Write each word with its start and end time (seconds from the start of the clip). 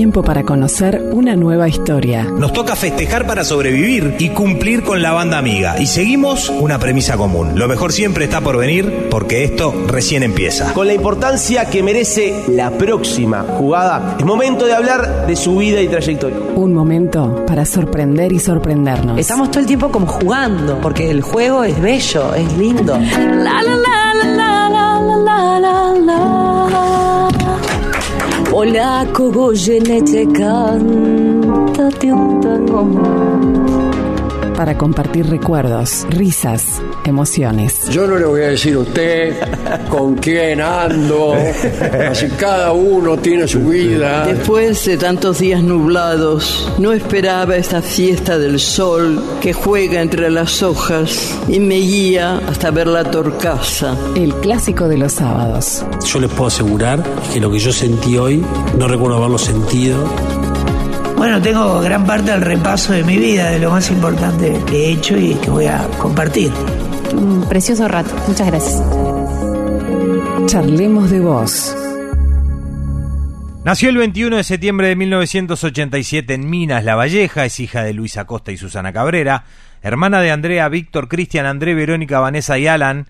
tiempo 0.00 0.22
para 0.22 0.44
conocer 0.44 1.10
una 1.12 1.36
nueva 1.36 1.68
historia. 1.68 2.24
Nos 2.24 2.54
toca 2.54 2.74
festejar 2.74 3.26
para 3.26 3.44
sobrevivir 3.44 4.16
y 4.18 4.30
cumplir 4.30 4.82
con 4.82 5.02
la 5.02 5.12
banda 5.12 5.36
amiga. 5.36 5.78
Y 5.78 5.84
seguimos 5.84 6.48
una 6.48 6.78
premisa 6.78 7.18
común. 7.18 7.50
Lo 7.54 7.68
mejor 7.68 7.92
siempre 7.92 8.24
está 8.24 8.40
por 8.40 8.56
venir 8.56 9.08
porque 9.10 9.44
esto 9.44 9.74
recién 9.88 10.22
empieza. 10.22 10.72
Con 10.72 10.86
la 10.86 10.94
importancia 10.94 11.66
que 11.66 11.82
merece 11.82 12.44
la 12.48 12.70
próxima 12.70 13.44
jugada, 13.58 14.16
es 14.18 14.24
momento 14.24 14.64
de 14.64 14.72
hablar 14.72 15.26
de 15.26 15.36
su 15.36 15.58
vida 15.58 15.82
y 15.82 15.88
trayectoria. 15.88 16.38
Un 16.54 16.72
momento 16.72 17.44
para 17.46 17.66
sorprender 17.66 18.32
y 18.32 18.38
sorprendernos. 18.38 19.18
Estamos 19.18 19.50
todo 19.50 19.60
el 19.60 19.66
tiempo 19.66 19.90
como 19.90 20.06
jugando, 20.06 20.80
porque 20.80 21.10
el 21.10 21.20
juego 21.20 21.62
es 21.62 21.78
bello, 21.78 22.34
es 22.34 22.50
lindo. 22.56 22.98
La, 22.98 23.62
la, 23.62 23.62
la, 23.62 24.14
la, 24.14 24.68
la, 24.70 24.98
la, 24.98 25.60
la, 25.60 25.94
la, 26.00 26.49
Polaco 28.50 29.30
goyenete 29.30 30.26
cántate 30.26 32.12
un 32.12 32.40
tango 32.40 33.39
para 34.60 34.76
compartir 34.76 35.26
recuerdos, 35.26 36.06
risas, 36.10 36.82
emociones. 37.06 37.88
Yo 37.88 38.06
no 38.06 38.18
le 38.18 38.26
voy 38.26 38.42
a 38.42 38.48
decir 38.48 38.74
a 38.74 38.80
usted 38.80 39.34
con 39.88 40.16
quién 40.16 40.60
ando, 40.60 41.32
así 42.10 42.28
cada 42.38 42.72
uno 42.72 43.16
tiene 43.16 43.48
su 43.48 43.60
vida. 43.60 44.26
Después 44.26 44.84
de 44.84 44.98
tantos 44.98 45.38
días 45.38 45.62
nublados, 45.62 46.70
no 46.76 46.92
esperaba 46.92 47.56
esta 47.56 47.80
fiesta 47.80 48.36
del 48.36 48.60
sol 48.60 49.24
que 49.40 49.54
juega 49.54 50.02
entre 50.02 50.28
las 50.28 50.62
hojas 50.62 51.34
y 51.48 51.58
me 51.58 51.76
guía 51.76 52.42
hasta 52.46 52.70
ver 52.70 52.86
la 52.86 53.10
torcaza. 53.10 53.96
El 54.14 54.34
clásico 54.34 54.88
de 54.88 54.98
los 54.98 55.12
sábados. 55.12 55.86
Yo 56.04 56.20
les 56.20 56.30
puedo 56.32 56.48
asegurar 56.48 57.02
que 57.32 57.40
lo 57.40 57.50
que 57.50 57.60
yo 57.60 57.72
sentí 57.72 58.18
hoy, 58.18 58.44
no 58.76 58.86
recuerdo 58.88 59.16
haberlo 59.16 59.38
sentido 59.38 60.04
bueno, 61.20 61.42
tengo 61.42 61.82
gran 61.82 62.06
parte 62.06 62.30
del 62.30 62.40
repaso 62.40 62.94
de 62.94 63.04
mi 63.04 63.18
vida, 63.18 63.50
de 63.50 63.58
lo 63.58 63.70
más 63.70 63.90
importante 63.90 64.58
que 64.66 64.86
he 64.86 64.92
hecho 64.92 65.18
y 65.18 65.34
que 65.34 65.50
voy 65.50 65.66
a 65.66 65.86
compartir. 65.98 66.50
Un 67.12 67.46
precioso 67.46 67.86
rato. 67.88 68.10
Muchas 68.26 68.46
gracias. 68.46 68.82
Charlemos 70.46 71.10
de 71.10 71.20
vos. 71.20 71.76
Nació 73.66 73.90
el 73.90 73.98
21 73.98 74.38
de 74.38 74.44
septiembre 74.44 74.88
de 74.88 74.96
1987 74.96 76.32
en 76.32 76.48
Minas, 76.48 76.86
La 76.86 76.94
Valleja, 76.94 77.44
es 77.44 77.60
hija 77.60 77.82
de 77.82 77.92
Luisa 77.92 78.24
Costa 78.24 78.50
y 78.50 78.56
Susana 78.56 78.94
Cabrera, 78.94 79.44
hermana 79.82 80.22
de 80.22 80.30
Andrea, 80.30 80.70
Víctor, 80.70 81.08
Cristian, 81.08 81.44
André, 81.44 81.74
Verónica, 81.74 82.18
Vanessa 82.20 82.58
y 82.58 82.66
Alan. 82.66 83.08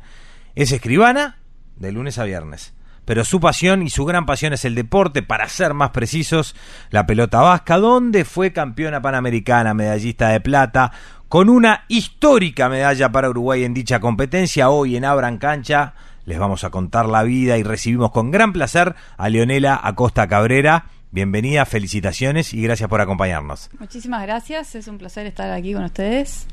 Es 0.57 0.73
escribana 0.73 1.39
de 1.77 1.93
lunes 1.93 2.19
a 2.19 2.25
viernes 2.25 2.75
pero 3.05 3.25
su 3.25 3.41
pasión 3.41 3.83
y 3.83 3.91
su 3.91 4.05
gran 4.05 4.27
pasión 4.27 4.53
es 4.53 4.65
el 4.65 4.75
deporte, 4.75 5.23
para 5.23 5.49
ser 5.49 5.75
más 5.75 5.91
precisos, 5.91 6.55
la 6.91 7.07
pelota 7.07 7.41
vasca, 7.41 7.79
donde 7.79 8.25
fue 8.25 8.53
campeona 8.53 9.03
panamericana, 9.03 9.75
medallista 9.75 10.29
de 10.29 10.41
plata, 10.41 10.93
con 11.29 11.49
una 11.49 11.85
histórica 11.89 12.69
medalla 12.69 13.13
para 13.13 13.31
Uruguay 13.31 13.65
en 13.65 13.75
dicha 13.75 14.01
competencia. 14.01 14.71
Hoy 14.71 14.97
en 14.97 15.05
Abran 15.05 15.39
Cancha 15.39 15.95
les 16.27 16.39
vamos 16.39 16.65
a 16.65 16.71
contar 16.71 17.07
la 17.07 17.23
vida 17.23 17.59
y 17.59 17.63
recibimos 17.63 18.11
con 18.11 18.31
gran 18.31 18.53
placer 18.53 18.95
a 19.17 19.29
Leonela 19.29 19.81
Acosta 19.83 20.29
Cabrera. 20.29 20.87
Bienvenida, 21.13 21.65
felicitaciones 21.67 22.55
y 22.55 22.63
gracias 22.63 22.89
por 22.89 23.01
acompañarnos. 23.01 23.71
Muchísimas 23.79 24.23
gracias, 24.23 24.75
es 24.77 24.87
un 24.87 24.99
placer 24.99 25.27
estar 25.27 25.51
aquí 25.51 25.73
con 25.73 25.85
ustedes. 25.85 26.47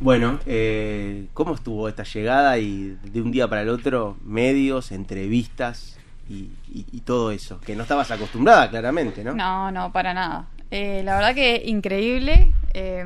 Bueno, 0.00 0.40
eh, 0.46 1.26
¿cómo 1.34 1.54
estuvo 1.54 1.86
esta 1.86 2.04
llegada 2.04 2.56
y 2.58 2.98
de 3.04 3.20
un 3.20 3.30
día 3.30 3.48
para 3.48 3.60
el 3.62 3.68
otro, 3.68 4.16
medios, 4.24 4.92
entrevistas 4.92 5.98
y, 6.28 6.48
todo 7.04 7.30
eso? 7.32 7.60
Que 7.60 7.76
no 7.76 7.82
estabas 7.82 8.10
acostumbrada, 8.10 8.70
claramente, 8.70 9.22
¿no? 9.22 9.34
No, 9.34 9.70
no, 9.70 9.92
para 9.92 10.14
nada. 10.14 10.46
Eh, 10.70 11.02
la 11.04 11.16
verdad 11.16 11.34
que 11.34 11.62
increíble. 11.66 12.52
Eh, 12.72 13.04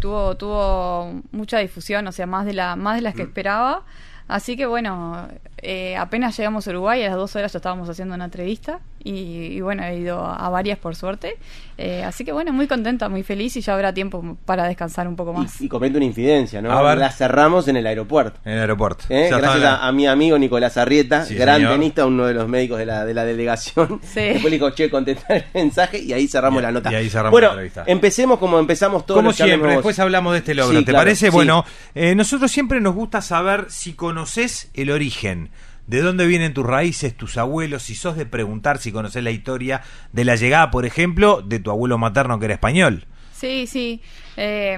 tuvo, 0.00 0.36
tuvo 0.36 1.22
mucha 1.32 1.58
difusión, 1.58 2.06
o 2.06 2.12
sea, 2.12 2.26
más 2.26 2.46
de, 2.46 2.54
la, 2.54 2.76
más 2.76 2.96
de 2.96 3.02
las 3.02 3.14
que 3.14 3.24
mm. 3.24 3.28
esperaba. 3.28 3.82
Así 4.28 4.56
que 4.56 4.66
bueno, 4.66 5.28
eh, 5.58 5.96
apenas 5.96 6.36
llegamos 6.36 6.66
a 6.66 6.70
Uruguay, 6.70 7.02
a 7.02 7.08
las 7.08 7.16
dos 7.16 7.34
horas 7.34 7.52
ya 7.52 7.58
estábamos 7.58 7.88
haciendo 7.88 8.14
una 8.14 8.26
entrevista 8.26 8.80
y, 9.02 9.60
bueno, 9.60 9.84
he 9.84 9.98
ido 9.98 10.24
a 10.24 10.48
varias 10.48 10.78
por 10.78 10.96
suerte. 10.96 11.36
Eh, 11.80 12.02
así 12.02 12.24
que 12.24 12.32
bueno, 12.32 12.52
muy 12.52 12.66
contenta, 12.66 13.08
muy 13.08 13.22
feliz 13.22 13.56
y 13.56 13.60
ya 13.60 13.72
habrá 13.74 13.94
tiempo 13.94 14.36
para 14.44 14.66
descansar 14.66 15.06
un 15.06 15.14
poco 15.14 15.32
más. 15.32 15.60
Y, 15.60 15.68
comento 15.68 15.98
una 15.98 16.06
infidencia, 16.06 16.60
¿no? 16.60 16.76
A 16.76 16.96
La 16.96 17.10
cerramos 17.12 17.68
en 17.68 17.76
el 17.76 17.86
aeropuerto. 17.86 18.40
En 18.44 18.54
el 18.54 18.60
aeropuerto. 18.60 19.04
¿Eh? 19.08 19.28
Gracias 19.30 19.78
a, 19.80 19.92
mi 19.92 20.08
amigo 20.08 20.36
Nicolás 20.38 20.76
Arrieta, 20.76 21.24
gran 21.30 21.66
tenista, 21.68 22.04
uno 22.04 22.26
de 22.26 22.34
los 22.34 22.48
médicos 22.48 22.78
de 22.78 22.86
la, 22.86 23.04
de 23.04 23.14
la 23.14 23.24
delegación. 23.24 24.00
Sí. 24.02 24.20
Después 24.20 24.44
le 24.44 24.50
dijo, 24.50 24.70
che, 24.70 24.90
contestar 24.90 25.36
el 25.36 25.44
mensaje 25.54 25.98
y 25.98 26.12
ahí 26.12 26.26
cerramos 26.26 26.60
la 26.60 26.72
nota. 26.72 26.90
Y 26.90 26.96
ahí 26.96 27.08
cerramos 27.08 27.30
bueno, 27.30 27.48
la 27.48 27.52
entrevista. 27.52 27.84
empecemos 27.86 28.40
como 28.40 28.58
empezamos 28.58 29.06
todos 29.06 29.20
Como 29.20 29.32
siempre, 29.32 29.70
después 29.70 29.96
hablamos 30.00 30.32
de 30.32 30.38
este 30.38 30.54
logro. 30.54 30.84
¿Te 30.84 30.92
parece? 30.92 31.30
Bueno, 31.30 31.64
nosotros 31.94 32.50
siempre 32.50 32.80
nos 32.80 32.96
gusta 32.96 33.22
saber 33.22 33.66
si 33.68 33.92
conoces 33.92 34.68
el 34.74 34.90
origen 34.90 35.50
de 35.88 36.02
dónde 36.02 36.26
vienen 36.26 36.54
tus 36.54 36.64
raíces, 36.64 37.16
tus 37.16 37.36
abuelos, 37.38 37.82
si 37.82 37.94
sos 37.94 38.16
de 38.16 38.26
preguntar 38.26 38.78
si 38.78 38.92
conoces 38.92 39.24
la 39.24 39.30
historia 39.30 39.82
de 40.12 40.24
la 40.24 40.36
llegada, 40.36 40.70
por 40.70 40.84
ejemplo, 40.84 41.42
de 41.42 41.58
tu 41.58 41.70
abuelo 41.70 41.98
materno 41.98 42.38
que 42.38 42.44
era 42.44 42.54
español. 42.54 43.06
Sí, 43.32 43.66
sí. 43.66 44.02
Eh, 44.36 44.76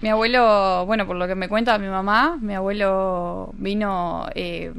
mi 0.00 0.08
abuelo, 0.08 0.84
bueno, 0.86 1.06
por 1.06 1.16
lo 1.16 1.26
que 1.26 1.34
me 1.34 1.48
cuenta 1.48 1.78
mi 1.78 1.88
mamá, 1.88 2.38
mi 2.40 2.54
abuelo 2.54 3.52
vino 3.58 4.26
eh, 4.34 4.72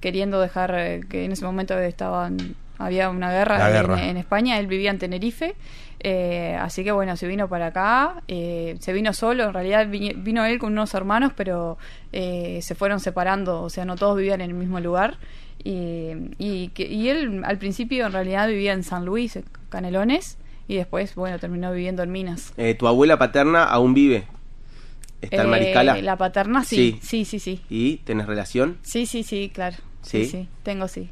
queriendo 0.00 0.40
dejar 0.40 0.74
eh, 0.76 1.00
que 1.08 1.24
en 1.24 1.32
ese 1.32 1.44
momento 1.44 1.78
estaban 1.78 2.56
había 2.84 3.10
una 3.10 3.30
guerra, 3.30 4.06
En, 4.08 4.16
España, 4.16 4.58
él 4.58 4.66
vivía 4.66 4.90
en 4.90 4.98
Tenerife, 4.98 5.54
eh, 6.00 6.56
así 6.60 6.84
que 6.84 6.92
bueno, 6.92 7.16
se 7.16 7.26
vino 7.26 7.48
para 7.48 7.66
acá, 7.68 8.22
eh, 8.28 8.76
se 8.80 8.92
vino 8.92 9.12
solo, 9.12 9.44
en 9.44 9.54
realidad 9.54 9.86
vino 9.88 10.44
él 10.44 10.58
con 10.58 10.72
unos 10.72 10.94
hermanos, 10.94 11.32
pero 11.36 11.78
eh, 12.12 12.60
se 12.62 12.74
fueron 12.74 13.00
separando, 13.00 13.62
o 13.62 13.70
sea, 13.70 13.84
no 13.84 13.96
todos 13.96 14.16
vivían 14.16 14.40
en 14.40 14.50
el 14.50 14.56
mismo 14.56 14.80
lugar. 14.80 15.18
Y, 15.64 16.32
y, 16.38 17.08
él 17.08 17.42
al 17.44 17.58
principio 17.58 18.06
en 18.06 18.12
realidad 18.12 18.48
vivía 18.48 18.72
en 18.72 18.82
San 18.82 19.04
Luis, 19.04 19.38
Canelones, 19.68 20.38
y 20.66 20.76
después, 20.76 21.14
bueno, 21.14 21.38
terminó 21.38 21.72
viviendo 21.72 22.02
en 22.02 22.10
Minas. 22.10 22.52
¿Tu 22.78 22.88
abuela 22.88 23.16
paterna 23.18 23.64
aún 23.64 23.94
vive? 23.94 24.24
¿Está 25.20 25.42
en 25.42 25.50
Mariscala? 25.50 26.02
La 26.02 26.16
paterna 26.16 26.64
sí, 26.64 26.98
sí, 27.00 27.24
sí, 27.24 27.38
sí. 27.38 27.60
¿Y 27.70 27.98
tenés 27.98 28.26
relación? 28.26 28.78
Sí, 28.82 29.06
sí, 29.06 29.22
sí, 29.22 29.50
claro. 29.54 29.76
Sí, 30.02 30.26
sí, 30.26 30.48
tengo 30.64 30.88
sí. 30.88 31.10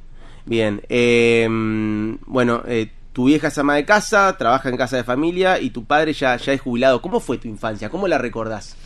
Bien, 0.51 0.83
eh, 0.89 1.47
bueno, 1.49 2.65
eh, 2.67 2.91
tu 3.13 3.27
vieja 3.27 3.47
es 3.47 3.59
ama 3.59 3.77
de 3.77 3.85
casa, 3.85 4.37
trabaja 4.37 4.69
en 4.69 4.77
casa 4.77 4.97
de 4.97 5.05
familia 5.05 5.61
y 5.61 5.71
tu 5.71 5.85
padre 5.85 6.13
ya, 6.13 6.37
ya 6.39 6.53
es 6.53 6.61
jubilado. 6.61 7.01
¿Cómo 7.01 7.21
fue 7.21 7.39
tu 7.39 7.47
infancia? 7.47 7.89
¿Cómo 7.89 8.09
la 8.09 8.19
recordás? 8.19 8.77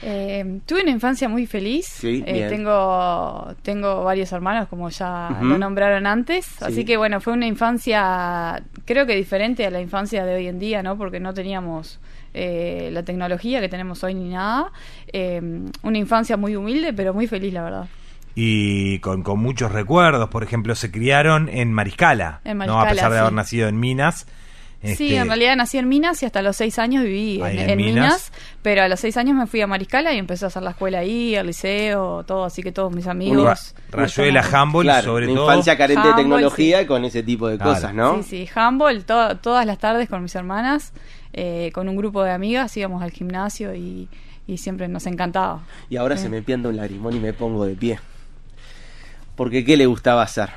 Eh, 0.00 0.60
tuve 0.64 0.80
una 0.80 0.90
infancia 0.90 1.28
muy 1.28 1.44
feliz. 1.44 1.98
tengo, 2.00 3.54
tengo 3.60 4.02
varios 4.02 4.32
hermanos, 4.32 4.66
como 4.68 4.88
ya 4.88 5.38
lo 5.42 5.58
nombraron 5.58 6.06
antes. 6.06 6.62
Así 6.62 6.86
que 6.86 6.96
bueno, 6.96 7.20
fue 7.20 7.34
una 7.34 7.46
infancia, 7.46 8.62
creo 8.86 9.04
que 9.04 9.14
diferente 9.14 9.66
a 9.66 9.70
la 9.70 9.82
infancia 9.82 10.24
de 10.24 10.36
hoy 10.36 10.46
en 10.46 10.58
día, 10.58 10.82
¿no? 10.82 10.96
Porque 10.96 11.20
no 11.20 11.34
teníamos 11.34 12.00
la 12.32 13.02
tecnología 13.02 13.60
que 13.60 13.68
tenemos 13.68 14.02
hoy 14.04 14.14
ni 14.14 14.30
nada. 14.30 14.72
una 15.82 15.98
infancia 15.98 16.38
muy 16.38 16.56
humilde, 16.56 16.94
pero 16.94 17.12
muy 17.12 17.26
feliz, 17.26 17.52
la 17.52 17.62
verdad 17.62 17.88
y 18.34 18.98
con, 19.00 19.22
con, 19.22 19.38
muchos 19.40 19.72
recuerdos. 19.72 20.28
Por 20.28 20.42
ejemplo, 20.42 20.74
se 20.74 20.90
criaron 20.90 21.48
en 21.48 21.72
Mariscala, 21.72 22.40
¿no? 22.44 22.80
a 22.80 22.88
pesar 22.88 23.12
de 23.12 23.18
haber 23.18 23.32
nacido 23.32 23.68
en 23.68 23.78
Minas. 23.80 24.26
Sí, 24.82 24.90
este, 24.90 25.16
en 25.16 25.26
realidad 25.26 25.56
nací 25.56 25.76
en 25.78 25.88
Minas 25.88 26.22
y 26.22 26.26
hasta 26.26 26.40
los 26.40 26.54
seis 26.54 26.78
años 26.78 27.02
viví 27.02 27.40
en, 27.42 27.76
Minas. 27.76 28.30
pero 28.62 28.82
a 28.82 28.88
los 28.88 29.00
seis 29.00 29.16
años 29.16 29.36
me 29.36 29.48
fui 29.48 29.60
a 29.60 29.66
Mariscala 29.66 30.14
y 30.14 30.18
empecé 30.18 30.44
a 30.44 30.48
hacer 30.48 30.62
la 30.62 30.70
escuela 30.70 31.00
ahí, 31.00 31.34
el 31.34 31.48
liceo, 31.48 32.22
todo, 32.22 32.44
así 32.44 32.62
que 32.62 32.70
todos 32.70 32.94
mis 32.94 33.08
amigos. 33.08 33.74
Rayuela, 33.90 34.44
Humboldt, 34.46 35.02
sobre 35.02 35.26
todo. 35.26 35.42
infancia 35.42 35.76
carente 35.76 36.06
de 36.06 36.14
tecnología 36.14 36.86
con 36.86 37.04
ese 37.04 37.24
tipo 37.24 37.48
de 37.48 37.58
cosas, 37.58 37.92
¿no? 37.92 38.22
Sí, 38.22 38.46
sí, 38.46 38.50
Humboldt, 38.54 39.04
todas 39.04 39.66
las 39.66 39.78
tardes 39.78 40.08
con 40.08 40.22
mis 40.22 40.36
hermanas, 40.36 40.92
eh, 41.32 41.72
con 41.74 41.88
un 41.88 41.96
grupo 41.96 42.22
de 42.22 42.30
amigas, 42.30 42.76
íbamos 42.76 43.02
al 43.02 43.10
gimnasio 43.10 43.74
y, 43.74 44.08
siempre 44.56 44.86
nos 44.88 45.06
encantaba. 45.06 45.60
Y 45.90 45.96
ahora 45.96 46.16
se 46.16 46.28
me 46.28 46.40
pianta 46.40 46.68
un 46.68 46.76
lagrimón 46.76 47.14
y 47.14 47.20
me 47.20 47.32
pongo 47.32 47.66
de 47.66 47.74
pie. 47.74 47.98
Porque 49.38 49.64
¿qué 49.64 49.76
le 49.76 49.86
gustaba 49.86 50.22
hacer? 50.22 50.50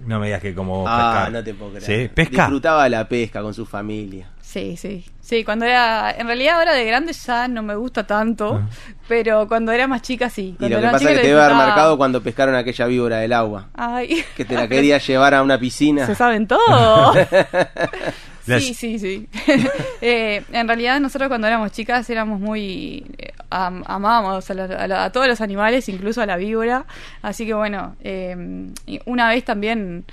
No 0.00 0.18
me 0.18 0.26
digas 0.26 0.42
que 0.42 0.52
como 0.52 0.84
ah, 0.88 1.28
no 1.30 1.44
te 1.44 1.54
puedo 1.54 1.74
creer. 1.74 2.08
¿Sí? 2.08 2.10
¿Pesca? 2.12 2.42
Disfrutaba 2.42 2.88
la 2.88 3.08
pesca 3.08 3.40
con 3.40 3.54
su 3.54 3.64
familia. 3.64 4.30
Sí, 4.42 4.76
sí. 4.76 5.04
Sí, 5.20 5.44
cuando 5.44 5.64
era... 5.64 6.10
En 6.10 6.26
realidad 6.26 6.58
ahora 6.58 6.72
de 6.72 6.84
grande 6.84 7.12
ya 7.12 7.46
no 7.46 7.62
me 7.62 7.76
gusta 7.76 8.04
tanto, 8.04 8.62
ah. 8.62 8.68
pero 9.06 9.46
cuando 9.46 9.70
era 9.70 9.86
más 9.86 10.02
chica 10.02 10.28
sí. 10.28 10.56
y 10.58 10.68
lo 10.68 10.80
que 10.80 10.86
pasa 10.88 11.08
es 11.08 11.16
que 11.16 11.22
te 11.22 11.28
debe 11.28 11.40
haber 11.40 11.56
marcado 11.56 11.96
cuando 11.96 12.20
pescaron 12.20 12.56
aquella 12.56 12.86
víbora 12.86 13.18
del 13.18 13.32
agua. 13.32 13.68
Ay. 13.74 14.24
Que 14.36 14.44
te 14.44 14.56
la 14.56 14.66
quería 14.66 14.98
llevar 14.98 15.32
a 15.32 15.42
una 15.44 15.56
piscina. 15.60 16.04
Se 16.06 16.16
saben 16.16 16.48
todo. 16.48 17.14
Sí, 18.46 18.74
sí, 18.74 18.98
sí. 18.98 19.28
Eh, 20.00 20.42
en 20.52 20.68
realidad 20.68 21.00
nosotros 21.00 21.28
cuando 21.28 21.46
éramos 21.46 21.72
chicas 21.72 22.08
éramos 22.10 22.38
muy... 22.40 23.04
Eh, 23.18 23.32
amábamos 23.50 24.50
a, 24.50 25.10
todos 25.10 25.26
los 25.26 25.40
animales, 25.40 25.88
incluso 25.88 26.20
a 26.20 26.26
la 26.26 26.36
víbora. 26.36 26.84
Así 27.22 27.46
que 27.46 27.54
bueno, 27.54 27.96
eh, 28.02 28.36
una 29.06 29.28
vez 29.28 29.44
también 29.44 30.04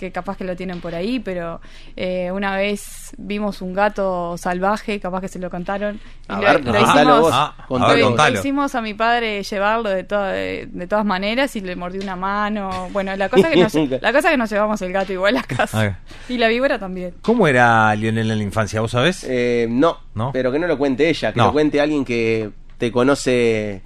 que 0.00 0.10
capaz 0.10 0.38
que 0.38 0.44
lo 0.44 0.56
tienen 0.56 0.80
por 0.80 0.94
ahí, 0.94 1.20
pero 1.20 1.60
eh, 1.94 2.30
una 2.32 2.56
vez 2.56 3.12
vimos 3.18 3.60
un 3.60 3.74
gato 3.74 4.34
salvaje, 4.38 4.98
capaz 4.98 5.20
que 5.20 5.28
se 5.28 5.38
lo 5.38 5.50
contaron. 5.50 6.00
y 6.26 6.32
A 6.32 6.36
lo, 6.36 6.40
ver, 6.40 6.64
lo 6.64 6.72
contalo 6.72 6.94
hicimos, 6.98 7.20
vos, 7.20 7.30
Ah, 7.34 7.54
contalo. 7.68 7.84
a 7.90 7.94
ver, 7.94 8.00
lo- 8.02 8.06
contalo. 8.08 8.32
lo 8.34 8.40
hicimos 8.40 8.74
a 8.74 8.80
mi 8.80 8.94
padre 8.94 9.42
llevarlo 9.42 9.90
de, 9.90 10.04
toda- 10.04 10.32
de, 10.32 10.68
de 10.72 10.86
todas 10.86 11.04
maneras 11.04 11.54
y 11.54 11.60
le 11.60 11.76
mordió 11.76 12.00
una 12.00 12.16
mano. 12.16 12.88
Bueno, 12.92 13.14
la 13.14 13.28
cosa 13.28 13.50
que 13.50 13.56
nos, 13.62 13.74
la 14.00 14.12
cosa 14.12 14.30
que 14.30 14.36
nos 14.38 14.48
llevamos 14.50 14.80
el 14.80 14.90
gato 14.92 15.12
igual 15.12 15.36
a 15.36 15.42
casa. 15.42 15.80
Ah. 15.82 15.98
Y 16.30 16.38
la 16.38 16.48
víbora 16.48 16.78
también. 16.78 17.14
¿Cómo 17.20 17.46
era 17.46 17.94
Lionel 17.94 18.30
en 18.30 18.38
la 18.38 18.44
infancia? 18.44 18.80
¿Vos 18.80 18.92
sabés? 18.92 19.26
Eh, 19.28 19.66
no, 19.68 19.98
¿No? 20.14 20.32
pero 20.32 20.50
que 20.50 20.58
no 20.58 20.66
lo 20.66 20.78
cuente 20.78 21.10
ella, 21.10 21.32
que 21.34 21.38
No. 21.40 21.46
lo 21.48 21.52
cuente 21.52 21.78
alguien 21.78 22.06
que 22.06 22.48
te 22.78 22.90
conoce 22.90 23.82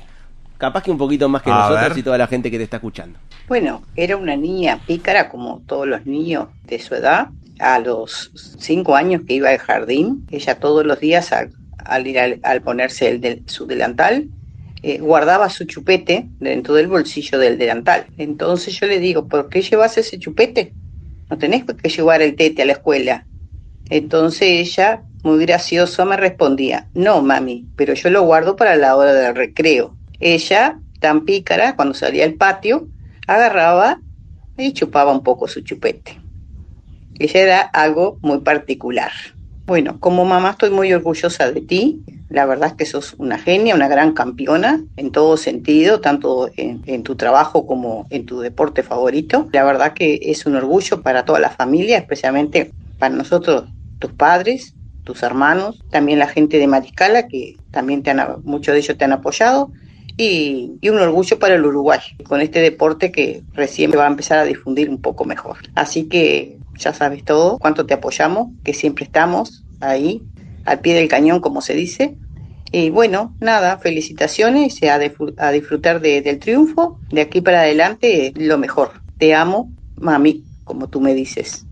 capaz 0.58 0.82
que 0.84 0.92
un 0.92 0.98
poquito 0.98 1.28
más 1.28 1.42
que 1.42 1.50
A 1.50 1.54
nosotros 1.56 1.88
ver. 1.88 1.98
y 1.98 2.02
toda 2.04 2.16
la 2.18 2.28
gente 2.28 2.50
que 2.52 2.56
te 2.58 2.62
está 2.64 2.76
escuchando. 2.76 3.18
Bueno, 3.46 3.82
era 3.94 4.16
una 4.16 4.36
niña 4.36 4.80
pícara 4.86 5.28
como 5.28 5.60
todos 5.66 5.86
los 5.86 6.06
niños 6.06 6.48
de 6.64 6.78
su 6.78 6.94
edad. 6.94 7.28
A 7.60 7.78
los 7.78 8.32
cinco 8.58 8.96
años 8.96 9.22
que 9.26 9.34
iba 9.34 9.50
al 9.50 9.58
jardín, 9.58 10.26
ella 10.30 10.58
todos 10.58 10.84
los 10.84 10.98
días 10.98 11.30
al, 11.30 12.06
ir 12.06 12.18
al, 12.18 12.62
ponerse 12.62 13.10
el 13.10 13.42
su 13.46 13.66
delantal, 13.66 14.28
eh, 14.82 14.98
guardaba 14.98 15.50
su 15.50 15.64
chupete 15.64 16.26
dentro 16.40 16.74
del 16.74 16.88
bolsillo 16.88 17.38
del 17.38 17.58
delantal. 17.58 18.06
Entonces 18.16 18.80
yo 18.80 18.86
le 18.86 18.98
digo, 18.98 19.28
¿por 19.28 19.50
qué 19.50 19.60
llevas 19.60 19.98
ese 19.98 20.18
chupete? 20.18 20.72
No 21.30 21.38
tenés 21.38 21.64
que 21.64 21.88
llevar 21.90 22.22
el 22.22 22.36
tete 22.36 22.62
a 22.62 22.66
la 22.66 22.72
escuela. 22.72 23.26
Entonces 23.90 24.48
ella, 24.48 25.02
muy 25.22 25.44
graciosa, 25.44 26.04
me 26.06 26.16
respondía, 26.16 26.88
no, 26.94 27.22
mami, 27.22 27.66
pero 27.76 27.92
yo 27.92 28.08
lo 28.08 28.22
guardo 28.22 28.56
para 28.56 28.74
la 28.76 28.96
hora 28.96 29.12
del 29.12 29.36
recreo. 29.36 29.96
Ella, 30.18 30.78
tan 30.98 31.24
pícara, 31.26 31.76
cuando 31.76 31.94
salía 31.94 32.24
al 32.24 32.34
patio, 32.34 32.88
agarraba 33.26 34.00
y 34.56 34.72
chupaba 34.72 35.12
un 35.12 35.22
poco 35.22 35.48
su 35.48 35.60
chupete. 35.60 36.20
Ella 37.18 37.40
era 37.40 37.60
algo 37.60 38.18
muy 38.22 38.40
particular. 38.40 39.12
Bueno, 39.66 39.98
como 39.98 40.24
mamá 40.24 40.50
estoy 40.50 40.70
muy 40.70 40.92
orgullosa 40.92 41.50
de 41.50 41.60
ti. 41.60 42.02
La 42.28 42.44
verdad 42.44 42.70
es 42.70 42.74
que 42.74 42.86
sos 42.86 43.14
una 43.18 43.38
genia, 43.38 43.74
una 43.74 43.88
gran 43.88 44.12
campeona 44.12 44.82
en 44.96 45.10
todo 45.10 45.36
sentido, 45.36 46.00
tanto 46.00 46.50
en, 46.56 47.02
tu 47.02 47.14
trabajo 47.14 47.66
como 47.66 48.06
en 48.10 48.26
tu 48.26 48.40
deporte 48.40 48.82
favorito. 48.82 49.48
La 49.52 49.64
verdad 49.64 49.94
que 49.94 50.18
es 50.22 50.44
un 50.44 50.56
orgullo 50.56 51.02
para 51.02 51.24
toda 51.24 51.38
la 51.38 51.50
familia, 51.50 51.98
especialmente 51.98 52.72
para 52.98 53.14
nosotros, 53.14 53.64
tus 54.00 54.12
padres, 54.12 54.74
tus 55.04 55.22
hermanos, 55.22 55.82
también 55.90 56.18
la 56.18 56.28
gente 56.28 56.58
de 56.58 56.66
Mariscala, 56.66 57.28
que 57.28 57.56
también 57.70 58.02
te 58.02 58.10
han, 58.10 58.42
muchos 58.42 58.74
de 58.74 58.80
ellos 58.80 58.98
te 58.98 59.04
han 59.04 59.12
apoyado, 59.12 59.70
y, 60.16 60.78
un 60.88 60.98
orgullo 60.98 61.38
para 61.38 61.54
el 61.54 61.64
Uruguay, 61.64 62.00
con 62.28 62.40
este 62.40 62.60
deporte 62.60 63.10
que 63.12 63.44
recién 63.52 63.90
va 63.92 64.04
a 64.04 64.08
empezar 64.08 64.38
a 64.38 64.44
difundir 64.44 64.88
un 64.90 65.00
poco 65.00 65.24
mejor. 65.24 65.58
Así 65.74 66.08
que 66.08 66.60
ya 66.78 66.92
sabes 66.94 67.24
todo, 67.24 67.58
cuánto 67.58 67.86
te 67.86 67.94
apoyamos, 67.94 68.48
que 68.64 68.74
siempre 68.74 69.04
estamos 69.04 69.66
ahí, 69.80 70.28
al 70.64 70.80
pie 70.80 70.94
del 70.94 71.08
cañón, 71.08 71.40
como 71.40 71.60
se 71.62 71.74
dice. 71.74 72.18
Y 72.72 72.90
bueno, 72.90 73.36
nada, 73.40 73.78
felicitaciones 73.78 74.82
a, 74.82 74.94
a 75.38 75.52
disfrutar 75.52 76.00
de- 76.00 76.22
del 76.22 76.38
triunfo. 76.38 77.00
De 77.10 77.20
aquí 77.20 77.40
para 77.40 77.60
adelante, 77.62 78.32
lo 78.36 78.58
mejor. 78.58 79.02
Te 79.18 79.34
amo, 79.34 79.72
mami, 79.96 80.46
como 80.64 80.88
tú 80.88 81.00
me 81.00 81.14
dices. 81.14 81.66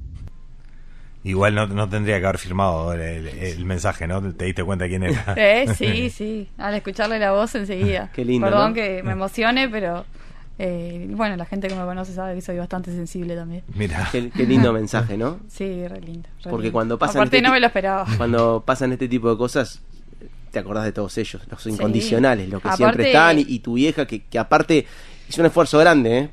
Igual 1.25 1.55
no, 1.55 1.67
no 1.69 1.89
tendría 1.89 2.19
que 2.19 2.27
haber 2.27 2.39
firmado 2.39 2.93
el, 2.95 3.01
el- 3.29 3.65
mensaje, 3.65 4.07
¿no? 4.09 4.21
Te 4.35 4.45
diste 4.47 4.65
cuenta 4.65 4.89
quién 4.89 5.05
era. 5.05 5.35
Eh, 5.37 5.67
sí, 5.77 6.11
sí. 6.11 6.49
Al 6.59 6.75
escucharle 6.75 7.19
la 7.21 7.31
voz 7.33 7.55
enseguida. 7.55 8.11
Qué 8.15 8.25
lindo, 8.25 8.47
Perdón 8.49 8.71
¿no? 8.71 8.75
que 8.75 9.03
me 9.05 9.13
emocione, 9.13 9.69
pero 9.69 10.05
eh, 10.59 11.07
bueno, 11.11 11.37
la 11.37 11.45
gente 11.47 11.69
que 11.69 11.75
me 11.77 11.83
conoce 11.85 12.13
sabe 12.13 12.35
que 12.35 12.41
soy 12.41 12.57
bastante 12.59 12.91
sensible 12.91 13.37
también. 13.37 13.63
Mira. 13.75 14.09
Qué, 14.11 14.31
qué 14.31 14.45
lindo 14.45 14.73
mensaje, 14.83 15.17
¿no? 15.17 15.39
Sí, 15.49 15.87
re 15.87 16.01
lindo. 16.01 16.29
re 16.43 16.51
Porque 16.51 16.65
lindo. 16.65 16.73
cuando 16.73 16.99
pasan 16.99 17.19
Aparte 17.19 17.37
este 17.37 17.47
no 17.47 17.53
me 17.55 17.61
lo 17.61 17.67
esperaba. 17.67 18.07
Cuando 18.17 18.63
pasan 18.67 18.93
este 18.93 19.07
tipo 19.09 19.31
de 19.31 19.37
cosas, 19.37 19.81
te 20.51 20.59
acordás 20.59 20.85
de 20.85 20.93
todos 20.93 21.17
ellos, 21.19 21.41
los 21.49 21.63
Sí. 21.63 21.71
incondicionales, 21.71 22.49
los 22.49 22.61
que 22.61 22.67
Aparte- 22.69 22.77
siempre 22.85 23.07
están, 23.07 23.39
y, 23.39 23.45
y 23.49 23.59
tu 23.61 23.75
vieja, 23.75 24.07
que, 24.07 24.25
que 24.25 24.39
aparte 24.41 24.87
hizo 25.29 25.41
un 25.41 25.47
esfuerzo 25.47 25.79
grande, 25.79 26.19
¿eh? 26.19 26.31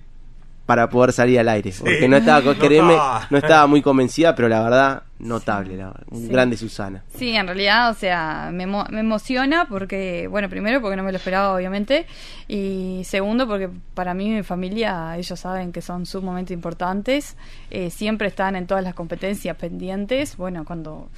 Para 0.69 0.87
poder 0.87 1.11
salir 1.13 1.39
al 1.39 1.49
aire. 1.49 1.73
Porque 1.79 2.07
no 2.07 2.17
estaba, 2.17 2.41
No 2.41 2.53
créeme, 2.59 2.93
estaba. 2.93 3.27
no 3.31 3.37
estaba 3.39 3.65
muy 3.65 3.81
convencida, 3.81 4.35
pero 4.35 4.47
la 4.47 4.61
verdad, 4.61 5.01
notable, 5.17 5.75
la 5.75 5.87
verdad. 5.87 6.03
Un 6.11 6.21
Sí. 6.21 6.27
grande 6.27 6.57
Susana. 6.57 7.03
Sí, 7.15 7.31
en 7.35 7.47
realidad, 7.47 7.89
o 7.89 7.95
sea, 7.95 8.51
me, 8.53 8.67
emo- 8.67 8.87
me 8.91 8.99
emociona 8.99 9.65
porque, 9.67 10.27
bueno, 10.29 10.47
primero 10.47 10.79
porque 10.79 10.95
no 10.95 11.01
me 11.01 11.11
lo 11.11 11.17
esperaba, 11.17 11.55
obviamente, 11.55 12.05
y 12.47 13.01
segundo 13.03 13.47
porque 13.47 13.67
para 13.95 14.13
mí 14.13 14.27
y 14.27 14.29
mi 14.29 14.43
familia, 14.43 15.17
ellos 15.17 15.39
saben 15.39 15.71
que 15.71 15.81
son 15.81 16.05
sumamente 16.05 16.53
importantes, 16.53 17.35
eh, 17.71 17.89
siempre 17.89 18.27
están 18.27 18.55
en 18.55 18.67
todas 18.67 18.83
las 18.83 18.93
competencias 18.93 19.57
pendientes, 19.57 20.37
bueno, 20.37 20.65
cuando 20.65 21.09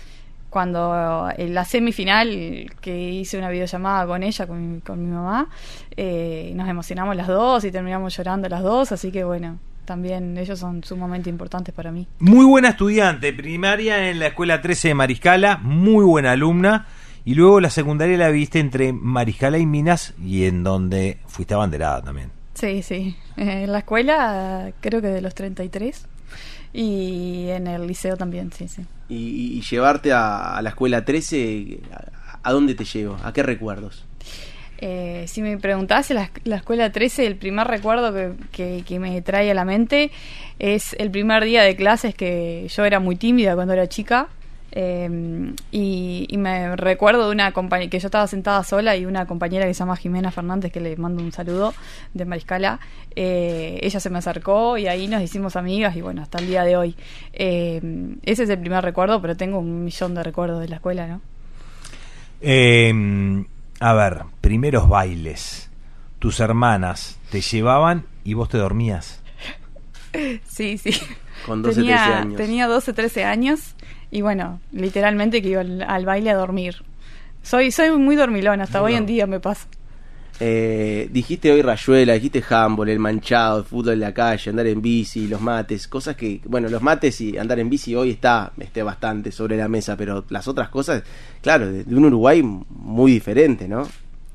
cuando 0.52 1.30
en 1.36 1.54
la 1.56 1.64
semifinal 1.66 2.70
que 2.82 3.10
hice 3.10 3.38
una 3.38 3.50
videollamada 3.50 4.06
con 4.06 4.22
ella, 4.22 4.46
con 4.46 4.74
mi, 4.76 4.82
con 4.82 5.04
mi 5.04 5.10
mamá, 5.10 5.48
eh, 5.96 6.52
nos 6.56 6.68
emocionamos 6.70 7.16
las 7.16 7.28
dos 7.28 7.64
y 7.64 7.72
terminamos 7.72 8.16
llorando 8.16 8.48
las 8.50 8.62
dos, 8.62 8.92
así 8.92 9.12
que 9.14 9.24
bueno, 9.24 9.60
también 9.86 10.38
ellos 10.38 10.60
son 10.60 10.84
sumamente 10.84 11.30
importantes 11.30 11.74
para 11.74 11.92
mí. 11.92 12.06
Muy 12.20 12.46
buena 12.46 12.70
estudiante, 12.70 13.32
primaria 13.32 14.10
en 14.10 14.20
la 14.20 14.28
escuela 14.28 14.62
13 14.62 14.90
de 14.90 14.94
Mariscala, 14.94 15.58
muy 15.64 16.04
buena 16.06 16.34
alumna. 16.34 16.86
Y 17.24 17.36
luego 17.36 17.62
la 17.62 17.70
secundaria 17.70 18.18
la 18.18 18.30
viste 18.30 18.60
entre 18.60 18.94
Mariscala 18.94 19.58
y 19.58 19.66
Minas 19.66 20.16
y 20.22 20.46
en 20.46 20.64
donde 20.64 21.20
fuiste 21.28 21.54
abanderada 21.54 22.02
también. 22.02 22.32
Sí, 22.56 22.82
sí. 22.82 23.16
Eh, 23.38 23.64
En 23.64 23.72
la 23.72 23.78
escuela 23.80 24.72
creo 24.82 25.02
que 25.02 25.08
de 25.08 25.22
los 25.22 25.34
33 25.34 26.08
y 26.74 27.48
en 27.50 27.68
el 27.68 27.86
liceo 27.88 28.16
también, 28.18 28.52
sí, 28.52 28.68
sí. 28.68 28.84
Y, 29.10 29.58
y- 29.58 29.62
llevarte 29.62 30.14
a, 30.14 30.56
a 30.58 30.62
la 30.62 30.70
escuela 30.70 31.04
13, 31.04 31.80
¿a, 31.94 32.50
a 32.50 32.52
dónde 32.54 32.76
te 32.76 32.86
llevo? 32.86 33.18
¿A 33.24 33.34
qué 33.34 33.44
recuerdos? 33.44 34.06
Eh, 34.84 35.26
si 35.28 35.42
me 35.44 35.58
preguntase 35.58 36.14
la, 36.16 36.32
la 36.44 36.56
escuela 36.56 36.92
13, 36.92 37.28
el 37.28 37.36
primer 37.36 37.68
recuerdo 37.68 38.14
que, 38.14 38.32
que- 38.52 38.84
que 38.88 39.00
me 39.00 39.22
trae 39.22 39.52
a 39.52 39.54
la 39.54 39.64
mente 39.66 40.12
es 40.60 40.96
el 40.98 41.12
primer 41.12 41.44
día 41.46 41.62
de 41.64 41.76
clases 41.76 42.16
que 42.16 42.68
yo 42.74 42.86
era 42.86 43.00
muy 43.00 43.16
tímida 43.16 43.54
cuando 43.56 43.74
era 43.74 43.88
chica. 43.88 44.28
Eh, 44.72 45.54
y, 45.72 46.28
y 46.30 46.38
me 46.38 46.76
recuerdo 46.76 47.26
de 47.28 47.32
una 47.32 47.52
compañera 47.52 47.90
que 47.90 48.00
yo 48.00 48.08
estaba 48.08 48.26
sentada 48.28 48.64
sola 48.64 48.96
y 48.96 49.06
una 49.06 49.26
compañera 49.26 49.66
que 49.66 49.74
se 49.74 49.80
llama 49.80 49.96
Jimena 49.98 50.32
Fernández, 50.32 50.72
que 50.72 50.80
le 50.80 50.96
mando 50.98 51.22
un 51.22 51.32
saludo 51.32 51.74
de 52.14 52.26
Mariscala. 52.26 52.80
eh, 53.16 53.80
ella 53.82 54.00
se 54.00 54.10
me 54.10 54.20
acercó 54.20 54.78
y 54.78 54.88
ahí 54.88 55.08
nos 55.08 55.22
hicimos 55.22 55.56
amigas 55.56 55.96
y 55.96 56.02
bueno, 56.02 56.22
hasta 56.22 56.40
el 56.40 56.48
día 56.48 56.64
de 56.64 56.78
hoy. 56.78 56.96
Eh, 57.34 57.82
ese 58.24 58.44
es 58.44 58.50
el 58.50 58.60
primer 58.60 58.84
recuerdo, 58.84 59.22
pero 59.22 59.36
tengo 59.36 59.60
un 59.60 59.84
millón 59.84 60.16
de 60.16 60.24
recuerdos 60.24 60.62
de 60.62 60.70
la 60.70 60.76
escuela, 60.78 61.08
¿no? 61.08 61.22
Eh, 62.42 63.46
a 63.80 63.94
ver, 63.94 64.24
primeros 64.42 64.88
bailes. 64.88 65.70
Tus 66.20 66.40
hermanas 66.40 67.20
te 67.32 67.42
llevaban 67.42 68.06
y 68.24 68.34
vos 68.36 68.50
te 68.50 68.58
dormías. 68.58 69.20
Sí, 70.46 70.78
sí. 70.78 70.92
Con 71.46 71.62
12, 71.62 71.80
tenía, 71.80 71.96
13 71.96 72.14
años. 72.14 72.36
Tenía 72.36 72.68
12, 72.68 72.94
13 72.94 73.24
años 73.24 73.76
y 74.12 74.22
bueno, 74.22 74.60
literalmente 74.72 75.42
que 75.42 75.50
iba 75.50 75.62
al, 75.62 75.82
al 75.82 76.06
baile 76.06 76.30
a 76.32 76.36
dormir. 76.36 76.76
Soy 77.44 77.72
soy 77.72 77.92
muy 77.92 78.16
dormilona, 78.16 78.66
hasta 78.66 78.82
hoy 78.84 78.94
en 78.94 79.06
día 79.06 79.26
me 79.26 79.40
pasa. 79.40 79.68
Eh, 80.44 81.08
dijiste 81.12 81.52
hoy 81.52 81.62
rayuela, 81.62 82.14
dijiste 82.14 82.44
handball, 82.50 82.90
el 82.90 82.98
manchado, 82.98 83.60
el 83.60 83.64
fútbol 83.64 83.94
en 83.94 84.00
la 84.00 84.14
calle, 84.14 84.50
andar 84.50 84.66
en 84.66 84.82
bici, 84.82 85.28
los 85.28 85.40
mates, 85.40 85.88
cosas 85.88 86.16
que, 86.16 86.42
bueno, 86.46 86.68
los 86.68 86.82
mates 86.82 87.22
y 87.22 87.38
andar 87.38 87.60
en 87.60 87.70
bici 87.70 87.94
hoy 87.96 88.10
está 88.12 88.52
este, 88.60 88.82
bastante 88.82 89.32
sobre 89.32 89.56
la 89.58 89.68
mesa, 89.68 89.96
pero 89.96 90.26
las 90.30 90.48
otras 90.48 90.70
cosas, 90.70 91.04
claro, 91.42 91.72
de, 91.72 91.84
de 91.84 91.96
un 91.96 92.06
Uruguay 92.06 92.42
muy 92.42 93.12
diferente, 93.12 93.68
¿no? 93.68 93.88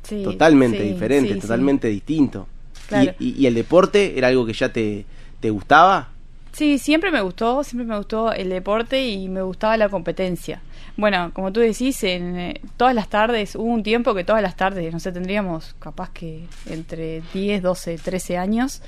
Sí, 0.05 0.23
totalmente 0.23 0.79
sí, 0.85 0.85
diferente, 0.93 1.35
sí. 1.35 1.41
totalmente 1.41 1.89
distinto. 1.89 2.47
Claro. 2.89 3.13
Y, 3.19 3.25
y- 3.31 3.43
y 3.43 3.47
el 3.47 3.55
deporte 3.55 4.17
era 4.17 4.29
algo 4.29 4.47
que 4.47 4.53
ya 4.53 4.73
te, 4.73 5.05
te 5.41 5.51
gustaba? 5.51 6.11
Sí, 6.57 6.79
siempre 6.79 7.11
me 7.11 7.21
gustó, 7.21 7.63
siempre 7.65 7.87
me 7.87 7.99
gustó 7.99 8.33
el 8.33 8.49
deporte 8.49 9.07
y 9.07 9.29
me 9.29 9.43
gustaba 9.43 9.77
la 9.77 9.91
competencia. 9.91 10.63
Bueno, 10.97 11.31
como 11.35 11.53
tú 11.53 11.61
decís, 11.61 12.03
en 12.03 12.35
eh, 12.39 12.61
todas 12.79 12.95
las 12.95 13.09
tardes, 13.09 13.57
hubo 13.57 13.65
un 13.65 13.83
tiempo 13.83 14.15
que 14.15 14.25
todas 14.25 14.41
las 14.41 14.57
tardes, 14.57 14.91
no 14.91 14.99
sé, 14.99 15.13
tendríamos 15.13 15.77
capaz 15.79 16.09
que 16.13 16.47
entre 16.65 17.21
10, 17.35 17.61
12, 17.61 17.99
13 17.99 18.39
años, 18.39 18.81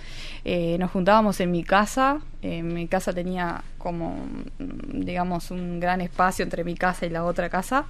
eh, 0.46 0.78
nos 0.78 0.90
juntábamos 0.90 1.40
en 1.40 1.50
mi 1.50 1.62
casa. 1.62 2.20
Mi 2.40 2.88
casa 2.88 3.12
tenía 3.12 3.62
como, 3.76 4.16
mm, 4.58 5.00
digamos, 5.00 5.50
un 5.50 5.78
gran 5.78 6.00
espacio 6.00 6.44
entre 6.44 6.64
mi 6.64 6.74
casa 6.74 7.04
y 7.04 7.10
la 7.10 7.22
otra 7.24 7.50
casa. 7.50 7.84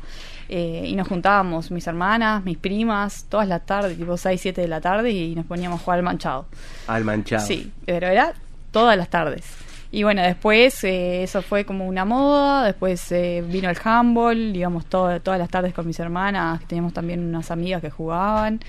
eh, 0.49 0.87
y 0.87 0.97
nos 0.97 1.07
juntábamos, 1.07 1.71
mis 1.71 1.87
hermanas, 1.87 2.43
mis 2.43 2.59
primas, 2.59 3.27
todas 3.29 3.47
las 3.47 3.65
tardes, 3.65 3.97
tipo 3.97 4.17
6, 4.17 4.41
7 4.41 4.61
de 4.61 4.67
la 4.67 4.81
tarde, 4.81 5.13
y 5.13 5.37
nos 5.37 5.47
poníamos 5.47 5.81
a 5.81 5.85
jugar 5.85 5.99
al 6.01 6.05
manchado. 6.05 6.47
Al 6.89 7.05
manchado. 7.05 7.47
Sí, 7.47 7.71
pero 7.87 8.09
era 8.09 8.35
todas 8.73 8.97
las 8.97 9.09
tardes. 9.09 9.68
Y 9.91 10.03
bueno, 10.03 10.21
después 10.23 10.85
eh, 10.85 11.23
eso 11.23 11.41
fue 11.41 11.65
como 11.65 11.87
una 11.87 12.05
moda, 12.05 12.65
después 12.65 13.11
eh, 13.11 13.43
vino 13.47 13.71
el 13.71 13.77
handball, 13.83 14.53
digamos, 14.53 14.85
todo- 14.87 15.19
todas 15.21 15.39
las 15.41 15.49
tardes 15.49 15.73
con 15.73 15.87
mis 15.87 15.99
hermanas, 15.99 16.61
que 16.61 16.67
teníamos 16.67 16.93
también 16.93 17.25
unas 17.25 17.51
amigas 17.51 17.81
que 17.81 17.91
jugaban. 17.91 18.61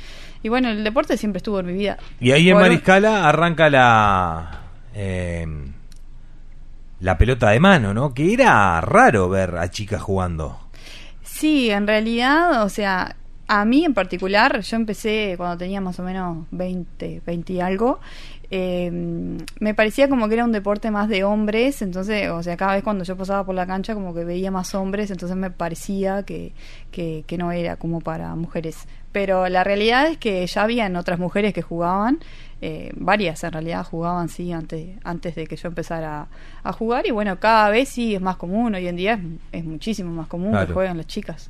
Y 0.44 0.48
bueno, 0.50 0.70
el 0.70 0.84
deporte 0.84 1.18
siempre 1.18 1.38
estuvo 1.38 1.60
en 1.60 1.66
mi 1.66 1.74
vida. 1.74 1.98
Y 2.22 2.32
ahí 2.32 2.50
en 2.50 2.56
Mariscala 2.58 3.28
arranca 3.28 3.70
la... 3.70 4.62
eh, 4.94 5.46
la 7.02 7.18
pelota 7.18 7.50
de 7.52 7.60
mano, 7.60 7.94
¿no? 7.94 8.14
Que 8.14 8.34
era 8.34 8.80
raro 8.82 9.30
ver 9.30 9.58
a 9.58 9.70
chicas 9.70 10.02
jugando. 10.02 10.60
Sí, 11.24 11.70
en 11.70 11.88
realidad, 11.88 12.64
o 12.64 12.70
sea, 12.70 13.16
a 13.48 13.66
mí 13.66 13.86
en 13.86 13.94
particular, 13.94 14.60
yo 14.62 14.76
empecé 14.76 15.36
cuando 15.38 15.58
tenía 15.58 15.80
más 15.80 15.98
o 16.00 16.04
menos 16.04 16.46
20, 16.52 17.22
20 17.26 17.54
y 17.54 17.62
algo, 17.62 18.00
eh, 18.52 18.90
me 19.60 19.74
parecía 19.76 20.10
como 20.10 20.28
que 20.28 20.34
era 20.34 20.46
un 20.46 20.52
deporte 20.52 20.90
más 20.90 21.08
de 21.08 21.24
hombres, 21.24 21.82
entonces, 21.82 22.30
o 22.30 22.42
sea, 22.42 22.58
cada 22.58 22.74
vez 22.74 22.84
cuando 22.84 23.04
yo 23.04 23.16
pasaba 23.16 23.46
por 23.46 23.54
la 23.54 23.68
cancha 23.68 23.94
como 23.94 24.14
que 24.14 24.24
veía 24.24 24.50
más 24.50 24.74
hombres, 24.74 25.12
entonces 25.12 25.38
me 25.38 25.52
parecía 25.52 26.24
que, 26.24 26.54
que, 26.92 27.24
que 27.28 27.38
no 27.38 27.52
era 27.52 27.76
como 27.76 28.02
para 28.02 28.34
mujeres. 28.36 28.88
Pero 29.12 29.48
la 29.50 29.64
realidad 29.64 30.08
es 30.08 30.18
que 30.18 30.46
ya 30.46 30.64
habían 30.64 30.96
otras 30.96 31.20
mujeres 31.20 31.54
que 31.54 31.62
jugaban, 31.62 32.20
eh, 32.62 32.92
varias 32.96 33.44
en 33.44 33.52
realidad 33.52 33.86
jugaban 33.86 34.30
sí 34.30 34.52
antes, 34.52 34.98
antes 35.04 35.36
de 35.36 35.48
que 35.48 35.56
yo 35.56 35.68
empezara 35.68 36.28
a, 36.64 36.74
jugar 36.74 37.08
y 37.08 37.12
bueno, 37.12 37.40
cada 37.40 37.70
vez 37.70 37.90
sí 37.90 38.16
es 38.16 38.22
más 38.22 38.36
común, 38.36 38.76
hoy 38.76 38.88
en 38.88 38.96
día 38.96 39.14
es, 39.14 39.20
es 39.60 39.66
muchísimo 39.66 40.12
más 40.12 40.28
común 40.28 40.52
Claro. 40.52 40.68
que 40.68 40.74
jueguen 40.74 40.98
las 40.98 41.08
chicas. 41.08 41.50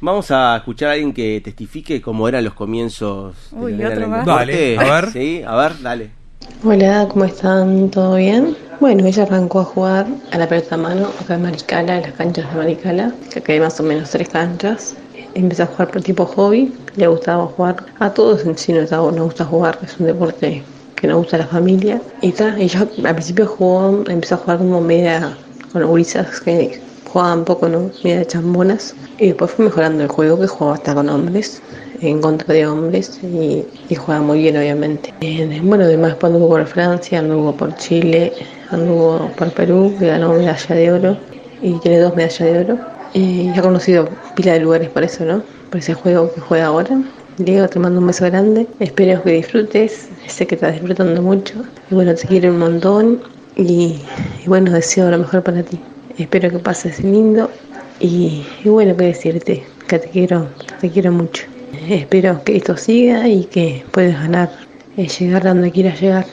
Vamos 0.00 0.30
a 0.30 0.56
escuchar 0.56 0.88
a 0.88 0.92
alguien 0.92 1.12
que 1.12 1.40
testifique 1.44 2.00
cómo 2.00 2.26
eran 2.26 2.42
los 2.42 2.54
comienzos. 2.54 3.50
de 3.52 3.58
Uy, 3.58 3.84
otro 3.84 4.08
más. 4.08 4.24
Dale, 4.24 4.78
a 4.78 4.82
ver. 4.84 5.10
Sí, 5.10 5.42
a 5.46 5.54
ver, 5.56 5.80
dale. 5.82 6.19
Hola, 6.62 7.08
¿cómo 7.10 7.24
están? 7.24 7.90
¿Todo 7.90 8.16
bien? 8.16 8.56
Bueno, 8.80 9.06
ella 9.06 9.22
arrancó 9.22 9.60
a 9.60 9.64
jugar 9.64 10.06
a 10.30 10.38
la 10.38 10.46
pelota 10.48 10.76
mano 10.76 11.08
acá 11.20 11.34
en 11.34 11.42
Maricala, 11.42 11.96
en 11.96 12.02
las 12.02 12.12
canchas 12.12 12.50
de 12.50 12.58
Maricala, 12.58 13.14
que 13.44 13.52
hay 13.52 13.60
más 13.60 13.80
o 13.80 13.82
menos 13.82 14.10
tres 14.10 14.28
canchas. 14.28 14.94
Empezó 15.34 15.62
a 15.62 15.66
jugar 15.66 15.90
por 15.90 16.02
tipo 16.02 16.26
hobby, 16.26 16.72
le 16.96 17.06
gustaba 17.06 17.46
jugar 17.46 17.86
a 17.98 18.12
todos 18.12 18.44
en 18.44 18.58
sí, 18.58 18.72
nos, 18.74 18.90
gusta 18.90 19.44
jugar, 19.46 19.78
es 19.82 19.98
un 19.98 20.06
deporte 20.06 20.62
que 20.96 21.06
nos 21.06 21.16
gusta 21.18 21.36
a 21.36 21.40
la 21.40 21.46
familia. 21.46 22.00
Y 22.20 22.32
ta, 22.32 22.54
ella 22.58 22.86
al 23.04 23.14
principio 23.14 23.46
jugó, 23.46 24.04
empezó 24.08 24.34
a 24.34 24.38
jugar 24.38 24.58
como 24.58 24.80
media 24.82 25.36
con 25.72 25.84
gurisas 25.86 26.40
que 26.40 26.80
jugaban 27.10 27.44
poco, 27.44 27.68
¿no? 27.68 27.90
Media 28.04 28.26
chambonas. 28.26 28.94
Y 29.18 29.28
después 29.28 29.50
fue 29.50 29.64
mejorando 29.64 30.02
el 30.02 30.08
juego, 30.08 30.38
que 30.38 30.46
jugaba 30.46 30.74
hasta 30.74 30.94
con 30.94 31.08
hombres, 31.08 31.62
en 32.00 32.20
contra 32.20 32.54
de 32.54 32.66
hombres, 32.66 33.20
y, 33.22 33.64
y 33.88 33.94
jugaba 33.94 34.22
muy 34.22 34.40
bien, 34.40 34.56
obviamente. 34.56 35.12
Eh, 35.20 35.60
bueno, 35.62 35.84
además 35.84 36.16
anduvo 36.22 36.48
por 36.48 36.66
Francia, 36.66 37.18
anduvo 37.18 37.54
por 37.54 37.74
Chile, 37.76 38.32
anduvo 38.70 39.30
por 39.36 39.50
Perú, 39.52 39.94
que 39.98 40.06
ganó 40.06 40.32
medalla 40.32 40.74
de 40.74 40.92
oro, 40.92 41.16
y 41.62 41.72
tiene 41.80 41.98
dos 41.98 42.14
medallas 42.16 42.38
de 42.52 42.58
oro. 42.58 42.78
Y 43.12 43.48
ha 43.48 43.62
conocido 43.62 44.08
pila 44.36 44.52
de 44.52 44.60
lugares 44.60 44.88
por 44.90 45.02
eso, 45.02 45.24
¿no? 45.24 45.42
Por 45.70 45.80
ese 45.80 45.94
juego 45.94 46.32
que 46.32 46.40
juega 46.40 46.66
ahora. 46.66 47.02
Diego, 47.38 47.66
te 47.68 47.78
mando 47.78 48.00
un 48.00 48.06
beso 48.06 48.24
grande. 48.26 48.66
Espero 48.78 49.22
que 49.22 49.32
disfrutes. 49.32 50.08
Sé 50.26 50.46
que 50.46 50.54
estás 50.54 50.74
disfrutando 50.74 51.20
mucho. 51.20 51.54
Y 51.90 51.94
bueno, 51.94 52.14
te 52.14 52.28
quiero 52.28 52.50
un 52.50 52.58
montón. 52.60 53.20
Y, 53.56 54.00
y 54.44 54.46
bueno, 54.46 54.70
deseo 54.70 55.10
lo 55.10 55.18
mejor 55.18 55.42
para 55.42 55.62
ti. 55.62 55.80
Espero 56.18 56.50
que 56.50 56.58
pases 56.60 57.02
lindo. 57.02 57.50
Y, 57.98 58.46
y 58.64 58.68
bueno, 58.68 58.96
qué 58.96 59.06
decirte, 59.06 59.64
que 59.88 59.98
te 59.98 60.08
quiero, 60.08 60.46
te 60.80 60.88
quiero 60.88 61.10
mucho. 61.10 61.44
Espero 61.88 62.42
que 62.44 62.56
esto 62.56 62.76
siga 62.76 63.28
y 63.28 63.44
que 63.44 63.84
puedas 63.90 64.20
ganar, 64.20 64.50
eh, 64.96 65.08
llegar 65.08 65.42
donde 65.42 65.70
quieras 65.70 66.00
llegar. 66.00 66.26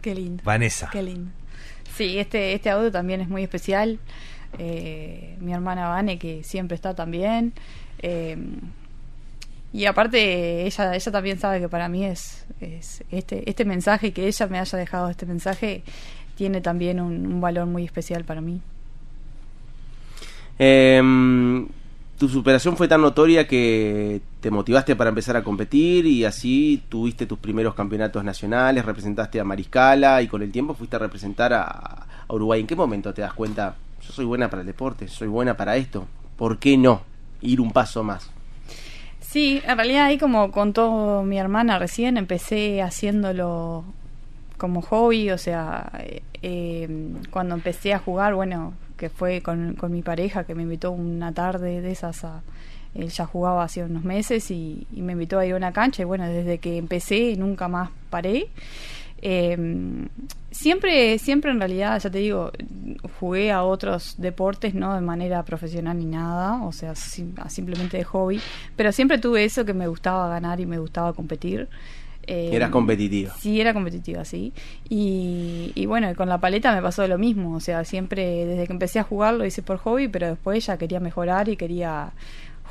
Qué 0.00 0.14
lindo. 0.14 0.42
Vanessa. 0.44 0.88
Qué 0.92 1.02
lindo. 1.02 1.30
Sí, 1.96 2.18
este, 2.18 2.54
este 2.54 2.70
audio 2.70 2.90
también 2.92 3.20
es 3.20 3.28
muy 3.28 3.42
especial. 3.42 3.98
Eh, 4.58 5.36
mi 5.40 5.52
hermana 5.52 5.88
Vane, 5.88 6.18
que 6.18 6.42
siempre 6.44 6.74
está 6.74 6.94
también. 6.94 7.52
Eh, 8.00 8.36
y 9.72 9.84
aparte, 9.84 10.66
ella, 10.66 10.94
ella 10.94 11.12
también 11.12 11.38
sabe 11.38 11.60
que 11.60 11.68
para 11.68 11.88
mí 11.88 12.04
es, 12.04 12.46
es 12.60 13.04
este, 13.10 13.48
este 13.48 13.64
mensaje, 13.64 14.12
que 14.12 14.26
ella 14.26 14.46
me 14.46 14.58
haya 14.58 14.78
dejado 14.78 15.10
este 15.10 15.26
mensaje, 15.26 15.82
tiene 16.36 16.60
también 16.60 17.00
un, 17.00 17.26
un 17.26 17.40
valor 17.40 17.66
muy 17.66 17.84
especial 17.84 18.24
para 18.24 18.40
mí. 18.40 18.62
Em, 20.58 21.68
tu 22.18 22.28
superación 22.28 22.76
fue 22.76 22.88
tan 22.88 23.00
notoria 23.00 23.46
que 23.46 24.20
te 24.40 24.50
motivaste 24.50 24.96
para 24.96 25.10
empezar 25.10 25.36
a 25.36 25.44
competir 25.44 26.04
y 26.04 26.24
así 26.24 26.82
tuviste 26.88 27.26
tus 27.26 27.38
primeros 27.38 27.74
campeonatos 27.74 28.24
nacionales, 28.24 28.84
representaste 28.84 29.38
a 29.38 29.44
Mariscala 29.44 30.20
y 30.20 30.26
con 30.26 30.42
el 30.42 30.50
tiempo 30.50 30.74
fuiste 30.74 30.96
a 30.96 30.98
representar 30.98 31.52
a, 31.52 31.62
a 31.66 32.34
Uruguay. 32.34 32.60
¿En 32.60 32.66
qué 32.66 32.74
momento 32.74 33.14
te 33.14 33.22
das 33.22 33.32
cuenta? 33.32 33.76
Yo 34.04 34.12
soy 34.12 34.24
buena 34.24 34.50
para 34.50 34.62
el 34.62 34.66
deporte, 34.66 35.06
soy 35.06 35.28
buena 35.28 35.56
para 35.56 35.76
esto. 35.76 36.06
¿Por 36.36 36.58
qué 36.58 36.76
no 36.76 37.02
ir 37.40 37.60
un 37.60 37.70
paso 37.70 38.02
más? 38.02 38.30
Sí, 39.20 39.62
en 39.64 39.76
realidad 39.76 40.06
ahí 40.06 40.18
como 40.18 40.50
contó 40.50 41.22
mi 41.22 41.38
hermana 41.38 41.78
recién, 41.78 42.16
empecé 42.16 42.82
haciéndolo 42.82 43.84
como 44.58 44.82
hobby, 44.82 45.30
o 45.30 45.38
sea, 45.38 45.90
eh, 46.00 46.22
eh, 46.42 46.88
cuando 47.30 47.54
empecé 47.54 47.94
a 47.94 47.98
jugar, 47.98 48.34
bueno, 48.34 48.74
que 48.96 49.08
fue 49.08 49.40
con, 49.40 49.74
con 49.74 49.92
mi 49.92 50.02
pareja 50.02 50.44
que 50.44 50.54
me 50.54 50.64
invitó 50.64 50.90
una 50.90 51.32
tarde 51.32 51.80
de 51.80 51.90
esas 51.90 52.24
a... 52.24 52.42
Él 52.94 53.10
ya 53.10 53.26
jugaba 53.26 53.62
hace 53.62 53.84
unos 53.84 54.02
meses 54.02 54.50
y, 54.50 54.86
me 54.92 55.12
invitó 55.12 55.38
a 55.38 55.46
ir 55.46 55.52
a 55.52 55.56
una 55.56 55.72
cancha 55.72 56.02
y 56.02 56.04
bueno, 56.04 56.26
desde 56.26 56.58
que 56.58 56.78
empecé 56.78 57.36
nunca 57.36 57.68
más 57.68 57.90
paré. 58.10 58.48
Eh, 59.20 59.56
siempre, 60.50 61.18
siempre 61.18 61.50
en 61.50 61.58
realidad, 61.60 62.00
ya 62.00 62.10
te 62.10 62.18
digo, 62.18 62.50
jugué 63.20 63.52
a 63.52 63.62
otros 63.62 64.14
deportes, 64.18 64.74
no 64.74 64.94
de 64.94 65.00
manera 65.00 65.44
profesional 65.44 65.98
ni 65.98 66.06
nada, 66.06 66.62
o 66.64 66.72
sea, 66.72 66.94
sim- 66.94 67.34
simplemente 67.48 67.98
de 67.98 68.04
hobby, 68.04 68.40
pero 68.74 68.90
siempre 68.90 69.18
tuve 69.18 69.44
eso 69.44 69.64
que 69.64 69.74
me 69.74 69.86
gustaba 69.86 70.28
ganar 70.28 70.58
y 70.60 70.66
me 70.66 70.78
gustaba 70.78 71.12
competir. 71.12 71.68
Eh, 72.30 72.50
Eras 72.52 72.68
competitiva. 72.70 73.34
Sí, 73.38 73.58
era 73.58 73.72
competitiva, 73.72 74.22
sí. 74.22 74.52
Y, 74.90 75.72
y 75.74 75.86
bueno, 75.86 76.14
con 76.14 76.28
la 76.28 76.38
paleta 76.38 76.74
me 76.74 76.82
pasó 76.82 77.08
lo 77.08 77.16
mismo, 77.16 77.54
o 77.54 77.60
sea, 77.60 77.84
siempre 77.84 78.44
desde 78.44 78.66
que 78.66 78.72
empecé 78.74 78.98
a 78.98 79.02
jugar 79.02 79.32
lo 79.32 79.46
hice 79.46 79.62
por 79.62 79.78
hobby, 79.78 80.08
pero 80.08 80.28
después 80.28 80.66
ya 80.66 80.76
quería 80.76 81.00
mejorar 81.00 81.48
y 81.48 81.56
quería 81.56 82.12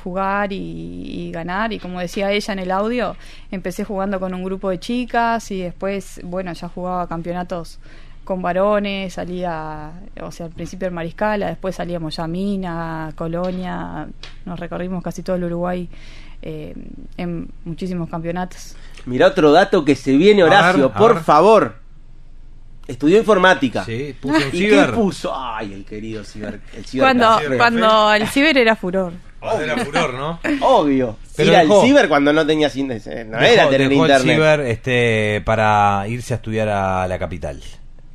jugar 0.04 0.52
y, 0.52 0.56
y 0.56 1.32
ganar 1.32 1.72
y 1.72 1.80
como 1.80 1.98
decía 1.98 2.30
ella 2.30 2.52
en 2.52 2.60
el 2.60 2.70
audio 2.70 3.16
empecé 3.50 3.82
jugando 3.82 4.20
con 4.20 4.32
un 4.32 4.44
grupo 4.44 4.70
de 4.70 4.78
chicas 4.78 5.50
y 5.50 5.60
después 5.60 6.20
bueno 6.22 6.52
ya 6.52 6.68
jugaba 6.68 7.08
campeonatos 7.08 7.80
con 8.22 8.40
varones 8.40 9.14
salía 9.14 9.90
o 10.20 10.30
sea 10.30 10.46
al 10.46 10.52
principio 10.52 10.86
en 10.86 10.94
Mariscala 10.94 11.48
después 11.48 11.74
salíamos 11.74 12.14
ya 12.14 12.24
a 12.24 12.28
Mina 12.28 13.12
Colonia 13.16 14.06
nos 14.46 14.60
recorrimos 14.60 15.02
casi 15.02 15.24
todo 15.24 15.34
el 15.34 15.42
Uruguay 15.42 15.88
eh, 16.42 16.76
en 17.16 17.48
muchísimos 17.64 18.08
campeonatos 18.08 18.76
Mira 19.08 19.26
otro 19.28 19.50
dato 19.52 19.84
que 19.84 19.94
se 19.96 20.12
viene, 20.16 20.42
Horacio, 20.44 20.92
por 20.92 21.22
favor. 21.24 21.76
Estudió 22.86 23.18
informática. 23.18 23.84
Sí, 23.84 24.14
puso 24.20 24.36
un 24.36 24.42
¿Y 24.48 24.58
ciber. 24.58 24.86
qué 24.86 24.92
puso? 24.92 25.32
Ay, 25.36 25.72
el 25.74 25.84
querido 25.84 26.24
ciber. 26.24 26.60
El 26.74 26.84
ciber 26.86 27.04
cuando 27.06 27.26
café. 27.26 27.56
cuando 27.58 28.14
el 28.14 28.28
ciber 28.28 28.56
era 28.56 28.76
furor 28.76 29.12
Era 29.62 29.76
furor, 29.84 30.14
¿no? 30.14 30.40
Obvio. 30.62 31.16
Pero 31.36 31.50
Ir 31.50 31.56
al 31.56 31.68
dejó. 31.68 31.82
ciber 31.84 32.08
cuando 32.08 32.32
no 32.32 32.46
tenías 32.46 32.74
eh, 32.74 32.82
no 33.28 33.38
Dejó- 33.38 33.52
era 33.52 33.68
tener 33.68 33.88
dejó 33.90 34.06
el 34.06 34.10
internet. 34.10 34.36
ciber 34.36 34.60
este, 34.60 35.42
para 35.44 36.04
irse 36.08 36.32
a 36.34 36.36
estudiar 36.36 36.68
a 36.68 37.06
la 37.06 37.18
capital. 37.18 37.60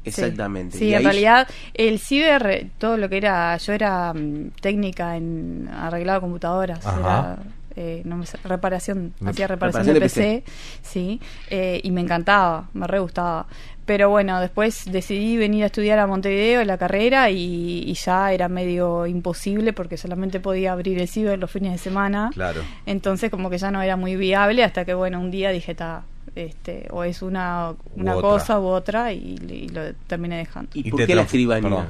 Exactamente. 0.05 0.77
Sí, 0.77 0.89
en 0.91 0.97
ahí- 0.97 1.03
realidad 1.03 1.47
el 1.75 2.00
ciber, 2.00 2.65
todo 2.77 2.97
lo 2.97 3.07
que 3.09 3.17
era, 3.17 3.55
yo 3.57 3.73
era 3.73 4.12
mm, 4.13 4.51
técnica 4.59 5.15
en 5.15 5.69
arreglado 5.71 6.19
computadoras, 6.21 6.85
Ajá. 6.85 7.00
era, 7.00 7.38
eh, 7.75 8.01
no 8.06 8.18
me 8.18 8.25
sé, 8.25 8.38
reparación, 8.44 9.13
hacía 9.25 9.48
reparación, 9.48 9.86
reparación 9.86 9.94
de 9.94 9.94
de 9.94 10.00
PC, 10.00 10.44
sí, 10.82 11.20
eh, 11.50 11.80
y 11.84 11.92
me 11.92 12.01
encantaba, 12.01 12.70
me 12.74 12.88
re 12.88 13.00
gustaba. 13.00 13.48
Pero 13.86 14.10
bueno, 14.10 14.39
después 14.39 14.86
decidí 14.89 15.36
venir 15.36 15.63
a 15.63 15.65
estudiar 15.65 16.00
a 16.00 16.08
Montevideo 16.08 16.63
la 16.63 16.77
carrera 16.77 17.30
y, 17.30 17.84
y 17.86 17.94
ya 17.96 18.32
era 18.32 18.48
medio 18.48 19.06
imposible 19.06 19.74
porque 19.74 19.98
solamente 19.98 20.39
podía 20.39 20.72
abrir 20.72 21.00
el 21.00 21.08
ciber 21.10 21.38
los 21.38 21.51
fines 21.51 21.74
de 21.74 21.77
semana. 21.77 22.30
Claro. 22.34 22.62
Entonces 22.86 23.30
como 23.30 23.50
que 23.50 23.58
ya 23.58 23.72
no 23.72 23.82
era 23.82 23.98
muy 23.98 24.15
viable 24.15 24.63
hasta 24.63 24.86
que 24.86 24.94
bueno, 24.94 25.20
un 25.20 25.32
día 25.32 25.50
dije, 25.51 25.75
ta, 25.75 26.03
este, 26.36 26.88
o 26.92 27.03
es 27.03 27.22
una, 27.22 27.74
una 27.96 28.18
U 28.18 28.22
cosa 28.22 28.60
u 28.60 28.65
otra 28.68 29.12
y, 29.12 29.36
y 29.50 29.68
lo 29.68 29.94
terminé 30.08 30.38
dejando. 30.38 30.72
¿Y, 30.74 30.88
Y 30.88 30.92
por 30.92 31.06
qué 31.06 31.15
la 31.15 31.24
escribanía? 31.24 31.70
perdón. 31.70 31.88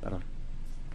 Perdón. 0.00 0.20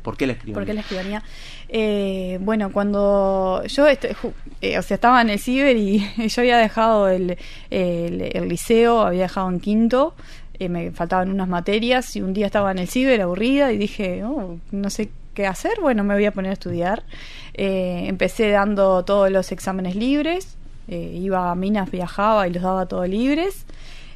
¿Por 0.04 0.18
qué 0.18 0.28
la 0.28 0.34
escribanía? 0.34 0.54
¿Por 0.54 0.66
qué 0.66 0.74
la 0.74 0.82
escribanía? 0.82 1.24
Eh, 1.70 2.38
bueno, 2.42 2.72
cuando 2.72 3.64
yo 3.66 3.88
este, 3.88 4.16
eh, 4.62 4.78
o 4.78 4.82
sea, 4.82 4.96
estaba 4.96 5.22
en 5.22 5.30
el 5.32 5.40
ciber 5.40 5.78
y 5.78 6.06
yo 6.28 6.42
había 6.42 6.58
dejado 6.58 7.08
el, 7.08 7.38
el, 7.72 8.22
el 8.22 8.48
liceo, 8.48 9.02
había 9.02 9.24
dejado 9.24 9.50
en 9.50 9.60
quinto, 9.60 10.14
eh, 10.60 10.70
me 10.70 10.92
faltaban 10.92 11.32
unas 11.32 11.48
materias 11.48 12.16
y 12.16 12.22
un 12.22 12.34
día 12.34 12.46
estaba 12.46 12.72
en 12.72 12.80
el 12.80 12.88
ciber 12.88 13.22
aburrida 13.22 13.72
y 13.72 13.78
dije, 13.78 14.24
oh, 14.24 14.60
no 14.72 14.90
sé 14.90 15.10
qué 15.34 15.48
hacer, 15.48 15.74
bueno, 15.82 16.04
me 16.04 16.14
voy 16.14 16.26
a 16.26 16.32
poner 16.32 16.52
a 16.52 16.54
estudiar. 16.54 17.04
Eh, 17.56 18.06
empecé 18.08 18.50
dando 18.50 19.04
todos 19.04 19.32
los 19.32 19.52
exámenes 19.52 19.96
libres, 19.96 20.58
eh, 20.88 21.18
iba 21.20 21.52
a 21.52 21.56
Minas, 21.56 21.90
viajaba 21.90 22.48
y 22.48 22.54
los 22.54 22.62
daba 22.62 22.86
todos 22.88 23.10
libres 23.10 23.66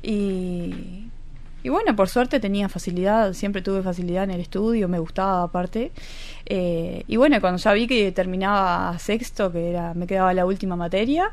y, 0.04 1.07
y 1.68 1.70
bueno, 1.70 1.96
por 1.96 2.08
suerte 2.08 2.40
tenía 2.40 2.70
facilidad, 2.70 3.34
siempre 3.34 3.62
tuve 3.62 3.82
facilidad 3.84 4.24
en 4.24 4.32
el 4.32 4.40
estudio, 4.40 4.88
me 4.88 5.00
gustaba 5.00 5.44
aparte. 5.44 5.92
Eh, 6.46 7.04
y 7.08 7.18
bueno, 7.18 7.42
cuando 7.42 7.58
ya 7.60 7.74
vi 7.74 7.88
que 7.88 8.12
terminaba 8.14 8.98
sexto, 9.00 9.52
que 9.52 9.70
era 9.72 9.94
me 9.94 10.08
quedaba 10.08 10.34
la 10.34 10.46
última 10.46 10.76
materia, 10.78 11.32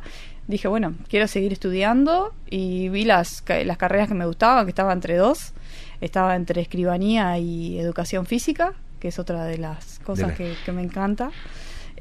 dije, 0.48 0.66
bueno, 0.66 0.94
quiero 1.08 1.28
seguir 1.28 1.52
estudiando 1.52 2.32
y 2.50 2.88
vi 2.88 3.04
las, 3.04 3.44
las 3.64 3.76
carreras 3.76 4.08
que 4.08 4.14
me 4.14 4.26
gustaban, 4.26 4.66
que 4.66 4.70
estaba 4.70 4.92
entre 4.92 5.16
dos. 5.16 5.52
estaba 6.00 6.34
entre 6.36 6.60
escribanía 6.60 7.38
y 7.38 7.78
educación 7.78 8.26
física, 8.26 8.72
que 9.00 9.08
es 9.08 9.18
otra 9.18 9.44
de 9.44 9.58
las 9.58 10.00
cosas 10.00 10.30
la- 10.30 10.34
que, 10.34 10.54
que 10.64 10.72
me 10.72 10.82
encanta. 10.82 11.30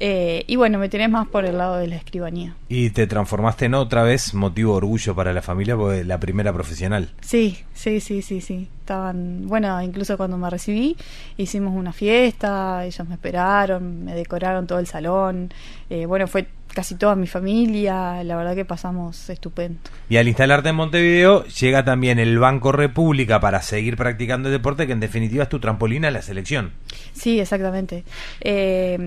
Eh, 0.06 0.44
y 0.46 0.56
bueno, 0.56 0.78
me 0.78 0.90
tiré 0.90 1.08
más 1.08 1.26
por 1.28 1.46
el 1.46 1.56
lado 1.56 1.78
de 1.78 1.86
la 1.86 1.96
escribanía. 1.96 2.54
Y 2.68 2.90
te 2.90 3.06
transformaste 3.06 3.64
en 3.64 3.72
otra 3.72 4.02
vez 4.02 4.34
motivo 4.34 4.72
de 4.72 4.76
orgullo 4.76 5.14
para 5.14 5.32
la 5.32 5.40
familia 5.40 5.78
porque 5.78 6.04
la 6.04 6.20
primera 6.20 6.52
profesional. 6.52 7.08
Sí, 7.22 7.60
sí, 7.72 8.00
sí, 8.00 8.20
sí, 8.20 8.42
sí. 8.42 8.68
Estaban, 8.80 9.48
bueno, 9.48 9.80
incluso 9.80 10.18
cuando 10.18 10.36
me 10.36 10.50
recibí, 10.50 10.98
hicimos 11.38 11.74
una 11.74 11.94
fiesta, 11.94 12.84
ellos 12.84 13.08
me 13.08 13.14
esperaron, 13.14 14.04
me 14.04 14.14
decoraron 14.14 14.66
todo 14.66 14.78
el 14.78 14.86
salón. 14.86 15.54
Eh, 15.88 16.04
bueno, 16.04 16.26
fue 16.26 16.48
casi 16.74 16.96
toda 16.96 17.14
mi 17.14 17.26
familia, 17.26 18.22
la 18.24 18.36
verdad 18.36 18.54
que 18.54 18.64
pasamos 18.64 19.30
estupendo. 19.30 19.78
Y 20.08 20.16
al 20.16 20.28
instalarte 20.28 20.70
en 20.70 20.76
Montevideo 20.76 21.44
llega 21.44 21.84
también 21.84 22.18
el 22.18 22.38
Banco 22.38 22.72
República 22.72 23.40
para 23.40 23.62
seguir 23.62 23.96
practicando 23.96 24.48
el 24.48 24.52
deporte 24.54 24.86
que 24.86 24.92
en 24.92 25.00
definitiva 25.00 25.44
es 25.44 25.48
tu 25.48 25.60
trampolín 25.60 26.04
a 26.04 26.10
la 26.10 26.20
selección. 26.20 26.72
Sí, 27.12 27.40
exactamente. 27.40 28.04
Eh, 28.40 28.98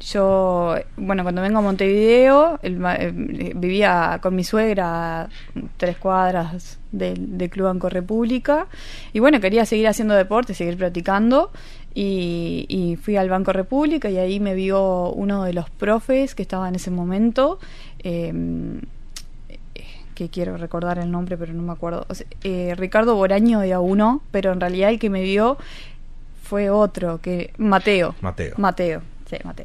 yo, 0.00 0.76
bueno, 0.96 1.22
cuando 1.22 1.42
vengo 1.42 1.58
a 1.58 1.62
Montevideo, 1.62 2.58
el 2.62 2.80
eh, 2.84 3.12
vivía 3.54 4.18
con 4.22 4.34
mi 4.34 4.44
suegra 4.44 5.28
tres 5.76 5.98
cuadras 5.98 6.78
del, 6.90 7.38
del 7.38 7.50
Club 7.50 7.66
Banco 7.66 7.88
República 7.88 8.66
y 9.12 9.20
bueno, 9.20 9.40
quería 9.40 9.64
seguir 9.66 9.88
haciendo 9.88 10.14
deporte, 10.14 10.54
seguir 10.54 10.76
practicando 10.76 11.52
y, 11.94 12.66
y 12.68 12.96
fui 12.96 13.16
al 13.16 13.28
Banco 13.28 13.52
República 13.52 14.10
y 14.10 14.18
ahí 14.18 14.40
me 14.40 14.54
vio 14.54 15.10
uno 15.10 15.44
de 15.44 15.52
los 15.52 15.70
profes 15.70 16.34
que 16.34 16.42
estaba 16.42 16.68
en 16.68 16.74
ese 16.76 16.90
momento. 16.90 17.58
eh, 18.00 18.32
que 20.20 20.28
quiero 20.28 20.58
recordar 20.58 20.98
el 20.98 21.10
nombre, 21.10 21.38
pero 21.38 21.54
no 21.54 21.62
me 21.62 21.72
acuerdo. 21.72 22.04
O 22.10 22.14
sea, 22.14 22.26
eh, 22.44 22.74
Ricardo 22.76 23.14
Boraño 23.16 23.60
de 23.60 23.74
A1, 23.74 24.20
pero 24.30 24.52
en 24.52 24.60
realidad 24.60 24.90
el 24.90 24.98
que 24.98 25.08
me 25.08 25.22
vio 25.22 25.56
fue 26.42 26.68
otro, 26.68 27.22
que 27.22 27.54
Mateo. 27.56 28.14
Mateo. 28.20 28.52
Mateo, 28.58 29.00
sí, 29.30 29.36
Mateo. 29.44 29.64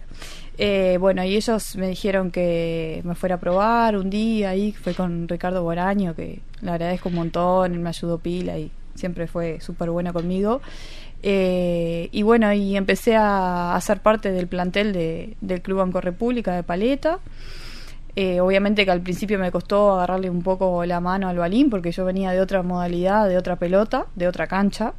Eh, 0.58 0.96
bueno, 0.98 1.26
y 1.26 1.36
ellos 1.36 1.76
me 1.76 1.90
dijeron 1.90 2.32
que 2.32 3.02
me 3.04 3.16
fuera 3.16 3.36
a 3.36 3.40
probar 3.42 3.98
un 3.98 4.10
día 4.10 4.52
ahí, 4.52 4.72
fue 4.72 4.94
con 4.94 5.28
Ricardo 5.28 5.62
Boraño, 5.62 6.16
que 6.16 6.40
le 6.62 6.72
agradezco 6.72 7.10
un 7.10 7.16
montón, 7.16 7.74
él 7.74 7.80
me 7.80 7.90
ayudó 7.90 8.20
pila 8.20 8.58
y 8.58 8.72
siempre 8.94 9.28
fue 9.28 9.60
súper 9.60 9.90
bueno 9.90 10.14
conmigo. 10.14 10.62
Eh, 11.28 12.08
y 12.12 12.22
bueno, 12.22 12.54
y 12.54 12.78
empecé 12.78 13.16
a, 13.16 13.76
a 13.76 13.82
ser 13.82 14.00
parte 14.00 14.32
del 14.32 14.46
plantel 14.46 14.94
de, 14.94 15.36
del 15.42 15.64
Club 15.64 15.80
Banco 15.80 16.00
República 16.00 16.54
de 16.56 16.62
Paleta. 16.62 17.18
Eh, 18.16 18.40
obviamente 18.40 18.86
que 18.86 18.92
al 18.92 19.02
principio 19.02 19.40
me 19.40 19.52
costó 19.52 19.94
agarrarle 19.94 20.30
un 20.30 20.44
poco 20.44 20.86
la 20.86 21.00
mano 21.00 21.28
al 21.28 21.38
balín 21.38 21.72
porque 21.72 21.92
yo 21.92 22.06
venía 22.06 22.32
de 22.32 22.40
otra 22.42 22.62
modalidad, 22.62 23.28
de 23.28 23.38
otra 23.38 23.56
pelota, 23.56 24.06
de 24.14 24.28
otra 24.28 24.46
cancha. 24.46 24.94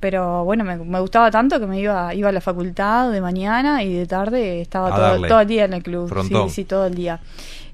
Pero 0.00 0.44
bueno, 0.44 0.64
me, 0.64 0.76
me 0.78 0.98
gustaba 0.98 1.30
tanto 1.30 1.60
que 1.60 1.66
me 1.68 1.78
iba, 1.78 2.12
iba 2.12 2.28
a 2.28 2.32
la 2.32 2.40
facultad 2.40 3.12
de 3.12 3.20
mañana 3.20 3.84
y 3.84 3.94
de 3.94 4.06
tarde 4.06 4.60
estaba 4.60 4.90
todo, 4.92 5.28
todo 5.28 5.40
el 5.42 5.46
día 5.46 5.64
en 5.64 5.74
el 5.74 5.82
club. 5.84 6.08
Frontón. 6.08 6.48
Sí, 6.48 6.56
sí, 6.56 6.64
todo 6.64 6.86
el 6.86 6.96
día. 6.96 7.20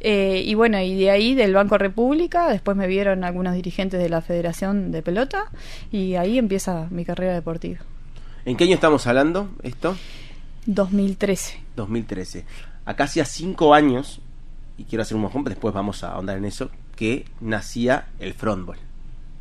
Eh, 0.01 0.43
y 0.45 0.55
bueno, 0.55 0.81
y 0.81 0.95
de 0.97 1.11
ahí 1.11 1.35
del 1.35 1.55
Banco 1.55 1.77
República, 1.77 2.49
después 2.49 2.77
me 2.77 2.87
vieron 2.87 3.25
algunos 3.25 3.55
dirigentes 3.55 4.01
de 4.01 4.09
la 4.09 4.21
Federación 4.21 4.93
de 4.93 5.03
Pelota 5.03 5.47
y 5.91 6.15
ahí 6.15 6.39
empieza 6.39 6.87
mi 6.91 7.05
carrera 7.05 7.35
deportiva. 7.35 7.81
¿En 8.45 8.57
qué 8.57 8.65
año 8.65 8.75
estamos 8.75 9.07
hablando 9.07 9.51
esto? 9.63 9.97
2013. 10.67 11.59
2013. 11.77 12.45
Acá 12.85 13.05
hacía 13.05 13.25
cinco 13.25 13.75
años, 13.75 14.21
y 14.77 14.85
quiero 14.85 15.03
hacer 15.03 15.17
un 15.17 15.23
mojón, 15.23 15.45
pero 15.45 15.55
después 15.55 15.75
vamos 15.75 16.05
a 16.05 16.13
ahondar 16.13 16.37
en 16.39 16.45
eso, 16.45 16.71
que 16.97 17.25
nacía 17.41 18.07
el 18.19 18.35
frontball. 18.35 18.79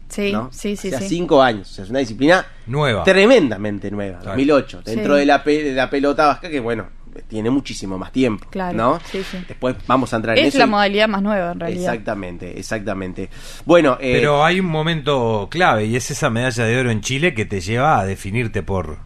Sí, 0.09 0.31
¿no? 0.31 0.49
sí, 0.53 0.75
sí, 0.77 0.87
Hace 0.93 1.07
sí. 1.09 1.15
cinco 1.15 1.41
años. 1.41 1.69
O 1.69 1.73
sea, 1.73 1.83
es 1.83 1.89
una 1.89 1.99
disciplina 1.99 2.45
Nueva. 2.65 3.03
tremendamente 3.03 3.91
nueva. 3.91 4.19
Claro. 4.19 4.31
2008. 4.37 4.81
Dentro 4.85 5.13
Sí. 5.15 5.19
de, 5.19 5.25
la 5.25 5.43
pe- 5.43 5.63
de 5.63 5.73
la 5.73 5.89
pelota 5.89 6.27
vasca, 6.27 6.49
que 6.49 6.61
bueno, 6.61 6.87
tiene 7.27 7.49
muchísimo 7.49 7.97
más 7.97 8.11
tiempo. 8.11 8.47
Claro, 8.49 8.77
¿no? 8.77 8.99
sí, 9.11 9.23
sí. 9.23 9.37
Después 9.47 9.75
vamos 9.87 10.13
a 10.13 10.17
entrar 10.17 10.37
en 10.37 10.43
Es 10.45 10.49
eso. 10.49 10.59
la 10.59 10.65
y- 10.65 10.69
modalidad 10.69 11.07
más 11.07 11.21
nueva 11.21 11.51
en 11.51 11.59
realidad. 11.59 11.93
Exactamente, 11.93 12.59
exactamente. 12.59 13.29
Bueno, 13.65 13.97
eh, 13.99 14.13
Pero 14.19 14.43
hay 14.45 14.59
un 14.59 14.67
momento 14.67 15.47
clave 15.49 15.85
y 15.85 15.95
es 15.95 16.09
esa 16.11 16.29
medalla 16.29 16.65
de 16.65 16.77
oro 16.79 16.91
en 16.91 17.01
Chile 17.01 17.33
que 17.33 17.45
te 17.45 17.61
lleva 17.61 17.99
a 17.99 18.05
definirte 18.05 18.63
por, 18.63 18.97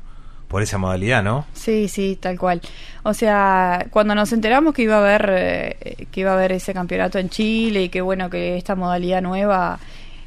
por 0.48 0.62
esa 0.62 0.78
modalidad, 0.78 1.24
¿no? 1.24 1.46
Sí, 1.54 1.88
sí, 1.88 2.18
tal 2.20 2.38
cual. 2.38 2.62
O 3.04 3.14
sea, 3.14 3.88
cuando 3.90 4.14
nos 4.16 4.32
enteramos 4.34 4.74
que 4.74 4.84
iba 4.84 4.96
a 4.96 5.00
haber 5.00 5.30
eh, 5.34 6.08
que 6.12 6.22
iba 6.22 6.32
a 6.32 6.34
haber 6.34 6.52
ese 6.52 6.74
campeonato 6.74 7.18
en 7.20 7.30
Chile 7.30 7.84
y 7.84 7.90
que 7.90 8.02
bueno 8.02 8.30
que 8.30 8.58
esta 8.58 8.76
modalidad 8.76 9.22
nueva 9.22 9.80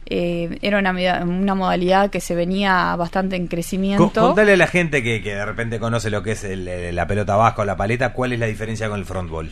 eh, 0.06 0.58
era 0.62 0.78
una, 0.78 0.92
una 1.24 1.54
modalidad 1.54 2.10
que 2.10 2.20
se 2.20 2.34
venía 2.34 2.94
bastante 2.96 3.36
en 3.36 3.46
crecimiento. 3.46 4.10
contale 4.12 4.52
a 4.52 4.56
la 4.56 4.66
gente 4.66 5.02
que, 5.02 5.22
que 5.22 5.34
de 5.34 5.44
repente 5.46 5.78
conoce 5.78 6.10
lo 6.10 6.22
que 6.22 6.32
es 6.32 6.44
el- 6.44 6.94
la 6.94 7.06
pelota 7.06 7.36
vasca 7.36 7.62
o 7.62 7.64
la 7.64 7.76
paleta, 7.76 8.12
¿cuál 8.12 8.32
es 8.32 8.38
la 8.38 8.46
diferencia 8.46 8.88
con 8.88 8.98
el 8.98 9.04
frontball? 9.06 9.50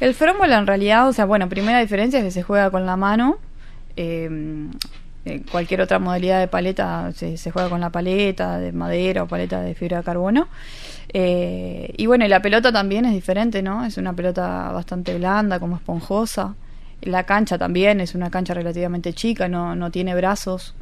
El 0.00 0.14
frontball 0.14 0.52
en 0.52 0.66
realidad, 0.66 1.08
o 1.08 1.12
sea, 1.12 1.24
bueno, 1.24 1.48
primera 1.48 1.80
diferencia 1.80 2.18
es 2.18 2.24
que 2.24 2.30
se 2.30 2.42
juega 2.42 2.70
con 2.70 2.84
la 2.86 2.96
mano. 2.96 3.38
eh, 3.96 4.28
eh, 5.26 5.40
cualquier 5.50 5.80
otra 5.80 5.98
modalidad 5.98 6.38
de 6.40 6.48
paleta 6.48 7.10
se, 7.14 7.38
se 7.38 7.50
juega 7.50 7.70
con 7.70 7.80
la 7.80 7.88
paleta 7.88 8.58
de 8.58 8.72
madera 8.72 9.22
o 9.22 9.26
paleta 9.26 9.62
de 9.62 9.74
fibra 9.74 9.98
de 9.98 10.02
carbono. 10.04 10.48
Eh, 11.12 11.94
y 11.96 12.06
bueno, 12.06 12.24
y 12.24 12.28
la 12.28 12.40
pelota 12.42 12.72
también 12.72 13.04
es 13.04 13.12
diferente, 13.12 13.62
¿no? 13.62 13.84
Es 13.86 13.96
una 13.96 14.12
pelota 14.12 14.70
bastante 14.72 15.16
blanda, 15.16 15.60
como 15.60 15.76
esponjosa. 15.76 16.54
La 17.04 17.24
cancha 17.24 17.58
también 17.58 18.00
es 18.00 18.14
una 18.14 18.30
cancha 18.30 18.54
relativamente 18.54 19.12
chica, 19.12 19.48
no, 19.48 19.74
no 19.76 19.90
tiene 19.90 20.14
brazos, 20.14 20.74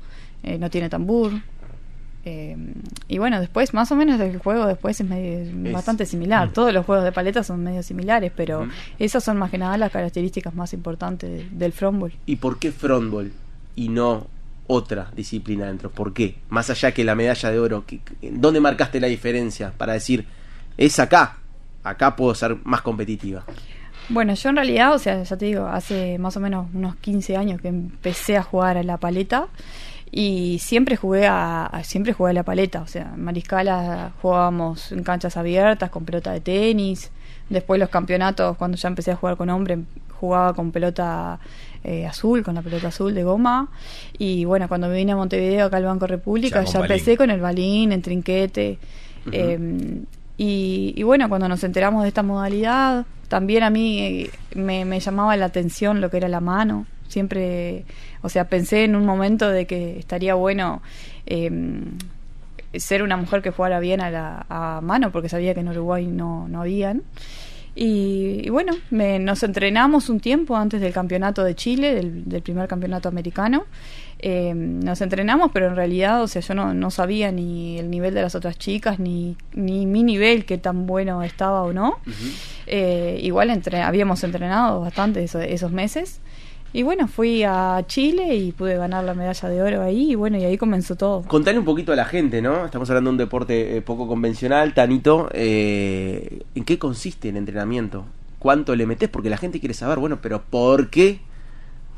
eh, 0.42 0.58
no 0.58 0.70
tiene 0.70 0.88
tambor. 0.88 1.32
Eh, 2.24 2.56
y 3.08 3.18
bueno, 3.18 3.40
después, 3.40 3.74
más 3.74 3.90
o 3.90 3.96
menos 3.96 4.20
el 4.20 4.38
juego 4.38 4.66
después 4.66 5.00
es, 5.00 5.08
medio- 5.08 5.40
es 5.68 5.72
bastante 5.72 6.06
similar. 6.06 6.52
Todos 6.52 6.72
los 6.72 6.86
juegos 6.86 7.04
de 7.04 7.10
paleta 7.10 7.42
son 7.42 7.64
medio 7.64 7.82
similares, 7.82 8.30
pero 8.36 8.60
Ujú. 8.62 8.70
esas 9.00 9.24
son 9.24 9.36
más 9.38 9.50
que 9.50 9.58
nada 9.58 9.76
las 9.76 9.90
características 9.90 10.54
más 10.54 10.72
importantes 10.72 11.28
de- 11.30 11.48
del 11.50 11.72
frontball. 11.72 12.12
¿y 12.26 12.36
por 12.36 12.58
qué 12.60 12.70
frontball 12.70 13.32
y 13.74 13.88
no 13.88 14.28
otra 14.68 15.10
disciplina 15.16 15.66
dentro? 15.66 15.90
¿Por 15.90 16.12
qué? 16.14 16.36
Más 16.48 16.70
allá 16.70 16.92
que 16.92 17.02
la 17.02 17.16
medalla 17.16 17.50
de 17.50 17.58
oro, 17.58 17.84
¿qué- 17.86 17.98
qué- 18.20 18.30
¿dónde 18.30 18.60
marcaste 18.60 19.00
la 19.00 19.08
diferencia 19.08 19.72
para 19.76 19.94
decir, 19.94 20.24
es 20.76 21.00
acá, 21.00 21.38
acá 21.82 22.14
puedo 22.14 22.32
ser 22.36 22.56
más 22.62 22.82
competitiva? 22.82 23.44
Bueno, 24.08 24.34
yo 24.34 24.50
en 24.50 24.56
realidad, 24.56 24.94
o 24.94 24.98
sea, 24.98 25.22
ya 25.22 25.36
te 25.36 25.46
digo, 25.46 25.66
hace 25.66 26.18
más 26.18 26.36
o 26.36 26.40
menos 26.40 26.66
unos 26.74 26.96
15 26.96 27.36
años 27.36 27.60
que 27.60 27.68
empecé 27.68 28.36
a 28.36 28.42
jugar 28.42 28.76
a 28.76 28.82
la 28.82 28.96
paleta 28.98 29.46
y 30.10 30.58
siempre 30.60 30.96
jugué 30.96 31.26
a, 31.26 31.64
a- 31.66 31.84
siempre 31.84 32.12
jugué 32.12 32.30
a 32.30 32.34
la 32.34 32.42
paleta, 32.42 32.82
o 32.82 32.86
sea, 32.86 33.12
en 33.14 33.22
Mariscala 33.24 34.12
jugábamos 34.20 34.92
en 34.92 35.02
canchas 35.02 35.36
abiertas 35.38 35.88
con 35.90 36.04
pelota 36.04 36.32
de 36.32 36.40
tenis, 36.40 37.10
después 37.48 37.80
los 37.80 37.88
campeonatos 37.88 38.56
cuando 38.58 38.76
ya 38.76 38.88
empecé 38.88 39.12
a 39.12 39.16
jugar 39.16 39.36
con 39.36 39.48
hombre 39.50 39.78
jugaba 40.20 40.52
con 40.54 40.70
pelota 40.72 41.40
eh, 41.82 42.06
azul, 42.06 42.42
con 42.44 42.54
la 42.54 42.62
pelota 42.62 42.88
azul 42.88 43.12
de 43.12 43.24
goma. 43.24 43.68
Y 44.18 44.44
bueno, 44.44 44.68
cuando 44.68 44.86
me 44.88 44.94
vine 44.94 45.10
a 45.12 45.16
Montevideo 45.16 45.66
acá 45.66 45.78
al 45.78 45.84
Banco 45.84 46.06
República 46.06 46.60
Ya 46.72 46.78
empecé 46.94 47.16
con 47.16 47.30
el 47.30 47.40
balín, 47.40 47.90
en 47.90 48.02
trinquete. 48.02 48.78
Eh, 49.32 49.58
y, 50.38 50.94
y 50.96 51.02
bueno, 51.02 51.28
cuando 51.28 51.48
nos 51.48 51.62
enteramos 51.64 52.02
de 52.02 52.08
esta 52.08 52.22
modalidad, 52.22 53.06
también 53.28 53.62
a 53.62 53.70
mí 53.70 54.00
eh, 54.00 54.30
me, 54.54 55.00
llamaba 55.00 55.36
la 55.36 55.46
atención 55.46 56.00
lo 56.00 56.10
que 56.10 56.16
era 56.18 56.28
la 56.28 56.40
mano. 56.40 56.86
Siempre, 57.08 57.84
o 58.22 58.28
sea, 58.28 58.48
pensé 58.48 58.84
en 58.84 58.96
un 58.96 59.04
momento 59.04 59.50
de 59.50 59.66
que 59.66 59.98
estaría 59.98 60.34
bueno 60.34 60.82
eh, 61.26 61.50
ser 62.74 63.02
una 63.02 63.16
mujer 63.16 63.42
que 63.42 63.50
jugara 63.50 63.80
bien 63.80 64.00
a 64.00 64.10
la 64.10 64.46
a 64.48 64.80
mano, 64.80 65.12
porque 65.12 65.28
sabía 65.28 65.54
que 65.54 65.60
en 65.60 65.68
Uruguay 65.68 66.06
no, 66.06 66.48
no 66.48 66.62
habían. 66.62 67.02
Y, 67.74 68.48
bueno, 68.50 68.74
me- 68.90 69.18
nos 69.18 69.42
entrenamos 69.42 70.10
un 70.10 70.20
tiempo 70.20 70.56
antes 70.56 70.80
del 70.80 70.92
campeonato 70.92 71.42
de 71.42 71.54
Chile, 71.54 71.94
del 71.94 72.42
primer 72.42 72.68
campeonato 72.68 73.08
americano. 73.08 73.64
Eh, 74.24 74.52
nos 74.54 75.00
entrenamos, 75.00 75.50
pero 75.52 75.66
en 75.66 75.74
realidad, 75.76 76.22
o 76.22 76.28
sea, 76.28 76.40
yo 76.42 76.54
no, 76.54 76.72
no 76.74 76.90
sabía 76.92 77.32
ni 77.32 77.78
el 77.78 77.90
nivel 77.90 78.14
de 78.14 78.22
las 78.22 78.34
otras 78.36 78.56
chicas, 78.56 79.00
ni, 79.00 79.36
ni 79.52 79.84
mi 79.84 80.04
nivel, 80.04 80.44
que 80.44 80.58
tan 80.58 80.86
bueno 80.86 81.22
estaba 81.24 81.62
o 81.62 81.72
no. 81.72 81.98
Eh, 82.66 83.18
igual 83.22 83.50
entre, 83.50 83.82
habíamos 83.82 84.22
entrenado 84.24 84.80
bastante 84.80 85.24
eso- 85.24 85.40
esos 85.40 85.72
meses. 85.72 86.20
Y 86.74 86.84
bueno, 86.84 87.06
fui 87.06 87.42
a 87.42 87.82
Chile 87.86 88.34
y 88.36 88.52
pude 88.52 88.76
ganar 88.76 89.04
la 89.04 89.12
medalla 89.12 89.48
de 89.48 89.60
oro 89.60 89.82
ahí. 89.82 90.12
Y 90.12 90.14
bueno, 90.14 90.38
y 90.38 90.44
ahí 90.44 90.56
comenzó 90.56 90.94
todo. 90.96 91.22
Contale 91.22 91.58
un 91.58 91.64
poquito 91.66 91.92
a 91.92 91.96
la 91.96 92.06
gente, 92.06 92.40
¿no? 92.40 92.64
Estamos 92.64 92.88
hablando 92.88 93.10
de 93.10 93.12
un 93.14 93.18
deporte 93.18 93.76
eh, 93.76 93.82
poco 93.82 94.06
convencional, 94.08 94.72
Tanito. 94.72 95.28
eh, 95.34 96.42
¿En 96.54 96.64
qué 96.64 96.78
consiste 96.78 97.28
el 97.28 97.36
entrenamiento? 97.36 98.04
¿Cuánto 98.38 98.74
le 98.74 98.86
metes? 98.86 99.08
Porque 99.10 99.28
la 99.28 99.36
gente 99.36 99.60
quiere 99.60 99.74
saber, 99.74 99.98
bueno, 99.98 100.20
pero 100.22 100.42
¿por 100.42 100.88
qué 100.88 101.20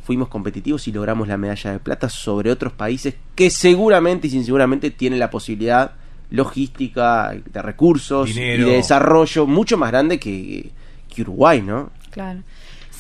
fuimos 0.05 0.29
competitivos 0.29 0.87
y 0.87 0.93
logramos 0.93 1.27
la 1.27 1.37
medalla 1.39 1.73
de 1.73 1.79
plata 1.79 2.09
sobre 2.09 2.51
otros 2.51 2.73
países 2.75 3.15
que 3.35 3.51
seguramente 3.51 4.27
y 4.27 4.31
sin 4.31 4.45
seguramente 4.45 4.91
tienen 4.91 5.19
la 5.19 5.31
posibilidad 5.31 5.93
logística, 6.31 7.33
de 7.33 7.63
recursos 7.63 8.29
Dinero. 8.29 8.63
y 8.63 8.71
de 8.71 8.77
desarrollo 8.77 9.47
mucho 9.47 9.79
más 9.79 9.91
grande 9.91 10.19
que, 10.19 10.71
que 11.13 11.23
Uruguay, 11.23 11.63
¿no? 11.63 11.91
Claro. 12.11 12.41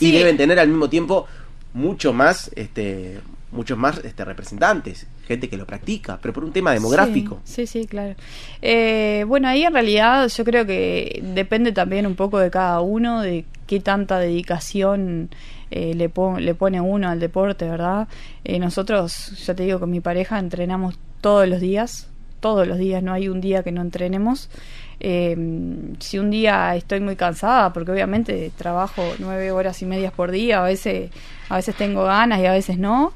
Y 0.01 0.13
deben 0.13 0.37
tener 0.37 0.59
al 0.59 0.69
mismo 0.69 0.89
tiempo 0.89 1.27
mucho 1.75 2.13
más 2.13 2.51
este 2.57 3.21
muchos 3.55 3.79
más 3.79 3.99
este, 4.05 4.25
representantes, 4.25 5.07
gente 5.29 5.49
que 5.49 5.57
lo 5.57 5.65
practica, 5.65 6.19
pero 6.21 6.35
por 6.35 6.45
un 6.45 6.53
tema 6.53 6.73
demográfico. 6.73 7.41
Sí, 7.45 7.67
sí, 7.67 7.83
sí, 7.83 7.87
claro. 7.87 8.17
Eh, 8.61 9.25
bueno, 9.29 9.47
ahí 9.47 9.63
en 9.63 9.73
realidad 9.73 10.29
yo 10.29 10.45
creo 10.45 10.67
que 10.67 11.23
depende 11.23 11.71
también 11.71 12.05
un 12.07 12.17
poco 12.17 12.41
de 12.41 12.51
cada 12.51 12.81
uno, 12.81 13.21
de 13.21 13.45
qué 13.69 13.79
tanta 13.79 14.19
dedicación 14.19 15.31
eh, 15.77 15.93
le, 15.95 16.13
le 16.41 16.55
pone 16.55 16.81
uno 16.81 17.09
al 17.09 17.19
deporte, 17.19 17.69
¿verdad? 17.69 18.07
Eh, 18.45 18.61
nosotros, 18.61 19.33
ya 19.45 19.55
te 19.55 19.65
digo, 19.65 19.81
con 19.81 19.91
mi 19.91 20.01
pareja 20.01 20.39
entrenamos 20.39 20.97
todos 21.21 21.49
los 21.49 21.61
días, 21.61 22.09
todos 22.39 22.69
los 22.69 22.79
días, 22.79 23.03
no 23.03 23.13
hay 23.13 23.29
un 23.29 23.41
día 23.41 23.65
que 23.65 23.73
no 23.73 23.83
entrenemos. 23.83 24.49
Eh, 25.01 25.37
si 25.99 26.19
un 26.19 26.31
día 26.31 26.77
estoy 26.77 27.01
muy 27.01 27.17
cansada, 27.17 27.73
porque 27.73 27.91
obviamente 27.91 28.53
trabajo 28.57 29.03
nueve 29.19 29.51
horas 29.51 29.83
y 29.83 29.87
medias 29.87 30.13
por 30.13 30.31
día, 30.31 30.61
a 30.61 30.65
veces, 30.65 31.11
a 31.49 31.57
veces 31.57 31.75
tengo 31.75 32.05
ganas 32.05 32.39
y 32.41 32.47
a 32.47 32.53
veces 32.53 32.79
no, 32.79 33.13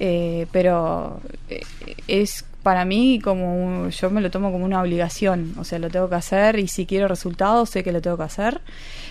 eh, 0.00 0.48
pero 0.50 1.20
eh, 1.48 1.60
es 2.08 2.44
para 2.62 2.84
mí 2.84 3.20
como 3.22 3.88
yo 3.88 4.10
me 4.10 4.20
lo 4.20 4.30
tomo 4.30 4.50
como 4.50 4.64
una 4.64 4.80
obligación, 4.82 5.54
o 5.58 5.64
sea, 5.64 5.78
lo 5.78 5.88
tengo 5.90 6.08
que 6.08 6.16
hacer 6.16 6.58
y 6.58 6.66
si 6.66 6.86
quiero 6.86 7.06
resultados 7.06 7.70
sé 7.70 7.84
que 7.84 7.92
lo 7.92 8.00
tengo 8.00 8.16
que 8.16 8.24
hacer. 8.24 8.60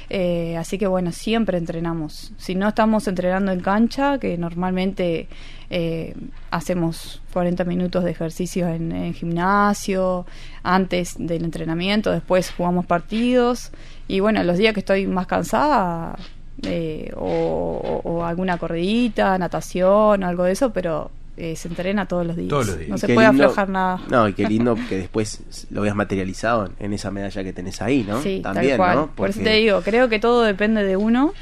Eh, 0.09 0.57
así 0.57 0.77
que 0.77 0.87
bueno, 0.87 1.11
siempre 1.11 1.57
entrenamos. 1.57 2.31
Si 2.37 2.55
no 2.55 2.67
estamos 2.67 3.07
entrenando 3.07 3.51
en 3.51 3.59
cancha, 3.59 4.17
que 4.17 4.37
normalmente 4.37 5.27
eh, 5.69 6.15
hacemos 6.49 7.21
40 7.31 7.63
minutos 7.65 8.03
de 8.03 8.11
ejercicio 8.11 8.67
en, 8.67 9.13
gimnasio, 9.13 10.25
antes 10.63 11.15
del 11.19 11.45
entrenamiento, 11.45 12.11
después 12.11 12.51
jugamos 12.51 12.85
partidos 12.85 13.71
y 14.07 14.19
bueno, 14.19 14.43
los 14.43 14.57
días 14.57 14.73
que 14.73 14.79
estoy 14.79 15.05
más 15.05 15.27
cansada 15.27 16.17
eh, 16.63 17.11
o, 17.15 18.23
alguna 18.25 18.57
corridita, 18.57 19.37
natación, 19.37 20.23
algo 20.23 20.43
de 20.43 20.53
eso, 20.53 20.71
pero 20.73 21.11
eh, 21.39 21.55
se 21.55 21.69
entrena 21.69 22.05
todos 22.05 22.25
los 22.27 22.35
días. 22.35 22.51
No 22.89 22.97
se 22.97 23.13
puede 23.13 23.27
aflojar 23.27 23.69
nada. 23.69 24.01
No, 24.09 24.27
y 24.27 24.33
qué 24.33 24.47
lindo 24.47 24.75
que 24.89 24.97
después 24.97 25.67
lo 25.71 25.81
veas 25.81 25.95
materializado 25.95 26.69
en 26.79 26.91
esa 26.91 27.11
medalla 27.11 27.43
que 27.43 27.53
tenés 27.53 27.81
ahí, 27.81 28.03
¿no? 28.07 28.21
Sí, 28.21 28.41
También, 28.43 28.77
¿no? 28.77 29.07
Por 29.15 29.29
eso 29.29 29.39
te 29.41 29.53
digo, 29.53 29.81
creo 29.81 30.09
que 30.09 30.19
todo 30.19 30.43
depende 30.43 30.83
de 30.83 30.97
uno 30.97 31.33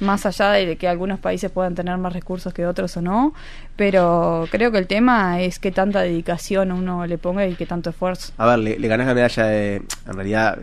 más 0.00 0.26
allá 0.26 0.50
de 0.50 0.76
que 0.76 0.88
algunos 0.88 1.20
países 1.20 1.52
puedan 1.52 1.76
tener 1.76 1.96
más 1.98 2.12
recursos 2.12 2.52
que 2.52 2.66
otros 2.66 2.96
o 2.96 3.00
no, 3.00 3.32
pero 3.76 4.48
creo 4.50 4.72
que 4.72 4.78
el 4.78 4.88
tema 4.88 5.40
es 5.40 5.60
que 5.60 5.70
tanta 5.70 6.00
dedicación 6.00 6.72
uno 6.72 7.06
le 7.06 7.16
ponga 7.16 7.46
y 7.46 7.54
que 7.54 7.64
tanto 7.64 7.90
esfuerzo. 7.90 8.32
A 8.36 8.46
ver, 8.46 8.58
le, 8.58 8.78
le 8.78 8.88
ganás 8.88 9.06
la 9.06 9.14
medalla 9.14 9.44
de, 9.44 9.76
en 9.76 10.14
realidad, 10.14 10.58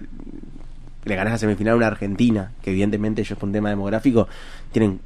le 1.06 1.16
ganás 1.16 1.32
la 1.32 1.38
semifinal 1.38 1.76
a 1.76 1.78
una 1.78 1.88
Argentina, 1.88 2.52
que 2.62 2.72
evidentemente 2.72 3.22
ellos 3.22 3.38
por 3.40 3.48
un 3.48 3.54
tema 3.54 3.70
demográfico 3.70 4.28
tienen 4.74 5.00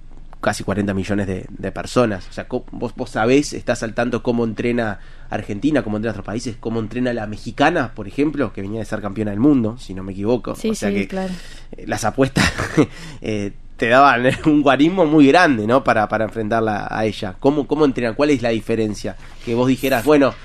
casi 0.45 0.63
40 0.63 0.93
millones 0.93 1.25
de, 1.25 1.71
personas. 1.71 2.27
O 2.29 2.31
sea, 2.31 2.45
vos, 2.71 2.93
vos 2.95 3.09
sabés, 3.09 3.51
estás 3.53 3.81
al 3.81 3.95
tanto 3.95 4.21
cómo 4.21 4.43
entrena 4.43 4.99
Argentina, 5.31 5.81
cómo 5.81 5.97
entrena 5.97 6.11
otros 6.11 6.25
países, 6.27 6.55
cómo 6.59 6.79
entrena 6.79 7.13
la 7.13 7.25
mexicana, 7.25 7.95
por 7.95 8.07
ejemplo, 8.07 8.53
que 8.53 8.61
venía 8.61 8.79
de 8.79 8.85
ser 8.85 9.01
campeona 9.01 9.31
del 9.31 9.39
mundo, 9.39 9.79
si 9.79 9.95
no 9.95 10.03
me 10.03 10.11
equivoco. 10.11 10.53
Sí, 10.53 10.69
o 10.69 10.75
sea 10.75 10.89
sí, 10.89 10.95
que 10.97 11.07
claro. 11.07 11.33
Eh, 11.71 11.85
las 11.87 12.05
apuestas 12.05 12.45
eh, 13.21 13.53
te 13.75 13.87
daban 13.87 14.23
un 14.45 14.61
guarismo 14.61 15.07
muy 15.07 15.25
grande, 15.25 15.65
¿no? 15.65 15.83
Para, 15.83 16.07
para 16.07 16.25
enfrentarla 16.25 16.89
a 16.91 17.05
ella. 17.05 17.35
¿Cómo, 17.39 17.65
¿Cómo 17.65 17.83
entrenan? 17.83 18.13
¿Cuál 18.13 18.29
es 18.29 18.43
la 18.43 18.49
diferencia? 18.49 19.15
Que 19.43 19.55
vos 19.55 19.67
dijeras, 19.67 20.05
bueno, 20.05 20.35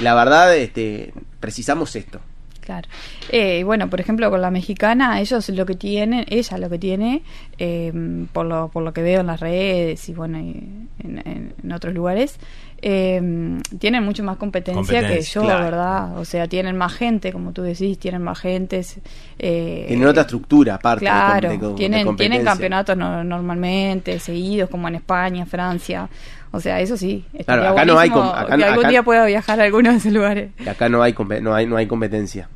la 0.00 0.14
verdad, 0.14 0.56
este, 0.56 1.12
precisamos 1.38 1.94
esto. 1.96 2.22
Claro. 2.70 2.88
Eh, 3.30 3.64
bueno, 3.64 3.90
por 3.90 4.00
ejemplo, 4.00 4.30
con 4.30 4.40
la 4.40 4.52
mexicana, 4.52 5.20
ellos 5.20 5.48
lo 5.48 5.66
que 5.66 5.74
tienen, 5.74 6.24
ella 6.28 6.56
lo 6.56 6.70
que 6.70 6.78
tiene, 6.78 7.22
eh, 7.58 7.92
por, 8.32 8.46
lo, 8.46 8.68
por 8.68 8.84
lo 8.84 8.92
que 8.92 9.02
veo 9.02 9.22
en 9.22 9.26
las 9.26 9.40
redes 9.40 10.08
y 10.08 10.14
bueno, 10.14 10.38
en, 10.38 10.88
en, 11.02 11.72
otros 11.72 11.92
lugares, 11.92 12.38
eh, 12.80 13.60
tienen 13.80 14.04
mucho 14.04 14.22
más 14.22 14.36
competencia, 14.36 15.06
que 15.06 15.20
yo, 15.20 15.42
¿verdad? 15.42 16.16
O 16.16 16.24
sea, 16.24 16.46
tienen 16.46 16.76
más 16.76 16.92
gente, 16.92 17.32
como 17.32 17.50
tú 17.52 17.62
decís, 17.62 17.98
tienen 17.98 18.22
más 18.22 18.38
gentes. 18.38 19.00
Eh, 19.36 19.86
tienen 19.88 20.06
otra 20.06 20.22
estructura, 20.22 20.76
aparte. 20.76 21.06
Claro, 21.06 21.74
tienen, 21.74 22.14
tienen 22.14 22.44
campeonatos 22.44 22.96
normalmente, 22.96 24.20
seguidos, 24.20 24.70
como 24.70 24.86
en 24.86 24.94
España, 24.94 25.44
Francia. 25.44 26.08
O 26.52 26.60
sea, 26.60 26.80
eso 26.80 26.96
sí. 26.96 27.24
Claro, 27.44 27.68
acá 27.68 27.84
no 27.84 27.98
hay. 27.98 28.10
que 28.10 28.64
algún 28.64 28.88
día 28.88 29.02
pueda 29.02 29.26
viajar 29.26 29.60
a 29.60 29.64
algunos 29.64 29.92
de 29.92 29.98
esos 29.98 30.12
lugares. 30.12 30.50
Y 30.58 30.68
acá 30.68 30.88
no 30.88 31.02
hay, 31.02 31.14
no 31.42 31.54
hay, 31.54 31.66
no 31.66 31.76
hay 31.76 31.86
competencia. 31.86 32.48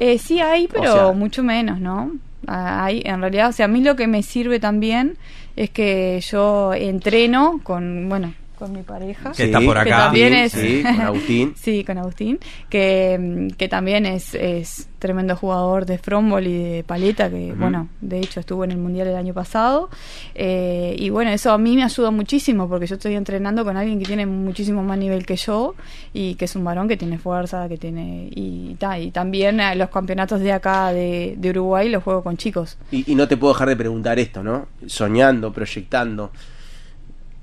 Eh, 0.00 0.18
sí 0.18 0.40
hay, 0.40 0.66
pero 0.66 1.12
mucho 1.12 1.42
menos, 1.42 1.78
¿no? 1.78 2.12
Ah, 2.46 2.86
hay, 2.86 3.02
en 3.04 3.20
realidad, 3.20 3.50
o 3.50 3.52
sea, 3.52 3.66
a 3.66 3.68
mí 3.68 3.82
lo 3.82 3.96
que 3.96 4.06
me 4.06 4.22
sirve 4.22 4.58
también 4.58 5.18
es 5.56 5.68
que 5.68 6.20
yo 6.22 6.72
entreno 6.72 7.60
con, 7.62 8.08
bueno, 8.08 8.32
con 8.60 8.72
mi 8.72 8.82
pareja. 8.82 9.32
Que 9.32 9.44
está 9.44 9.60
por 9.60 9.76
acá. 9.76 9.84
Que 9.84 9.90
también 9.90 10.34
es, 10.34 10.52
sí, 10.52 10.82
con 10.82 11.00
Agustín. 11.00 11.54
sí, 11.56 11.82
con 11.82 11.98
Agustín. 11.98 12.38
Que, 12.68 13.48
que 13.56 13.68
también 13.68 14.06
es, 14.06 14.34
es 14.34 14.88
tremendo 15.00 15.34
jugador 15.34 15.86
de 15.86 15.98
frombol 15.98 16.46
y 16.46 16.62
de 16.62 16.84
paleta, 16.84 17.30
que 17.30 17.54
bueno, 17.54 17.88
de 18.02 18.18
hecho 18.18 18.38
estuvo 18.38 18.62
en 18.64 18.70
el 18.72 18.76
Mundial 18.76 19.08
el 19.08 19.16
año 19.16 19.34
pasado. 19.34 19.88
Eh, 20.34 20.94
y 20.98 21.08
bueno, 21.10 21.30
eso 21.30 21.50
a 21.52 21.58
mí 21.58 21.74
me 21.74 21.82
ayuda 21.82 22.10
muchísimo 22.10 22.68
porque 22.68 22.86
yo 22.86 22.94
estoy 22.96 23.14
entrenando 23.14 23.64
con 23.64 23.76
alguien 23.76 23.98
que 23.98 24.04
tiene 24.04 24.26
muchísimo 24.26 24.82
más 24.82 24.98
nivel 24.98 25.24
que 25.24 25.36
yo 25.36 25.74
y 26.12 26.34
que 26.34 26.44
es 26.44 26.54
un 26.54 26.62
varón 26.62 26.86
que 26.86 26.96
tiene 26.96 27.18
fuerza, 27.18 27.66
que 27.68 27.78
tiene... 27.78 28.28
Y, 28.30 28.76
y 28.98 29.10
también 29.10 29.58
eh, 29.58 29.74
los 29.74 29.88
campeonatos 29.88 30.40
de 30.40 30.52
acá 30.52 30.92
de, 30.92 31.34
de 31.38 31.50
Uruguay 31.50 31.88
los 31.88 32.04
juego 32.04 32.22
con 32.22 32.36
chicos. 32.36 32.76
Y, 32.92 33.10
y 33.10 33.14
no 33.14 33.26
te 33.26 33.38
puedo 33.38 33.54
dejar 33.54 33.70
de 33.70 33.76
preguntar 33.76 34.18
esto, 34.18 34.42
¿no? 34.42 34.68
Soñando, 34.86 35.50
proyectando 35.50 36.30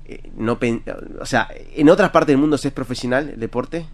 eh, 0.08 0.30
no 0.36 0.58
o 1.20 1.26
sea, 1.26 1.48
en 1.76 1.88
otras 1.90 2.10
partes 2.10 2.32
del 2.32 2.38
mundo 2.38 2.56
se 2.56 2.68
es 2.68 2.74
profesional 2.74 3.30
el 3.30 3.40
deporte, 3.40 3.86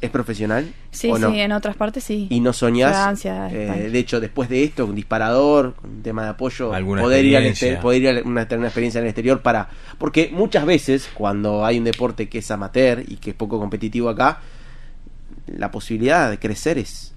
es 0.00 0.10
profesional. 0.10 0.72
Sí, 0.90 1.10
sí, 1.14 1.40
en 1.40 1.52
otras 1.52 1.76
partes 1.76 2.04
sí. 2.04 2.28
Y 2.30 2.40
no 2.40 2.52
soñás. 2.52 3.24
Eh, 3.24 3.88
de 3.92 3.98
hecho, 3.98 4.20
después 4.20 4.48
de 4.48 4.64
esto, 4.64 4.86
un 4.86 4.94
disparador, 4.94 5.74
un 5.82 6.02
tema 6.02 6.22
de 6.22 6.30
apoyo, 6.30 6.70
poder 6.70 7.24
ir, 7.24 7.36
al 7.36 7.78
poder 7.80 8.02
ir 8.02 8.08
a 8.08 8.22
una, 8.24 8.46
tener 8.46 8.60
una 8.60 8.68
experiencia 8.68 9.00
en 9.00 9.04
el 9.04 9.10
exterior 9.10 9.42
para. 9.42 9.68
Porque 9.98 10.30
muchas 10.32 10.64
veces, 10.64 11.10
cuando 11.12 11.64
hay 11.64 11.78
un 11.78 11.84
deporte 11.84 12.28
que 12.28 12.38
es 12.38 12.50
amateur 12.50 13.02
y 13.06 13.16
que 13.16 13.30
es 13.30 13.36
poco 13.36 13.58
competitivo 13.58 14.08
acá, 14.08 14.40
la 15.48 15.70
posibilidad 15.70 16.30
de 16.30 16.38
crecer 16.38 16.78
es, 16.78 17.12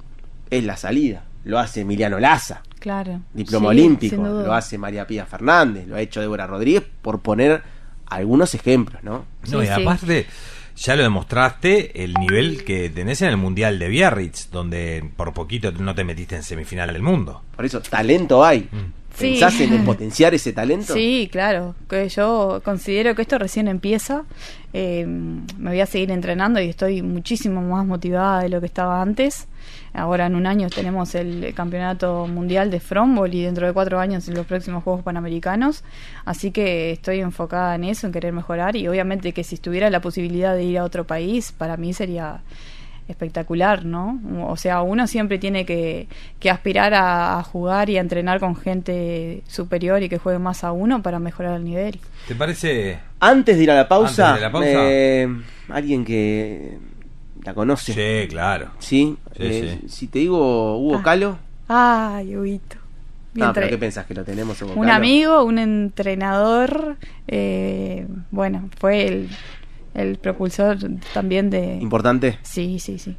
es 0.49 0.63
la 0.63 0.75
salida. 0.75 1.23
Lo 1.43 1.59
hace 1.59 1.81
Emiliano 1.81 2.19
Laza. 2.19 2.63
Claro. 2.79 3.21
Diploma 3.33 3.69
olímpico. 3.69 4.15
Lo 4.15 4.53
hace 4.53 4.77
María 4.77 5.05
Pía 5.05 5.25
Fernández. 5.25 5.87
Lo 5.87 5.95
ha 5.95 6.01
hecho 6.01 6.19
Débora 6.19 6.47
Rodríguez, 6.47 6.83
por 7.01 7.19
poner 7.19 7.61
algunos 8.17 8.53
ejemplos, 8.53 9.03
¿no? 9.03 9.25
No, 9.49 9.63
y 9.63 9.67
aparte, 9.67 10.27
ya 10.75 10.95
lo 10.95 11.03
demostraste 11.03 12.03
el 12.03 12.13
nivel 12.13 12.63
que 12.63 12.89
tenés 12.89 13.21
en 13.21 13.29
el 13.29 13.37
Mundial 13.37 13.79
de 13.79 13.87
Biarritz, 13.87 14.49
donde 14.51 15.03
por 15.15 15.33
poquito 15.33 15.71
no 15.71 15.95
te 15.95 16.03
metiste 16.03 16.35
en 16.35 16.43
semifinal 16.43 16.91
del 16.91 17.01
mundo. 17.01 17.43
Por 17.55 17.65
eso, 17.65 17.81
talento 17.81 18.43
hay. 18.43 18.69
Mm. 18.71 19.01
¿Pensás 19.17 19.59
en 19.59 19.83
potenciar 19.85 20.33
ese 20.33 20.53
talento? 20.53 20.93
Sí, 20.93 21.29
claro. 21.31 21.75
Que 21.89 22.07
yo 22.09 22.61
considero 22.63 23.13
que 23.15 23.21
esto 23.21 23.37
recién 23.37 23.67
empieza. 23.67 24.23
Eh, 24.73 25.05
me 25.05 25.69
voy 25.69 25.81
a 25.81 25.85
seguir 25.85 26.11
entrenando 26.11 26.61
y 26.61 26.69
estoy 26.69 27.01
muchísimo 27.01 27.61
más 27.61 27.85
motivada 27.85 28.43
de 28.43 28.49
lo 28.49 28.59
que 28.59 28.67
estaba 28.67 29.01
antes. 29.01 29.47
Ahora 29.93 30.27
en 30.27 30.35
un 30.35 30.47
año 30.47 30.69
tenemos 30.69 31.15
el 31.15 31.53
campeonato 31.53 32.25
mundial 32.27 32.71
de 32.71 32.79
frontball 32.79 33.33
y 33.33 33.43
dentro 33.43 33.67
de 33.67 33.73
cuatro 33.73 33.99
años 33.99 34.27
en 34.27 34.35
los 34.35 34.45
próximos 34.45 34.83
Juegos 34.83 35.03
Panamericanos. 35.03 35.83
Así 36.23 36.51
que 36.51 36.91
estoy 36.91 37.19
enfocada 37.19 37.75
en 37.75 37.83
eso, 37.83 38.07
en 38.07 38.13
querer 38.13 38.31
mejorar 38.31 38.75
y 38.75 38.87
obviamente 38.87 39.33
que 39.33 39.43
si 39.43 39.55
estuviera 39.55 39.89
la 39.89 39.99
posibilidad 39.99 40.55
de 40.55 40.63
ir 40.63 40.77
a 40.77 40.85
otro 40.85 41.05
país, 41.05 41.51
para 41.51 41.75
mí 41.75 41.93
sería 41.93 42.41
espectacular, 43.07 43.85
¿no? 43.85 44.19
O 44.47 44.57
sea, 44.57 44.81
uno 44.81 45.05
siempre 45.07 45.37
tiene 45.37 45.65
que, 45.65 46.07
aspirar 46.49 46.93
a, 46.93 47.43
jugar 47.43 47.89
y 47.89 47.97
a 47.97 48.01
entrenar 48.01 48.39
con 48.39 48.55
gente 48.55 49.43
superior 49.47 50.01
y 50.01 50.09
que 50.09 50.17
juegue 50.17 50.39
más 50.39 50.63
a 50.63 50.71
uno 50.71 51.01
para 51.01 51.19
mejorar 51.19 51.57
el 51.57 51.65
nivel. 51.65 51.99
¿Te 52.27 52.35
parece? 52.35 52.99
Antes 53.19 53.57
de 53.57 53.63
ir 53.63 53.71
a 53.71 53.75
la 53.75 53.87
pausa, 53.87 54.37
eh, 54.63 55.27
alguien 55.69 56.05
que 56.05 56.77
la 57.43 57.53
conoce. 57.53 57.93
Sí, 57.93 58.27
claro. 58.29 58.71
Sí, 58.79 59.17
eh, 59.35 59.81
si 59.87 60.07
te 60.07 60.19
digo 60.19 60.77
Hugo 60.77 60.97
ah. 60.97 61.03
Calo. 61.03 61.37
Ay, 61.67 62.35
Huguito. 62.35 62.77
No, 63.33 63.53
pero 63.53 63.69
¿qué 63.69 63.77
pensás 63.77 64.05
que 64.05 64.13
lo 64.13 64.25
tenemos? 64.25 64.61
un 64.61 64.89
amigo, 64.89 65.43
un 65.45 65.57
entrenador, 65.57 66.97
eh, 67.27 68.05
bueno, 68.29 68.69
fue 68.77 69.07
el 69.07 69.29
el 69.93 70.17
propulsor 70.17 70.77
también 71.13 71.49
de... 71.49 71.75
¿Importante? 71.75 72.39
Sí, 72.43 72.79
sí, 72.79 72.97
sí. 72.97 73.15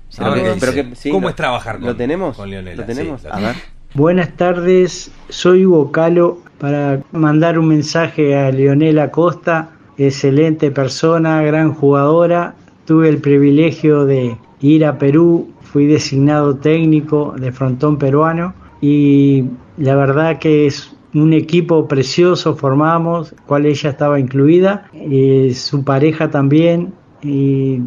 ¿Cómo 1.11 1.29
es 1.29 1.35
trabajar 1.35 1.77
con, 1.77 1.87
¿Lo 1.87 1.97
tenemos? 1.97 2.37
con 2.37 2.49
Leonela? 2.51 2.81
¿Lo 2.81 2.87
tenemos? 2.87 3.25
a 3.27 3.39
ver. 3.39 3.57
Buenas 3.95 4.31
tardes, 4.37 5.11
soy 5.29 5.67
Hugo 5.67 5.93
Calo 5.93 6.39
para 6.59 7.01
mandar 7.13 7.59
un 7.59 7.69
mensaje 7.69 8.35
a 8.37 8.51
Leonela 8.51 9.11
Costa, 9.11 9.73
excelente 9.99 10.71
persona, 10.71 11.43
gran 11.43 11.75
jugadora. 11.75 12.55
Tuve 12.85 13.09
el 13.09 13.19
privilegio 13.19 14.05
de 14.05 14.37
ir 14.61 14.85
a 14.85 14.99
Perú, 14.99 15.49
fui 15.61 15.87
designado 15.87 16.57
técnico 16.57 17.35
de 17.39 17.53
frontón 17.53 17.99
peruano 17.99 18.55
y 18.81 19.45
la 19.77 19.97
verdad 19.97 20.39
que 20.39 20.67
es 20.67 20.95
un 21.15 21.33
equipo 21.33 21.87
precioso 21.89 22.57
formamos, 22.57 23.35
cual 23.47 23.67
ella 23.67 23.91
estaba 23.91 24.19
incluida, 24.19 24.89
y 24.93 25.53
su 25.55 25.85
pareja 25.85 26.31
también, 26.31 26.95
y 27.23 27.81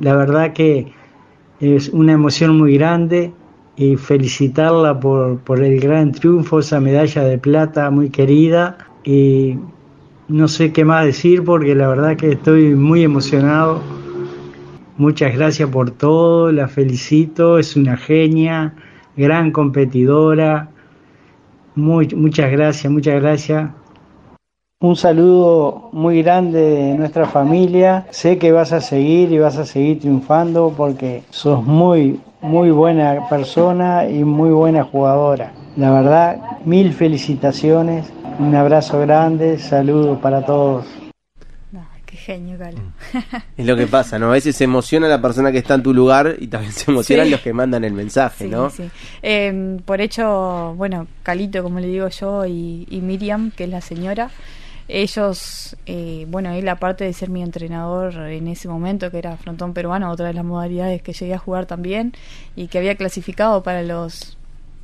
la 0.00 0.16
verdad 0.16 0.52
que 0.52 0.92
es 1.60 1.88
una 1.90 2.12
emoción 2.12 2.56
muy 2.58 2.76
grande 2.76 3.32
y 3.76 3.96
felicitarla 3.96 4.98
por, 5.00 5.38
por 5.40 5.62
el 5.62 5.80
gran 5.80 6.12
triunfo, 6.12 6.60
esa 6.60 6.80
medalla 6.80 7.24
de 7.24 7.38
plata 7.38 7.90
muy 7.90 8.08
querida 8.10 8.78
y 9.04 9.58
no 10.28 10.48
sé 10.48 10.72
qué 10.72 10.84
más 10.84 11.04
decir 11.04 11.44
porque 11.44 11.74
la 11.74 11.88
verdad 11.88 12.16
que 12.16 12.32
estoy 12.32 12.74
muy 12.74 13.04
emocionado. 13.04 13.80
Muchas 14.98 15.34
gracias 15.34 15.68
por 15.68 15.90
todo, 15.90 16.50
la 16.50 16.68
felicito, 16.68 17.58
es 17.58 17.76
una 17.76 17.98
genia, 17.98 18.74
gran 19.14 19.52
competidora. 19.52 20.70
Muy, 21.74 22.08
muchas 22.08 22.50
gracias, 22.50 22.90
muchas 22.90 23.20
gracias. 23.20 23.70
Un 24.80 24.96
saludo 24.96 25.90
muy 25.92 26.22
grande 26.22 26.60
de 26.60 26.94
nuestra 26.94 27.26
familia. 27.26 28.06
Sé 28.10 28.38
que 28.38 28.52
vas 28.52 28.72
a 28.72 28.80
seguir 28.80 29.32
y 29.32 29.38
vas 29.38 29.58
a 29.58 29.66
seguir 29.66 30.00
triunfando 30.00 30.72
porque 30.74 31.22
sos 31.28 31.62
muy, 31.62 32.18
muy 32.40 32.70
buena 32.70 33.28
persona 33.28 34.08
y 34.08 34.24
muy 34.24 34.50
buena 34.50 34.84
jugadora. 34.84 35.52
La 35.76 35.90
verdad, 35.90 36.40
mil 36.64 36.92
felicitaciones. 36.94 38.10
Un 38.38 38.54
abrazo 38.54 39.00
grande, 39.00 39.58
saludos 39.58 40.18
para 40.20 40.44
todos. 40.44 40.86
Genio, 42.26 42.58
Galo. 42.58 42.80
Es 43.56 43.64
lo 43.64 43.76
que 43.76 43.86
pasa, 43.86 44.18
¿no? 44.18 44.26
A 44.26 44.32
veces 44.32 44.56
se 44.56 44.64
emociona 44.64 45.06
la 45.08 45.22
persona 45.22 45.52
que 45.52 45.58
está 45.58 45.74
en 45.74 45.82
tu 45.84 45.94
lugar 45.94 46.36
y 46.40 46.48
también 46.48 46.72
se 46.72 46.90
emocionan 46.90 47.26
Sí. 47.26 47.30
los 47.30 47.40
que 47.40 47.52
mandan 47.52 47.84
el 47.84 47.92
mensaje, 47.92 48.44
Sí, 48.44 48.50
¿no? 48.50 48.68
sí. 48.70 48.90
Eh, 49.22 49.78
por 49.84 50.00
hecho, 50.00 50.74
bueno, 50.76 51.06
Calito, 51.22 51.62
como 51.62 51.78
le 51.80 51.86
digo 51.86 52.08
yo, 52.08 52.44
y, 52.44 52.86
y 52.90 53.00
Miriam, 53.00 53.52
que 53.52 53.64
es 53.64 53.70
la 53.70 53.80
señora, 53.80 54.30
ellos, 54.88 55.76
eh, 55.86 56.26
bueno, 56.28 56.52
él 56.52 56.68
aparte 56.68 57.04
de 57.04 57.12
ser 57.12 57.28
mi 57.30 57.42
entrenador 57.42 58.14
en 58.28 58.46
ese 58.48 58.68
momento, 58.68 59.10
que 59.10 59.18
era 59.18 59.36
frontón 59.36 59.72
peruano, 59.72 60.10
otra 60.10 60.26
de 60.28 60.34
las 60.34 60.44
modalidades 60.44 61.02
que 61.02 61.12
llegué 61.12 61.34
a 61.34 61.38
jugar 61.38 61.66
también, 61.66 62.12
y 62.54 62.68
que 62.68 62.78
había 62.78 62.94
clasificado 62.96 63.62
para 63.62 63.82
los 63.82 64.36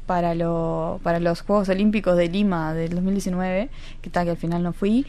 para 0.07 0.35
lo, 0.35 0.99
para 1.05 1.21
los 1.21 1.43
Juegos 1.43 1.69
Olímpicos 1.69 2.17
de 2.17 2.29
Lima 2.29 2.75
del 2.75 2.91
2019, 2.97 3.69
que 4.03 4.11
tal 4.11 4.25
que 4.25 4.31
al 4.33 4.37
final 4.37 4.61
no 4.63 4.73
fui, 4.73 5.07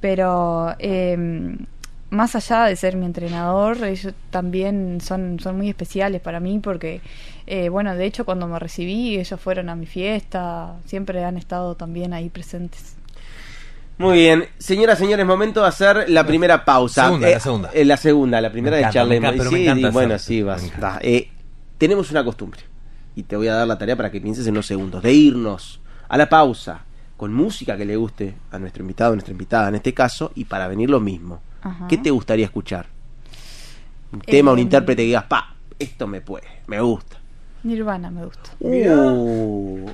pero 0.00 0.74
eh, 0.78 1.56
más 2.10 2.34
allá 2.34 2.64
de 2.64 2.74
ser 2.76 2.96
mi 2.96 3.06
entrenador, 3.06 3.84
ellos 3.84 4.14
también 4.30 5.00
son, 5.00 5.38
son 5.40 5.56
muy 5.56 5.68
especiales 5.68 6.20
para 6.20 6.40
mí 6.40 6.58
porque, 6.58 7.00
eh, 7.46 7.68
bueno, 7.68 7.94
de 7.94 8.04
hecho 8.04 8.24
cuando 8.24 8.46
me 8.48 8.58
recibí, 8.58 9.16
ellos 9.18 9.40
fueron 9.40 9.68
a 9.68 9.76
mi 9.76 9.86
fiesta, 9.86 10.74
siempre 10.86 11.22
han 11.24 11.36
estado 11.36 11.74
también 11.76 12.12
ahí 12.12 12.28
presentes. 12.28 12.96
Muy 13.98 14.14
bien, 14.14 14.46
señoras, 14.58 14.98
señores, 14.98 15.26
momento 15.26 15.60
de 15.60 15.68
hacer 15.68 16.08
la 16.08 16.24
primera 16.26 16.64
pausa. 16.64 17.04
Segunda, 17.04 17.28
Eh, 17.28 17.32
la 17.34 17.40
segunda. 17.40 17.70
eh, 17.74 17.84
la 17.84 17.96
segunda, 17.98 18.40
la 18.40 18.50
primera 18.50 18.76
Me 18.78 18.86
de 18.86 18.90
Charlie. 18.92 19.10
me 19.10 19.16
encanta, 19.28 19.38
pero 19.38 19.50
me 19.50 19.56
sí, 19.58 19.62
encanta 19.64 19.88
y 19.88 19.90
bueno, 19.90 20.14
hacer- 20.14 20.26
sí, 20.26 20.42
va. 20.42 20.98
Eh, 21.02 21.28
tenemos 21.76 22.10
una 22.10 22.24
costumbre, 22.24 22.60
y 23.14 23.24
te 23.24 23.36
voy 23.36 23.48
a 23.48 23.54
dar 23.54 23.66
la 23.68 23.76
tarea 23.76 23.96
para 23.96 24.10
que 24.10 24.20
pienses 24.20 24.46
en 24.46 24.52
unos 24.54 24.66
segundos, 24.66 25.02
de 25.02 25.12
irnos 25.12 25.80
a 26.08 26.16
la 26.16 26.28
pausa 26.30 26.84
con 27.20 27.34
música 27.34 27.76
que 27.76 27.84
le 27.84 27.96
guste 27.96 28.32
a 28.50 28.58
nuestro 28.58 28.80
invitado, 28.82 29.12
a 29.12 29.16
nuestra 29.16 29.32
invitada 29.32 29.68
en 29.68 29.74
este 29.74 29.92
caso, 29.92 30.32
y 30.34 30.46
para 30.46 30.66
venir 30.68 30.88
lo 30.88 31.00
mismo. 31.00 31.42
Ajá. 31.60 31.86
¿Qué 31.86 31.98
te 31.98 32.08
gustaría 32.10 32.46
escuchar? 32.46 32.86
Un 34.10 34.20
tema, 34.22 34.52
un 34.52 34.58
Eh, 34.58 34.62
intérprete 34.62 35.02
que 35.02 35.06
digas, 35.08 35.24
pa, 35.24 35.54
esto 35.78 36.06
me 36.06 36.22
puede, 36.22 36.46
me 36.66 36.80
gusta. 36.80 37.18
Nirvana 37.62 38.10
me 38.10 38.24
gusta. 38.24 38.52
Uh, 38.60 39.86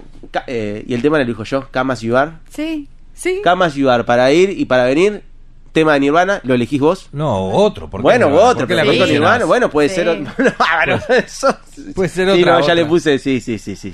eh, 0.47 0.85
y 0.87 0.95
el 0.95 1.03
tema 1.03 1.17
lo 1.19 1.25
elijo 1.25 1.43
yo, 1.43 1.69
Camas 1.73 2.01
You 2.01 2.17
Are. 2.17 2.31
Sí, 2.49 2.87
sí. 3.13 3.41
Camas 3.43 3.75
You 3.75 3.91
Are, 3.91 4.05
para 4.05 4.31
ir 4.33 4.51
y 4.51 4.65
para 4.67 4.85
venir, 4.85 5.25
tema 5.73 5.95
de 5.95 6.01
Nirvana, 6.01 6.41
¿lo 6.45 6.55
elegís 6.55 6.79
vos? 6.81 7.09
No, 7.11 7.49
otro. 7.51 7.91
¿por 7.91 8.03
qué 8.03 8.03
Bueno, 8.05 8.27
Nirvana? 8.27 8.45
otro, 8.51 8.59
¿Por 8.61 8.69
qué 8.69 8.75
pero 8.75 8.85
la 8.85 8.85
mencionás? 8.85 9.11
Nirvana, 9.11 9.45
bueno, 9.47 9.69
puede 9.69 9.89
Sí. 9.89 9.97
ser 9.97 10.09
otro. 10.11 10.33
No, 10.87 10.95
eso- 11.17 11.57
Puede 11.93 12.09
ser 12.09 12.33
Sí, 12.33 12.41
otra, 12.41 12.53
no, 12.53 12.59
ya 12.61 12.63
otra. 12.67 12.75
le 12.77 12.85
puse, 12.87 13.19
sí, 13.19 13.41
sí, 13.41 13.59
sí, 13.59 13.75
sí. 13.75 13.93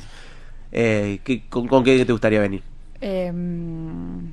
Eh, 0.71 1.21
¿qué- 1.25 1.49
con, 1.49 1.67
con 1.67 1.83
qué 1.83 2.05
te 2.05 2.13
gustaría 2.13 2.39
venir? 2.39 2.63
Em, 3.03 4.32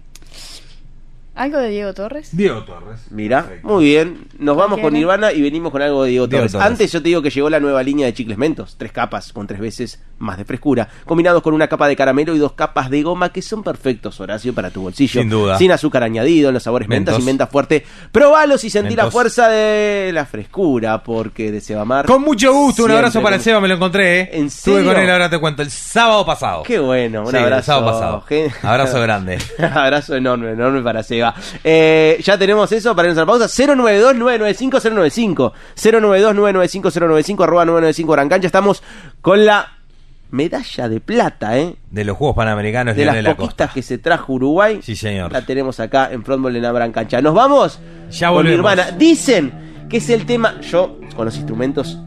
¿Algo 1.40 1.58
de 1.58 1.70
Diego 1.70 1.94
Torres? 1.94 2.30
Diego 2.36 2.64
Torres. 2.66 3.00
Mira, 3.12 3.46
muy 3.64 3.86
bien. 3.86 4.28
Nos 4.40 4.58
vamos 4.58 4.80
con. 4.80 4.94
Nirvana 4.94 5.32
y 5.32 5.42
venimos 5.42 5.72
con 5.72 5.82
algo 5.82 6.04
de 6.04 6.10
Diego 6.10 6.28
Diego 6.28 6.42
Torres. 6.42 6.52
Torres. 6.52 6.68
Antes 6.68 6.92
yo 6.92 7.02
te 7.02 7.08
digo 7.08 7.22
que 7.22 7.30
llegó 7.30 7.50
la 7.50 7.62
nueva 7.62 7.82
línea 7.82 8.06
de 8.08 8.14
chicles 8.14 8.38
mentos. 8.38 8.76
Tres 8.78 8.92
capas 8.92 9.32
con 9.32 9.48
tres 9.48 9.60
veces 9.62 10.02
más 10.18 10.38
de 10.38 10.44
frescura. 10.44 10.90
Combinados 11.06 11.42
con 11.42 11.54
una 11.54 11.68
capa 11.70 11.88
de 11.88 11.96
caramelo 11.96 12.36
y 12.36 12.40
dos 12.40 12.52
capas 12.54 12.90
de 12.90 13.02
goma 13.04 13.32
que 13.32 13.42
son 13.42 13.64
perfectos, 13.64 14.20
Horacio, 14.20 14.54
para 14.54 14.70
tu 14.70 14.82
bolsillo. 14.82 15.22
Sin 15.22 15.30
duda. 15.30 15.58
Sin 15.58 15.72
azúcar 15.72 16.04
añadido, 16.04 16.50
en 16.50 16.56
los 16.56 16.64
sabores 16.64 16.90
mentas 16.90 17.14
Mentos. 17.14 17.24
y 17.24 17.26
menta 17.26 17.48
fuerte. 17.48 17.86
Probalos 18.12 18.64
y 18.66 18.70
sentí 18.70 18.96
la 18.98 19.10
fuerza 19.10 19.48
de 19.48 20.12
la 20.14 20.26
frescura, 20.26 21.02
porque 21.04 21.52
de 21.54 21.62
Sebamar. 21.62 22.06
Con 22.06 22.22
mucho 22.22 22.52
gusto, 22.54 22.84
un 22.84 22.92
abrazo 22.92 23.22
para 23.22 23.38
el 23.38 23.42
Seba, 23.42 23.62
me 23.62 23.70
lo 23.70 23.76
encontré. 23.76 24.20
¿eh? 24.22 24.30
¿En 24.34 24.48
Estuve 24.48 24.78
serio? 24.80 24.92
con 24.94 25.02
él, 25.02 25.10
ahora 25.10 25.30
te 25.30 25.40
cuento, 25.40 25.62
el 25.62 25.72
sábado 25.72 26.26
pasado. 26.26 26.64
Qué 26.64 26.80
bueno, 26.80 27.22
un 27.22 27.28
Sí, 27.32 27.38
el 27.38 27.44
abrazo. 27.44 27.64
sábado 27.68 27.86
pasado. 28.26 28.50
Abrazo 28.64 29.00
grande. 29.02 29.38
abrazo 29.74 30.16
enorme, 30.16 30.52
enorme 30.52 30.82
para 30.82 31.02
Seba. 31.02 31.29
Eh, 31.64 32.20
ya 32.24 32.38
tenemos 32.38 32.72
eso 32.72 32.96
para 32.96 33.08
irnos 33.10 33.18
a 33.18 33.22
la 33.22 33.26
pausa. 33.28 33.46
092-995-095. 33.48 35.52
092-995-095, 35.76 37.44
arroba 37.44 37.66
995 37.66 38.12
Gran 38.12 38.30
Cancha. 38.30 38.48
Estamos 38.48 38.84
con 39.22 39.46
la 39.46 39.74
medalla 40.32 40.90
de 40.90 41.00
plata, 41.00 41.58
¿eh? 41.58 41.76
De 41.90 42.04
los 42.04 42.16
Juegos 42.16 42.36
Panamericanos 42.36 42.96
De 42.96 43.04
las 43.06 43.16
Lionel 43.16 43.36
poquitas 43.36 43.54
Acosta. 43.70 43.74
que 43.74 43.82
se 43.82 43.98
trajo 43.98 44.34
Uruguay. 44.34 44.80
Sí, 44.84 44.96
señor. 44.96 45.32
La 45.32 45.46
tenemos 45.46 45.80
acá 45.80 46.10
en 46.12 46.24
Frontball 46.24 46.56
en 46.56 46.62
la 46.62 46.72
Gran 46.72 46.92
Cancha. 46.92 47.22
¿Nos 47.22 47.34
vamos? 47.34 47.80
Ya 48.12 48.30
con 48.32 48.46
mi 48.46 48.54
hermana. 48.54 48.92
Dicen 48.92 49.88
que 49.90 49.98
es 49.98 50.10
el 50.10 50.26
tema. 50.26 50.60
Yo, 50.62 51.00
con 51.16 51.26
los 51.26 51.36
instrumentos, 51.36 51.98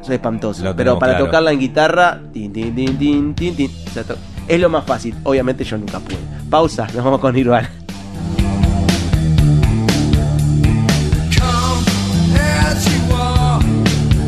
soy 0.00 0.14
espantoso. 0.14 0.62
Pero 0.76 0.98
para 0.98 1.12
claro. 1.14 1.26
tocarla 1.26 1.52
en 1.52 1.58
guitarra, 1.58 2.20
tin, 2.32 2.52
tin, 2.52 2.74
tin, 2.74 2.98
tin, 2.98 3.34
tin, 3.34 3.56
tin, 3.56 3.70
o 3.86 3.90
sea, 3.90 4.04
to- 4.04 4.16
es 4.48 4.60
lo 4.60 4.68
más 4.68 4.84
fácil. 4.84 5.14
Obviamente 5.24 5.64
yo 5.64 5.76
nunca 5.78 5.98
pude. 6.00 6.16
Pausa, 6.50 6.86
nos 6.94 7.04
vamos 7.04 7.20
con 7.20 7.34
Nirvana. 7.34 7.70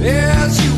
As 0.07 0.63
you 0.63 0.74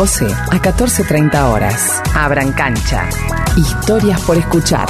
12 0.00 0.32
a 0.32 0.58
14.30 0.58 1.44
horas. 1.50 2.00
Abran 2.14 2.54
cancha. 2.54 3.06
Historias 3.54 4.18
por 4.22 4.38
escuchar. 4.38 4.88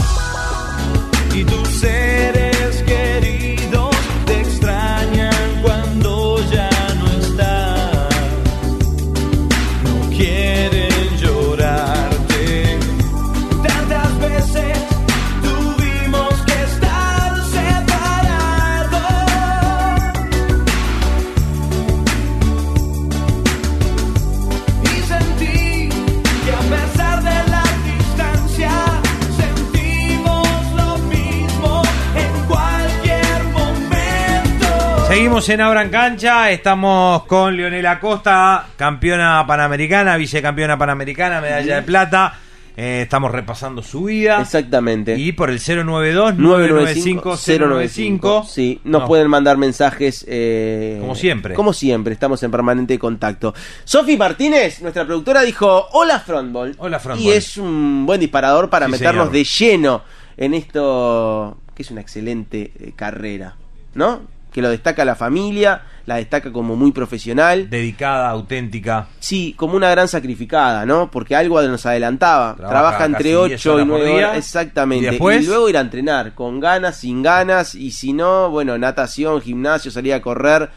Seguimos 35.20 35.46
en 35.50 35.60
Abran 35.60 35.90
Cancha, 35.90 36.50
estamos 36.50 37.24
con 37.26 37.54
Leonela 37.54 38.00
Costa, 38.00 38.68
campeona 38.74 39.44
panamericana, 39.46 40.16
vicecampeona 40.16 40.78
panamericana, 40.78 41.42
medalla 41.42 41.76
de 41.76 41.82
plata. 41.82 42.38
Eh, 42.74 43.00
estamos 43.02 43.30
repasando 43.30 43.82
su 43.82 44.04
vida. 44.04 44.40
Exactamente. 44.40 45.18
Y 45.18 45.32
por 45.32 45.50
el 45.50 45.58
092-995-095. 45.60 48.46
Sí, 48.46 48.80
nos 48.84 49.02
No. 49.02 49.08
pueden 49.08 49.28
mandar 49.28 49.58
mensajes. 49.58 50.24
eh, 50.26 50.96
Como 51.02 51.14
siempre. 51.14 51.52
Como 51.52 51.74
siempre, 51.74 52.14
estamos 52.14 52.42
en 52.42 52.50
permanente 52.50 52.98
contacto. 52.98 53.52
Sofi 53.84 54.16
Martínez, 54.16 54.80
nuestra 54.80 55.04
productora, 55.04 55.42
dijo: 55.42 55.86
Hola 55.92 56.20
Frontball. 56.20 56.76
Hola 56.78 56.98
Frontball. 56.98 57.26
Y 57.26 57.32
es 57.32 57.58
un 57.58 58.06
buen 58.06 58.20
disparador 58.20 58.70
para 58.70 58.86
Sí, 58.86 58.92
meternos 58.92 59.28
señor. 59.28 59.32
de 59.32 59.44
lleno 59.44 60.02
en 60.38 60.54
esto, 60.54 61.58
que 61.74 61.82
es 61.82 61.90
una 61.90 62.00
excelente 62.00 62.72
eh, 62.80 62.92
carrera, 62.96 63.56
¿no? 63.92 64.39
Que 64.52 64.60
lo 64.62 64.68
destaca 64.68 65.04
la 65.04 65.14
familia, 65.14 65.82
la 66.06 66.16
destaca 66.16 66.50
como 66.52 66.74
muy 66.74 66.90
profesional. 66.92 67.70
Dedicada, 67.70 68.28
auténtica. 68.30 69.06
Sí, 69.20 69.54
como 69.56 69.76
una 69.76 69.88
gran 69.90 70.08
sacrificada, 70.08 70.84
¿no? 70.84 71.08
Porque 71.10 71.36
algo 71.36 71.62
nos 71.62 71.86
adelantaba. 71.86 72.56
Trabaja 72.56 72.72
Trabaja, 72.72 73.04
entre 73.06 73.32
casi 73.32 73.48
10 73.48 73.60
8 73.60 73.68
y 73.68 73.72
horas 73.74 73.86
por 73.86 73.98
9 73.98 74.06
día. 74.06 74.16
horas. 74.28 74.36
Exactamente. 74.38 75.06
¿Y 75.06 75.10
después? 75.10 75.46
luego 75.46 75.68
ir 75.68 75.76
a 75.76 75.80
entrenar, 75.80 76.34
con 76.34 76.58
ganas, 76.58 76.96
sin 76.96 77.22
ganas. 77.22 77.74
Y 77.76 77.92
si 77.92 78.12
no, 78.12 78.50
bueno, 78.50 78.76
natación, 78.76 79.40
gimnasio, 79.40 79.90
salir 79.92 80.14
a 80.14 80.20
correr. 80.20 80.68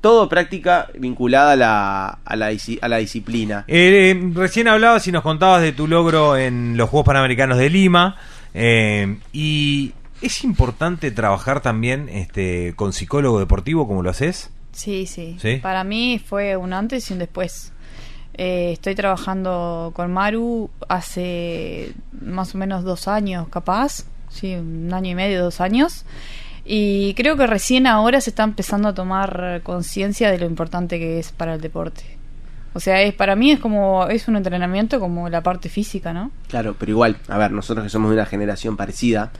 Todo 0.00 0.28
práctica 0.28 0.88
vinculada 0.98 1.52
a 1.52 1.56
la, 1.56 2.18
a 2.24 2.36
la, 2.36 2.50
disi- 2.52 2.78
a 2.82 2.88
la 2.88 2.98
disciplina. 2.98 3.64
Eh, 3.68 4.20
recién 4.34 4.68
hablabas 4.68 5.06
y 5.08 5.12
nos 5.12 5.22
contabas 5.22 5.62
de 5.62 5.72
tu 5.72 5.86
logro 5.88 6.36
en 6.36 6.76
los 6.76 6.90
Juegos 6.90 7.06
Panamericanos 7.06 7.56
de 7.58 7.70
Lima. 7.70 8.16
eh, 8.52 9.16
y 9.32 9.92
es 10.26 10.44
importante 10.44 11.10
trabajar 11.10 11.60
también 11.60 12.08
este, 12.08 12.74
con 12.76 12.92
psicólogo 12.92 13.38
deportivo, 13.38 13.86
como 13.86 14.02
lo 14.02 14.10
haces. 14.10 14.50
Sí, 14.72 15.06
sí, 15.06 15.36
¿Sí? 15.40 15.56
Para 15.56 15.84
mí 15.84 16.20
fue 16.24 16.56
un 16.56 16.72
antes 16.72 17.10
y 17.10 17.12
un 17.12 17.18
después. 17.20 17.72
Eh, 18.34 18.72
estoy 18.72 18.94
trabajando 18.94 19.92
con 19.94 20.12
Maru 20.12 20.70
hace 20.88 21.92
más 22.20 22.54
o 22.54 22.58
menos 22.58 22.82
dos 22.82 23.06
años, 23.06 23.48
capaz. 23.48 24.04
Sí, 24.30 24.54
un 24.54 24.92
año 24.92 25.10
y 25.10 25.14
medio, 25.14 25.42
dos 25.44 25.60
años. 25.60 26.04
Y 26.64 27.14
creo 27.14 27.36
que 27.36 27.46
recién 27.46 27.86
ahora 27.86 28.20
se 28.20 28.30
está 28.30 28.42
empezando 28.42 28.88
a 28.88 28.94
tomar 28.94 29.60
conciencia 29.62 30.30
de 30.30 30.38
lo 30.38 30.46
importante 30.46 30.98
que 30.98 31.18
es 31.18 31.30
para 31.30 31.54
el 31.54 31.60
deporte. 31.60 32.02
O 32.72 32.80
sea, 32.80 33.02
es 33.02 33.14
para 33.14 33.36
mí 33.36 33.52
es 33.52 33.60
como 33.60 34.08
es 34.08 34.26
un 34.26 34.36
entrenamiento 34.36 34.98
como 34.98 35.28
la 35.28 35.42
parte 35.42 35.68
física, 35.68 36.12
¿no? 36.12 36.32
Claro, 36.48 36.74
pero 36.76 36.90
igual, 36.90 37.18
a 37.28 37.38
ver, 37.38 37.52
nosotros 37.52 37.84
que 37.84 37.90
somos 37.90 38.10
de 38.10 38.16
una 38.16 38.26
generación 38.26 38.76
parecida, 38.76 39.30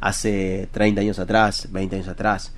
hace 0.00 0.68
30 0.72 1.00
años 1.00 1.18
atrás, 1.18 1.68
20 1.70 1.96
años 1.96 2.08
atrás, 2.08 2.52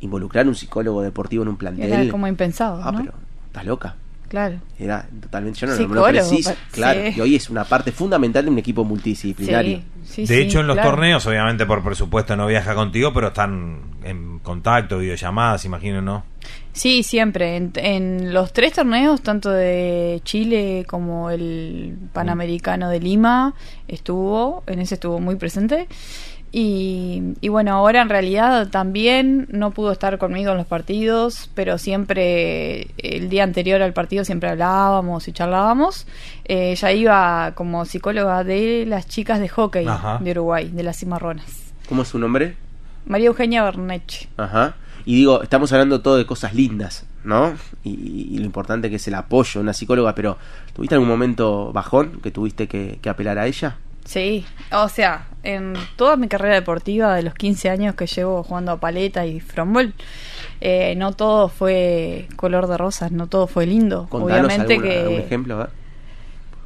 involucrar 0.00 0.46
un 0.48 0.54
psicólogo 0.54 1.02
deportivo 1.02 1.42
en 1.42 1.48
un 1.50 1.56
plantel. 1.56 1.92
Era 1.92 2.10
como 2.10 2.26
impensado, 2.26 2.80
Ah, 2.82 2.92
¿no? 2.92 2.98
pero 2.98 3.12
estás 3.46 3.64
loca. 3.64 3.94
Claro. 4.28 4.56
Era 4.76 5.06
totalmente. 5.20 5.60
Yo 5.60 5.68
no, 5.68 5.72
no 5.74 5.78
me 5.78 5.82
lo 5.84 5.88
Psicólogo, 6.06 6.28
preciso. 6.28 6.52
Claro, 6.72 7.00
sí. 7.00 7.14
y 7.16 7.20
hoy 7.20 7.36
es 7.36 7.48
una 7.48 7.62
parte 7.64 7.92
fundamental 7.92 8.44
de 8.44 8.50
un 8.50 8.58
equipo 8.58 8.82
multidisciplinario. 8.84 9.82
de 10.16 10.42
hecho, 10.42 10.60
en 10.60 10.66
los 10.66 10.76
torneos, 10.80 11.24
obviamente 11.26 11.64
por 11.64 11.84
presupuesto 11.84 12.34
no 12.34 12.48
viaja 12.48 12.74
contigo, 12.74 13.12
pero 13.14 13.28
están 13.28 13.82
en 14.02 14.40
contacto, 14.40 14.98
videollamadas, 14.98 15.64
imagino, 15.64 16.02
¿no? 16.02 16.24
Sí, 16.72 17.04
siempre. 17.04 17.56
En, 17.56 17.70
en 17.76 18.34
los 18.34 18.52
tres 18.52 18.72
torneos, 18.72 19.22
tanto 19.22 19.50
de 19.50 20.20
Chile 20.24 20.84
como 20.88 21.30
el 21.30 21.96
Panamericano 22.12 22.90
de 22.90 22.98
Lima, 22.98 23.54
estuvo, 23.86 24.64
en 24.66 24.80
ese 24.80 24.94
estuvo 24.94 25.20
muy 25.20 25.36
presente. 25.36 25.86
Y, 26.58 27.34
y 27.42 27.48
bueno, 27.50 27.74
ahora 27.74 28.00
en 28.00 28.08
realidad 28.08 28.68
también 28.68 29.46
no 29.50 29.72
pudo 29.72 29.92
estar 29.92 30.16
conmigo 30.16 30.52
en 30.52 30.56
los 30.56 30.66
partidos, 30.66 31.50
pero 31.54 31.76
siempre 31.76 32.88
el 32.96 33.28
día 33.28 33.44
anterior 33.44 33.82
al 33.82 33.92
partido 33.92 34.24
siempre 34.24 34.48
hablábamos 34.48 35.28
y 35.28 35.32
charlábamos. 35.32 36.06
Eh, 36.46 36.70
ella 36.70 36.92
iba 36.92 37.52
como 37.54 37.84
psicóloga 37.84 38.42
de 38.42 38.86
las 38.86 39.06
chicas 39.06 39.38
de 39.38 39.50
hockey 39.50 39.86
Ajá. 39.86 40.16
de 40.18 40.30
Uruguay, 40.30 40.70
de 40.70 40.82
las 40.82 40.96
cimarronas. 40.98 41.74
¿Cómo 41.90 42.00
es 42.00 42.08
su 42.08 42.18
nombre? 42.18 42.56
María 43.04 43.26
Eugenia 43.26 43.62
Berneche. 43.62 44.30
Ajá. 44.38 44.76
Y 45.04 45.14
digo, 45.14 45.42
estamos 45.42 45.70
hablando 45.74 46.00
todo 46.00 46.16
de 46.16 46.24
cosas 46.24 46.54
lindas, 46.54 47.04
¿no? 47.22 47.52
Y, 47.84 48.30
y 48.30 48.38
lo 48.38 48.46
importante 48.46 48.88
que 48.88 48.96
es 48.96 49.06
el 49.06 49.14
apoyo 49.16 49.60
de 49.60 49.64
una 49.64 49.74
psicóloga, 49.74 50.14
pero 50.14 50.38
¿tuviste 50.72 50.94
algún 50.94 51.10
momento 51.10 51.70
bajón 51.74 52.18
que 52.22 52.30
tuviste 52.30 52.66
que, 52.66 52.98
que 53.02 53.10
apelar 53.10 53.38
a 53.38 53.46
ella? 53.46 53.76
Sí, 54.06 54.46
o 54.70 54.88
sea, 54.88 55.26
en 55.54 55.74
toda 55.96 56.16
mi 56.16 56.28
carrera 56.28 56.54
deportiva 56.54 57.14
de 57.14 57.22
los 57.22 57.34
15 57.34 57.70
años 57.70 57.94
que 57.94 58.06
llevo 58.06 58.42
jugando 58.42 58.72
a 58.72 58.80
paleta 58.80 59.24
y 59.26 59.40
frombol, 59.40 59.94
eh, 60.60 60.94
no 60.96 61.12
todo 61.12 61.48
fue 61.48 62.28
color 62.36 62.66
de 62.66 62.76
rosas, 62.76 63.12
no 63.12 63.26
todo 63.26 63.46
fue 63.46 63.66
lindo. 63.66 64.06
Contanos 64.08 64.46
Obviamente 64.46 64.74
alguna- 64.74 64.90
que... 64.92 65.00
algún 65.00 65.20
ejemplo. 65.20 65.68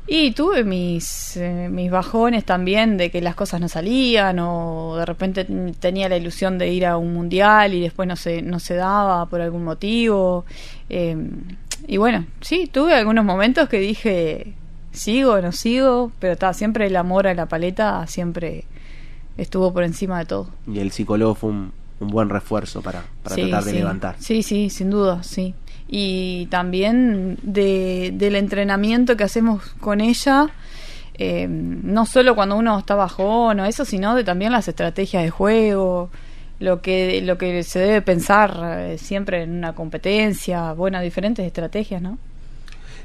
Y 0.06 0.32
tuve 0.32 0.64
mis, 0.64 1.36
eh, 1.36 1.68
mis 1.70 1.88
bajones 1.90 2.44
también 2.44 2.96
de 2.96 3.10
que 3.12 3.20
las 3.20 3.36
cosas 3.36 3.60
no 3.60 3.68
salían 3.68 4.38
o 4.40 4.96
de 4.96 5.06
repente 5.06 5.46
tenía 5.78 6.08
la 6.08 6.16
ilusión 6.16 6.58
de 6.58 6.68
ir 6.68 6.84
a 6.86 6.96
un 6.96 7.12
mundial 7.14 7.74
y 7.74 7.80
después 7.82 8.08
no 8.08 8.16
se, 8.16 8.42
no 8.42 8.58
se 8.58 8.74
daba 8.74 9.26
por 9.26 9.40
algún 9.40 9.62
motivo. 9.62 10.44
Eh, 10.88 11.16
y 11.86 11.96
bueno, 11.98 12.26
sí, 12.40 12.66
tuve 12.72 12.94
algunos 12.94 13.24
momentos 13.24 13.68
que 13.68 13.78
dije, 13.78 14.54
sigo, 14.90 15.40
no 15.40 15.52
sigo, 15.52 16.10
pero 16.18 16.32
está, 16.32 16.52
siempre 16.54 16.86
el 16.88 16.96
amor 16.96 17.28
a 17.28 17.34
la 17.34 17.46
paleta 17.46 18.04
siempre 18.08 18.64
estuvo 19.40 19.72
por 19.72 19.82
encima 19.84 20.18
de 20.18 20.26
todo. 20.26 20.48
Y 20.66 20.78
el 20.78 20.90
psicólogo 20.92 21.34
fue 21.34 21.50
un, 21.50 21.72
un 22.00 22.08
buen 22.08 22.28
refuerzo 22.28 22.82
para, 22.82 23.04
para 23.22 23.34
Sí, 23.36 23.42
tratar 23.42 23.64
de 23.64 23.70
sí. 23.70 23.76
levantar. 23.78 24.16
Sí, 24.18 24.42
sí, 24.42 24.70
sin 24.70 24.90
duda, 24.90 25.22
sí. 25.22 25.54
Y 25.88 26.46
también 26.46 27.38
de, 27.42 28.12
del 28.14 28.36
entrenamiento 28.36 29.16
que 29.16 29.24
hacemos 29.24 29.62
con 29.80 30.00
ella, 30.00 30.48
eh, 31.14 31.46
no 31.48 32.06
solo 32.06 32.34
cuando 32.34 32.56
uno 32.56 32.78
está 32.78 32.94
bajón 32.94 33.60
o 33.60 33.64
eso, 33.64 33.84
sino 33.84 34.14
de 34.14 34.22
también 34.24 34.52
las 34.52 34.68
estrategias 34.68 35.24
de 35.24 35.30
juego, 35.30 36.10
lo 36.60 36.80
que, 36.80 37.20
lo 37.22 37.36
que 37.38 37.62
se 37.64 37.78
debe 37.80 38.02
pensar 38.02 38.56
eh, 38.78 38.98
siempre 38.98 39.42
en 39.42 39.50
una 39.56 39.74
competencia, 39.74 40.72
bueno, 40.74 41.00
diferentes 41.00 41.44
estrategias, 41.44 42.00
¿no? 42.02 42.18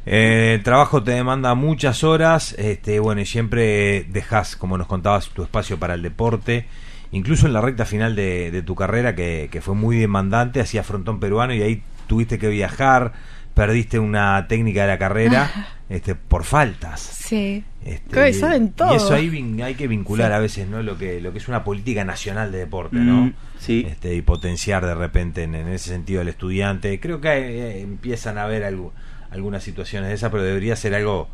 Eh, 0.05 0.53
el 0.55 0.63
trabajo 0.63 1.01
te 1.03 1.11
demanda 1.11 1.55
muchas 1.55 2.03
horas, 2.03 2.53
este, 2.57 2.99
bueno, 2.99 3.21
y 3.21 3.25
siempre 3.25 4.03
dejas, 4.03 4.55
como 4.55 4.77
nos 4.77 4.87
contabas, 4.87 5.29
tu 5.29 5.43
espacio 5.43 5.79
para 5.79 5.95
el 5.95 6.01
deporte, 6.03 6.67
incluso 7.11 7.47
en 7.47 7.53
la 7.53 7.61
recta 7.61 7.85
final 7.85 8.15
de, 8.15 8.51
de 8.51 8.61
tu 8.61 8.75
carrera, 8.75 9.15
que, 9.15 9.49
que 9.51 9.61
fue 9.61 9.73
muy 9.75 9.97
demandante, 9.97 10.59
hacía 10.61 10.83
frontón 10.83 11.19
peruano 11.19 11.53
y 11.53 11.61
ahí 11.63 11.83
tuviste 12.07 12.37
que 12.37 12.49
viajar, 12.49 13.13
perdiste 13.55 13.97
una 13.99 14.47
técnica 14.47 14.81
de 14.81 14.87
la 14.89 14.97
carrera 14.99 15.49
este, 15.89 16.13
por 16.13 16.43
faltas. 16.43 16.99
Sí. 17.01 17.63
Este, 17.83 18.09
Creo 18.11 18.25
que 18.25 18.29
y- 18.31 18.33
saben 18.33 18.73
todo. 18.73 18.93
Y 18.93 18.97
eso 18.97 19.13
ahí 19.13 19.29
vin- 19.29 19.63
hay 19.63 19.73
que 19.75 19.87
vincular 19.87 20.29
Sí. 20.29 20.33
a 20.35 20.39
veces, 20.39 20.67
¿no? 20.67 20.83
Lo 20.83 20.97
que, 20.99 21.19
lo 21.21 21.31
que 21.31 21.37
es 21.39 21.47
una 21.47 21.63
política 21.63 22.03
nacional 22.03 22.51
de 22.51 22.59
deporte, 22.59 22.97
¿no? 22.97 23.25
Mm, 23.27 23.33
sí. 23.57 23.85
Este, 23.89 24.13
y 24.13 24.21
potenciar 24.21 24.85
de 24.85 24.93
repente 24.93 25.43
en, 25.43 25.55
en 25.55 25.67
ese 25.69 25.89
sentido 25.89 26.21
al 26.21 26.27
estudiante. 26.27 26.99
Creo 26.99 27.21
que 27.21 27.29
eh, 27.29 27.81
empiezan 27.81 28.37
a 28.37 28.43
haber 28.43 28.63
algo- 28.65 28.93
algunas 29.31 29.63
situaciones 29.63 30.09
de 30.09 30.15
esas, 30.15 30.31
pero 30.31 30.43
debería 30.43 30.75
ser 30.75 30.95
algo 30.95 31.27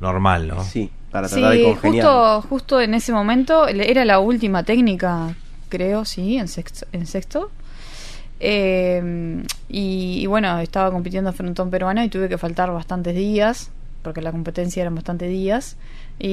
normal, 0.00 0.48
¿no? 0.48 0.62
Sí, 0.64 0.90
para 1.10 1.28
Sí, 1.28 1.42
justo, 1.80 2.42
justo 2.42 2.80
en 2.80 2.94
ese 2.94 3.12
momento 3.12 3.66
era 3.68 4.04
la 4.04 4.20
última 4.20 4.62
técnica, 4.62 5.34
creo, 5.68 6.04
sí, 6.04 6.36
en 6.36 6.48
sexto. 6.48 6.86
En 6.92 7.06
sexto. 7.06 7.50
Eh, 8.40 9.42
y, 9.68 10.20
y 10.22 10.26
bueno, 10.26 10.58
estaba 10.60 10.90
compitiendo 10.90 11.32
frontón 11.32 11.70
peruano 11.70 12.04
y 12.04 12.08
tuve 12.08 12.28
que 12.28 12.38
faltar 12.38 12.70
bastantes 12.72 13.14
días, 13.14 13.70
porque 14.02 14.20
la 14.20 14.30
competencia 14.30 14.82
eran 14.82 14.94
bastantes 14.94 15.28
días. 15.28 15.76
Y, 16.18 16.28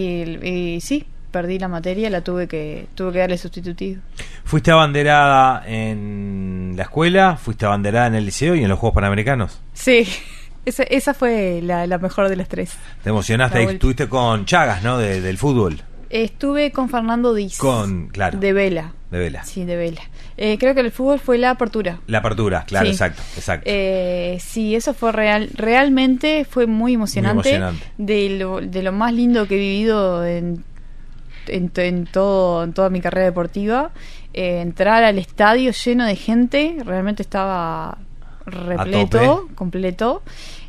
y 0.46 0.82
sí, 0.82 1.06
perdí 1.32 1.60
la 1.60 1.68
materia, 1.68 2.10
la 2.10 2.22
tuve 2.22 2.48
que 2.48 2.88
tuve 2.96 3.14
que 3.14 3.20
darle 3.20 3.38
sustitutivo. 3.38 4.02
¿Fuiste 4.44 4.72
abanderada 4.72 5.64
en 5.68 6.74
la 6.76 6.84
escuela? 6.84 7.38
¿Fuiste 7.38 7.66
abanderada 7.66 8.08
en 8.08 8.16
el 8.16 8.26
liceo 8.26 8.56
y 8.56 8.64
en 8.64 8.70
los 8.70 8.80
Juegos 8.80 8.96
Panamericanos? 8.96 9.60
Sí, 9.74 10.08
esa, 10.66 10.84
esa 10.84 11.14
fue 11.14 11.60
la, 11.64 11.88
la 11.88 11.98
mejor 11.98 12.30
de 12.30 12.36
las 12.36 12.48
tres. 12.48 12.72
Te 13.04 13.10
emocionaste 13.10 13.64
estuviste 13.64 14.08
con 14.10 14.46
Chagas, 14.46 14.84
¿no? 14.84 14.98
De- 14.98 15.22
del 15.22 15.38
fútbol. 15.38 15.82
Estuve 16.10 16.72
con 16.72 16.88
Fernando 16.90 17.34
Díaz. 17.34 17.58
Con, 17.58 18.08
claro, 18.10 18.40
De 18.40 18.54
Vela. 18.54 18.94
de 19.12 19.18
vela. 19.20 19.44
Sí, 19.44 19.66
de 19.66 19.76
Vela. 19.76 20.02
Eh, 20.38 20.58
creo 20.60 20.74
que 20.76 20.82
el 20.82 20.92
fútbol 20.92 21.20
fue 21.20 21.38
la 21.38 21.50
apertura. 21.52 22.00
La 22.08 22.20
apertura, 22.20 22.64
claro, 22.66 22.86
Sí. 22.86 22.92
exacto, 22.92 23.22
exacto. 23.36 23.64
Eh, 23.70 24.38
sí, 24.42 24.76
eso 24.76 24.94
fue 24.94 25.12
real. 25.12 25.50
Realmente 25.56 26.46
fue 26.50 26.68
muy 26.68 26.94
emocionante. 26.94 27.50
emocionante. 27.56 27.86
De, 27.98 28.30
lo, 28.38 28.62
de 28.62 28.84
lo 28.84 28.92
más 28.92 29.14
lindo 29.14 29.48
que 29.48 29.56
he 29.56 29.60
vivido 29.60 30.26
en, 30.26 30.64
en 31.48 32.06
todo, 32.06 32.64
en 32.64 32.74
toda 32.74 32.90
mi 32.90 33.02
carrera 33.02 33.26
deportiva. 33.26 33.92
Eh, 34.34 34.62
entrar 34.62 35.04
al 35.04 35.18
estadio 35.18 35.72
lleno 35.72 36.06
de 36.06 36.16
gente, 36.16 36.76
realmente 36.84 37.24
estaba 37.24 37.98
repleto, 38.46 39.48
completo. 39.56 40.22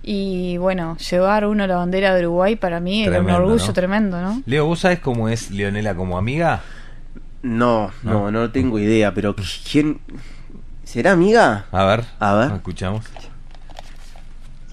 Y 0.02 0.56
bueno, 0.58 0.96
llevar 0.98 1.46
uno 1.46 1.66
la 1.66 1.76
bandera 1.76 2.14
de 2.14 2.26
Uruguay 2.26 2.56
para 2.56 2.80
mí 2.80 3.04
era 3.04 3.20
un 3.20 3.30
orgullo 3.30 3.66
¿no? 3.66 3.72
tremendo, 3.72 4.20
¿no? 4.20 4.42
Leo, 4.46 4.66
¿vos 4.66 4.80
sabés 4.80 5.00
cómo 5.00 5.28
es 5.28 5.50
Leonela 5.50 5.94
como 5.94 6.16
amiga? 6.18 6.62
No, 7.42 7.90
no, 8.02 8.30
no 8.30 8.50
tengo 8.50 8.78
idea, 8.78 9.14
pero 9.14 9.34
¿quién 9.70 10.00
será 10.84 11.12
amiga? 11.12 11.66
A 11.70 11.84
ver, 11.84 12.04
A 12.18 12.34
ver. 12.34 12.52
escuchamos. 12.52 13.04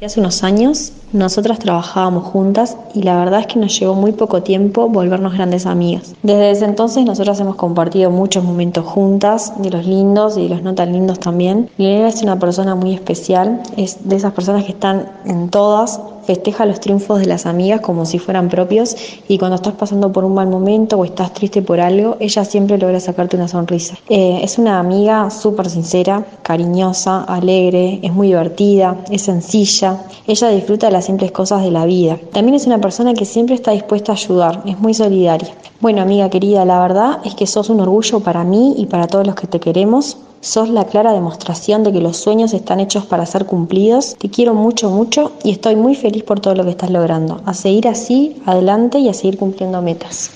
Hace 0.04 0.20
unos 0.20 0.44
años 0.44 0.92
nosotras 1.14 1.60
trabajábamos 1.60 2.26
juntas 2.26 2.76
y 2.94 3.04
la 3.04 3.16
verdad 3.16 3.40
es 3.40 3.48
que 3.48 3.58
nos 3.58 3.80
llevó 3.80 3.94
muy 3.94 4.12
poco 4.12 4.44
tiempo 4.44 4.90
volvernos 4.90 5.34
grandes 5.34 5.66
amigas. 5.66 6.14
Desde 6.24 6.52
ese 6.52 6.66
entonces 6.66 7.06
nosotras 7.06 7.40
hemos 7.40 7.56
compartido 7.56 8.12
muchos 8.12 8.44
momentos 8.44 8.86
juntas, 8.86 9.54
de 9.62 9.70
los 9.70 9.86
lindos 9.86 10.38
y 10.38 10.44
de 10.44 10.50
los 10.50 10.62
no 10.62 10.76
tan 10.76 10.92
lindos 10.92 11.20
también. 11.20 11.70
Liliana 11.78 12.10
es 12.10 12.22
una 12.22 12.38
persona 12.38 12.76
muy 12.76 12.94
especial, 12.94 13.62
es 13.78 14.10
de 14.10 14.18
esas 14.18 14.34
personas 14.34 14.66
que 14.66 14.74
están 14.74 15.08
en 15.24 15.50
todas, 15.50 16.02
festeja 16.26 16.66
los 16.66 16.80
triunfos 16.80 17.20
de 17.20 17.26
las 17.26 17.46
amigas 17.46 17.82
como 17.82 18.06
si 18.06 18.20
fueran 18.20 18.50
propios 18.50 18.96
y 19.28 19.38
cuando 19.38 19.56
estás 19.56 19.74
pasando 19.74 20.12
por 20.12 20.24
un 20.24 20.34
mal 20.34 20.48
momento 20.48 20.98
o 20.98 21.06
estás 21.06 21.34
triste 21.34 21.62
por 21.62 21.80
algo, 21.80 22.18
ella 22.20 22.46
siempre 22.46 22.78
logra 22.78 23.00
sacarte 23.00 23.36
una 23.36 23.48
sonrisa. 23.48 23.96
Eh, 24.10 24.40
es 24.44 24.58
una 24.58 24.80
amiga 24.80 25.30
súper 25.30 25.70
sincera, 25.70 26.26
cariñosa, 26.42 27.24
alegre, 27.24 28.00
es 28.02 28.14
muy 28.14 28.28
divertida, 28.28 28.98
es 29.10 29.24
sencilla, 29.24 29.98
ella 30.28 30.50
disfruta 30.50 30.88
de 30.88 30.94
las 30.94 31.06
simples 31.06 31.32
cosas 31.32 31.64
de 31.64 31.72
la 31.72 31.86
vida. 31.86 32.18
También 32.32 32.56
es 32.56 32.66
una 32.66 32.80
persona 32.80 33.14
que 33.14 33.26
siempre 33.26 33.56
está 33.56 33.72
dispuesta 33.72 34.12
a 34.12 34.16
ayudar, 34.16 34.62
es 34.66 34.80
muy 34.80 34.94
solidaria. 34.94 35.54
Bueno, 35.80 36.02
amiga 36.02 36.30
querida, 36.30 36.64
la 36.66 36.80
verdad 36.80 37.20
es 37.26 37.36
que 37.36 37.46
sos 37.46 37.70
un 37.70 37.82
orgullo 37.82 38.22
para 38.22 38.44
mí 38.44 38.76
y 38.78 38.86
para 38.86 39.08
todos 39.08 39.28
los 39.28 39.36
que 39.36 39.48
te 39.48 39.60
queremos. 39.60 40.18
Sos 40.44 40.68
la 40.68 40.86
clara 40.88 41.14
demostración 41.14 41.84
de 41.86 41.94
que 41.94 42.02
los 42.02 42.18
sueños 42.18 42.54
están 42.54 42.82
hechos 42.82 43.06
para 43.06 43.26
ser 43.26 43.46
cumplidos. 43.46 44.18
Te 44.20 44.30
quiero 44.30 44.54
mucho, 44.54 44.90
mucho 44.90 45.32
y 45.44 45.52
estoy 45.52 45.78
muy 45.78 45.96
feliz 45.96 46.24
por 46.24 46.42
todo 46.42 46.54
lo 46.54 46.66
que 46.66 46.72
estás 46.72 46.90
logrando. 46.90 47.42
A 47.46 47.54
seguir 47.54 47.88
así, 47.88 48.42
adelante 48.46 48.98
y 49.00 49.08
a 49.08 49.14
seguir 49.14 49.38
cumpliendo 49.38 49.82
metas. 49.82 50.32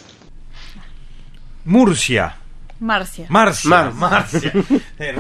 Murcia. 1.66 2.38
Marcia. 2.80 3.26
Marcia. 3.30 3.70
Mar- 3.70 3.94
Marcia. 3.94 4.52
Eh. 5.00 5.14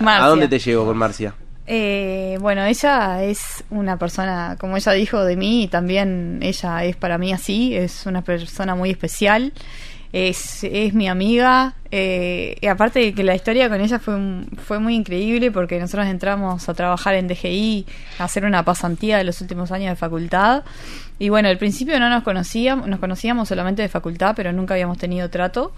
Marcia. 0.00 0.24
¿A 0.24 0.28
dónde 0.28 0.46
te 0.48 0.58
llevo 0.60 0.84
con 0.86 0.96
Marcia? 0.96 1.34
Eh, 1.66 2.38
bueno, 2.40 2.64
ella 2.64 3.24
es 3.24 3.64
una 3.70 3.98
persona, 3.98 4.56
como 4.60 4.76
ella 4.76 4.92
dijo 4.92 5.24
de 5.24 5.36
mí, 5.36 5.64
y 5.64 5.68
también 5.68 6.38
ella 6.42 6.84
es 6.84 6.94
para 6.96 7.18
mí 7.18 7.32
así, 7.32 7.74
es 7.74 8.06
una 8.06 8.22
persona 8.22 8.74
muy 8.74 8.90
especial, 8.90 9.52
es, 10.12 10.64
es 10.64 10.94
mi 10.94 11.08
amiga, 11.08 11.74
eh, 11.90 12.56
y 12.60 12.66
aparte 12.66 13.00
de 13.00 13.14
que 13.14 13.24
la 13.24 13.34
historia 13.34 13.68
con 13.68 13.80
ella 13.80 13.98
fue, 13.98 14.16
fue 14.56 14.78
muy 14.78 14.94
increíble 14.94 15.50
porque 15.50 15.78
nosotros 15.78 16.06
entramos 16.06 16.68
a 16.68 16.74
trabajar 16.74 17.14
en 17.14 17.28
DGI, 17.28 17.86
a 18.18 18.24
hacer 18.24 18.44
una 18.44 18.64
pasantía 18.64 19.18
de 19.18 19.24
los 19.24 19.40
últimos 19.40 19.72
años 19.72 19.90
de 19.90 19.96
facultad, 19.96 20.64
y 21.20 21.30
bueno, 21.30 21.48
al 21.48 21.58
principio 21.58 21.98
no 21.98 22.08
nos 22.08 22.22
conocíamos, 22.22 22.86
nos 22.86 23.00
conocíamos 23.00 23.48
solamente 23.48 23.82
de 23.82 23.88
facultad, 23.88 24.34
pero 24.36 24.52
nunca 24.52 24.74
habíamos 24.74 24.98
tenido 24.98 25.28
trato. 25.30 25.72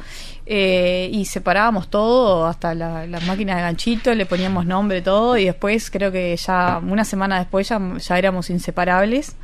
Eh, 0.45 1.09
y 1.12 1.24
separábamos 1.24 1.89
todo, 1.89 2.47
hasta 2.47 2.74
la, 2.74 3.07
las 3.07 3.24
máquinas 3.26 3.57
de 3.57 3.62
ganchito, 3.62 4.14
le 4.14 4.26
poníamos 4.26 4.66
nombre, 4.66 5.01
todo. 5.01 5.39
Y 5.39 5.47
después, 5.47 5.91
creo 5.91 6.12
que 6.12 6.37
ya 6.37 6.81
una 6.87 7.07
semana 7.07 7.39
después, 7.39 7.70
ya, 7.70 7.81
ya 7.97 8.18
éramos 8.18 8.51
inseparables. 8.51 9.35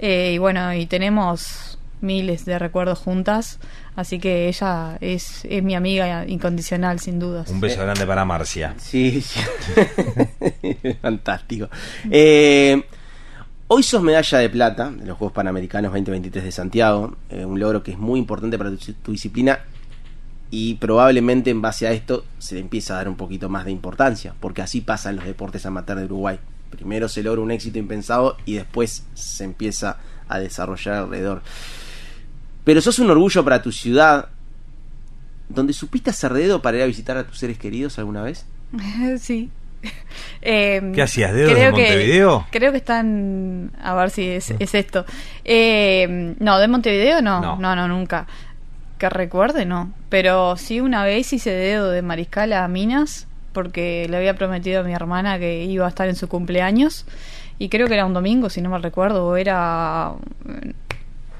Eh, 0.00 0.32
y 0.34 0.38
bueno, 0.38 0.74
y 0.74 0.86
tenemos 0.86 1.78
miles 2.00 2.44
de 2.44 2.58
recuerdos 2.58 2.98
juntas. 2.98 3.60
Así 3.96 4.18
que 4.18 4.46
ella 4.48 4.98
es, 5.00 5.46
es 5.48 5.62
mi 5.62 5.74
amiga 5.74 6.26
incondicional, 6.28 7.00
sin 7.00 7.18
dudas. 7.18 7.48
Un 7.48 7.60
beso 7.60 7.80
grande 7.82 8.06
para 8.06 8.26
Marcia. 8.26 8.74
Sí, 8.76 9.22
sí. 9.22 9.40
Fantástico. 11.02 11.70
Eh, 12.10 12.84
hoy 13.68 13.82
sos 13.82 14.02
medalla 14.02 14.38
de 14.38 14.50
plata 14.50 14.90
de 14.90 15.06
los 15.06 15.16
Juegos 15.16 15.32
Panamericanos 15.32 15.90
2023 15.92 16.44
de 16.44 16.52
Santiago, 16.52 17.16
eh, 17.30 17.46
un 17.46 17.58
logro 17.58 17.82
que 17.82 17.92
es 17.92 17.98
muy 17.98 18.20
importante 18.20 18.58
para 18.58 18.70
tu, 18.70 18.92
tu 18.92 19.12
disciplina 19.12 19.60
y 20.50 20.74
probablemente 20.74 21.50
en 21.50 21.62
base 21.62 21.86
a 21.86 21.92
esto 21.92 22.24
se 22.38 22.54
le 22.54 22.60
empieza 22.60 22.94
a 22.94 22.96
dar 22.98 23.08
un 23.08 23.16
poquito 23.16 23.48
más 23.48 23.64
de 23.64 23.72
importancia, 23.72 24.34
porque 24.40 24.62
así 24.62 24.82
pasa 24.82 25.10
en 25.10 25.16
los 25.16 25.24
deportes 25.24 25.64
amateur 25.64 25.98
de 25.98 26.04
Uruguay. 26.04 26.38
Primero 26.70 27.08
se 27.08 27.22
logra 27.22 27.40
un 27.40 27.50
éxito 27.50 27.78
impensado 27.78 28.36
y 28.44 28.54
después 28.54 29.06
se 29.14 29.44
empieza 29.44 29.96
a 30.28 30.38
desarrollar 30.38 30.94
alrededor. 30.96 31.42
Pero 32.66 32.80
sos 32.82 32.98
un 32.98 33.08
orgullo 33.10 33.42
para 33.44 33.62
tu 33.62 33.70
ciudad, 33.72 34.26
donde 35.48 35.72
supiste 35.72 36.10
hacer 36.10 36.34
dedo 36.34 36.60
para 36.60 36.76
ir 36.78 36.82
a 36.82 36.86
visitar 36.86 37.16
a 37.16 37.24
tus 37.24 37.38
seres 37.38 37.56
queridos 37.56 37.98
alguna 37.98 38.22
vez. 38.22 38.44
sí. 39.20 39.50
Eh, 40.42 40.90
¿Qué 40.94 41.00
hacías, 41.02 41.32
dedos 41.32 41.52
creo 41.52 41.70
de 41.70 41.76
que- 41.76 41.82
Montevideo? 41.82 42.46
creo 42.50 42.72
que 42.72 42.78
están. 42.78 43.70
A 43.80 43.94
ver 43.94 44.10
si 44.10 44.26
es, 44.26 44.52
es 44.58 44.74
esto. 44.74 45.06
Eh, 45.44 46.34
no, 46.40 46.58
de 46.58 46.66
Montevideo 46.66 47.22
no. 47.22 47.40
No. 47.40 47.56
no. 47.56 47.76
No, 47.76 47.86
nunca. 47.86 48.26
Que 48.98 49.08
recuerde, 49.08 49.64
no. 49.64 49.92
Pero 50.08 50.56
sí, 50.56 50.80
una 50.80 51.04
vez 51.04 51.32
hice 51.32 51.50
dedo 51.50 51.90
de 51.90 52.02
Mariscal 52.02 52.52
a 52.52 52.66
Minas. 52.68 53.28
Porque 53.52 54.06
le 54.10 54.16
había 54.18 54.34
prometido 54.34 54.80
a 54.80 54.84
mi 54.84 54.92
hermana 54.92 55.38
que 55.38 55.64
iba 55.64 55.86
a 55.86 55.88
estar 55.88 56.08
en 56.08 56.16
su 56.16 56.28
cumpleaños. 56.28 57.06
Y 57.58 57.68
creo 57.70 57.86
que 57.86 57.94
era 57.94 58.04
un 58.04 58.12
domingo, 58.12 58.50
si 58.50 58.60
no 58.60 58.68
me 58.70 58.78
recuerdo. 58.78 59.24
O 59.28 59.36
era. 59.36 60.12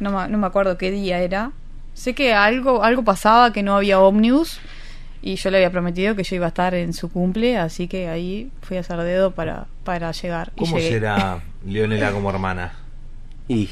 No, 0.00 0.10
me- 0.10 0.28
no 0.28 0.38
me 0.38 0.46
acuerdo 0.46 0.76
qué 0.78 0.90
día 0.90 1.20
era. 1.20 1.52
Sé 1.94 2.14
que 2.14 2.34
algo, 2.34 2.82
algo 2.84 3.02
pasaba 3.04 3.52
que 3.52 3.62
no 3.62 3.74
había 3.76 4.00
ómnibus. 4.00 4.58
Y 5.22 5.36
yo 5.36 5.50
le 5.50 5.56
había 5.56 5.70
prometido 5.70 6.14
que 6.14 6.22
yo 6.22 6.36
iba 6.36 6.44
a 6.46 6.48
estar 6.48 6.74
en 6.74 6.92
su 6.92 7.10
cumple, 7.10 7.58
así 7.58 7.88
que 7.88 8.08
ahí 8.08 8.50
fui 8.62 8.76
a 8.76 8.80
hacer 8.80 8.98
dedo 9.00 9.32
para, 9.32 9.66
para 9.82 10.12
llegar. 10.12 10.52
y 10.54 10.60
¿Cómo 10.60 10.76
llegué. 10.76 10.88
será 10.90 11.40
Leonela 11.66 12.12
como 12.12 12.30
hermana? 12.30 12.72
Y 13.48 13.68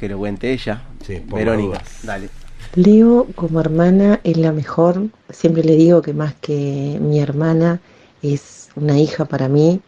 que 0.00 0.08
lo 0.08 0.18
cuente 0.18 0.52
ella. 0.52 0.82
Sí, 1.06 1.16
por 1.20 1.38
Verónica, 1.38 1.82
dale. 2.02 2.28
Leo 2.74 3.26
como 3.36 3.60
hermana 3.60 4.20
es 4.24 4.36
la 4.38 4.50
mejor. 4.50 5.04
Siempre 5.30 5.62
le 5.62 5.76
digo 5.76 6.00
que 6.02 6.14
más 6.14 6.34
que 6.40 6.98
mi 7.00 7.20
hermana 7.20 7.80
es 8.22 8.70
una 8.74 8.98
hija 8.98 9.24
para 9.26 9.48
mí. 9.48 9.80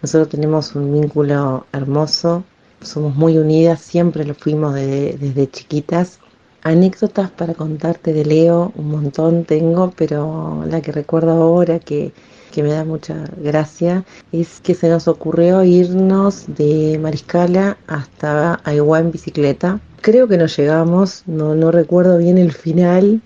Nosotros 0.00 0.28
tenemos 0.28 0.74
un 0.74 0.92
vínculo 1.00 1.66
hermoso. 1.72 2.44
Somos 2.82 3.14
muy 3.14 3.36
unidas, 3.38 3.80
siempre 3.80 4.24
lo 4.24 4.34
fuimos 4.34 4.74
de- 4.74 5.16
desde 5.20 5.50
chiquitas. 5.50 6.18
Anécdotas 6.62 7.30
para 7.30 7.54
contarte 7.54 8.12
de 8.12 8.24
Leo, 8.24 8.72
un 8.76 8.90
montón 8.90 9.44
tengo, 9.44 9.92
pero 9.96 10.62
la 10.68 10.80
que 10.82 10.92
recuerdo 10.92 11.30
ahora 11.32 11.78
que, 11.78 12.12
que 12.52 12.62
me 12.62 12.70
da 12.72 12.84
mucha 12.84 13.16
gracia 13.38 14.04
es 14.32 14.60
que 14.60 14.74
se 14.74 14.88
nos 14.90 15.08
ocurrió 15.08 15.64
irnos 15.64 16.44
de 16.48 16.98
Mariscala 17.00 17.78
hasta 17.86 18.60
Aiguá 18.64 19.00
en 19.00 19.10
bicicleta. 19.10 19.80
Creo 20.02 20.28
que 20.28 20.36
no 20.36 20.46
llegamos, 20.46 21.22
no, 21.26 21.54
no 21.54 21.70
recuerdo 21.70 22.18
bien 22.18 22.36
el 22.38 22.52
final, 22.52 23.22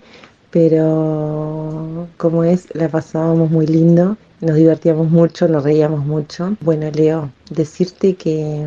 pero 0.51 2.07
como 2.17 2.43
es, 2.45 2.67
la 2.73 2.87
pasábamos 2.87 3.51
muy 3.51 3.67
lindo, 3.67 4.15
nos 4.39 4.55
divertíamos 4.55 5.09
mucho, 5.09 5.47
nos 5.47 5.63
reíamos 5.63 6.05
mucho. 6.05 6.55
Bueno, 6.61 6.89
Leo, 6.91 7.31
decirte 7.49 8.15
que, 8.15 8.65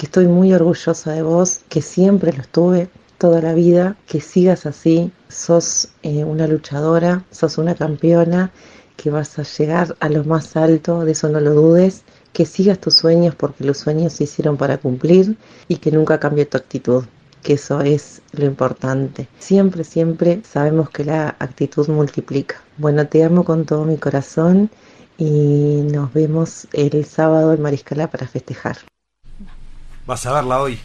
que 0.00 0.06
estoy 0.06 0.28
muy 0.28 0.50
orgullosa 0.54 1.12
de 1.12 1.20
vos, 1.20 1.60
que 1.68 1.82
siempre 1.82 2.32
lo 2.32 2.40
estuve 2.40 2.88
toda 3.18 3.42
la 3.42 3.52
vida, 3.52 3.98
que 4.06 4.22
sigas 4.22 4.64
así, 4.64 5.12
sos 5.28 5.90
eh, 6.02 6.24
una 6.24 6.46
luchadora, 6.46 7.26
sos 7.30 7.58
una 7.58 7.74
campeona, 7.74 8.50
que 8.96 9.10
vas 9.10 9.38
a 9.38 9.42
llegar 9.42 9.94
a 10.00 10.08
lo 10.08 10.24
más 10.24 10.56
alto, 10.56 11.04
de 11.04 11.12
eso 11.12 11.28
no 11.28 11.38
lo 11.38 11.52
dudes, 11.52 12.02
que 12.32 12.46
sigas 12.46 12.78
tus 12.78 12.94
sueños 12.94 13.34
porque 13.34 13.62
los 13.62 13.76
sueños 13.76 14.14
se 14.14 14.24
hicieron 14.24 14.56
para 14.56 14.78
cumplir 14.78 15.36
y 15.68 15.76
que 15.76 15.92
nunca 15.92 16.18
cambie 16.18 16.46
tu 16.46 16.56
actitud, 16.56 17.04
que 17.42 17.52
eso 17.52 17.82
es 17.82 18.22
lo 18.32 18.46
importante. 18.46 19.28
Siempre, 19.38 19.84
siempre 19.84 20.40
sabemos 20.50 20.88
que 20.88 21.04
la 21.04 21.36
actitud 21.38 21.86
multiplica. 21.88 22.62
Bueno, 22.78 23.06
te 23.06 23.22
amo 23.22 23.44
con 23.44 23.66
todo 23.66 23.84
mi 23.84 23.98
corazón 23.98 24.70
y 25.18 25.82
nos 25.92 26.10
vemos 26.14 26.68
el 26.72 27.04
sábado 27.04 27.52
en 27.52 27.60
Mariscala 27.60 28.10
para 28.10 28.26
festejar. 28.26 28.78
Vas 30.10 30.26
a 30.26 30.32
verla 30.32 30.60
hoy. 30.60 30.76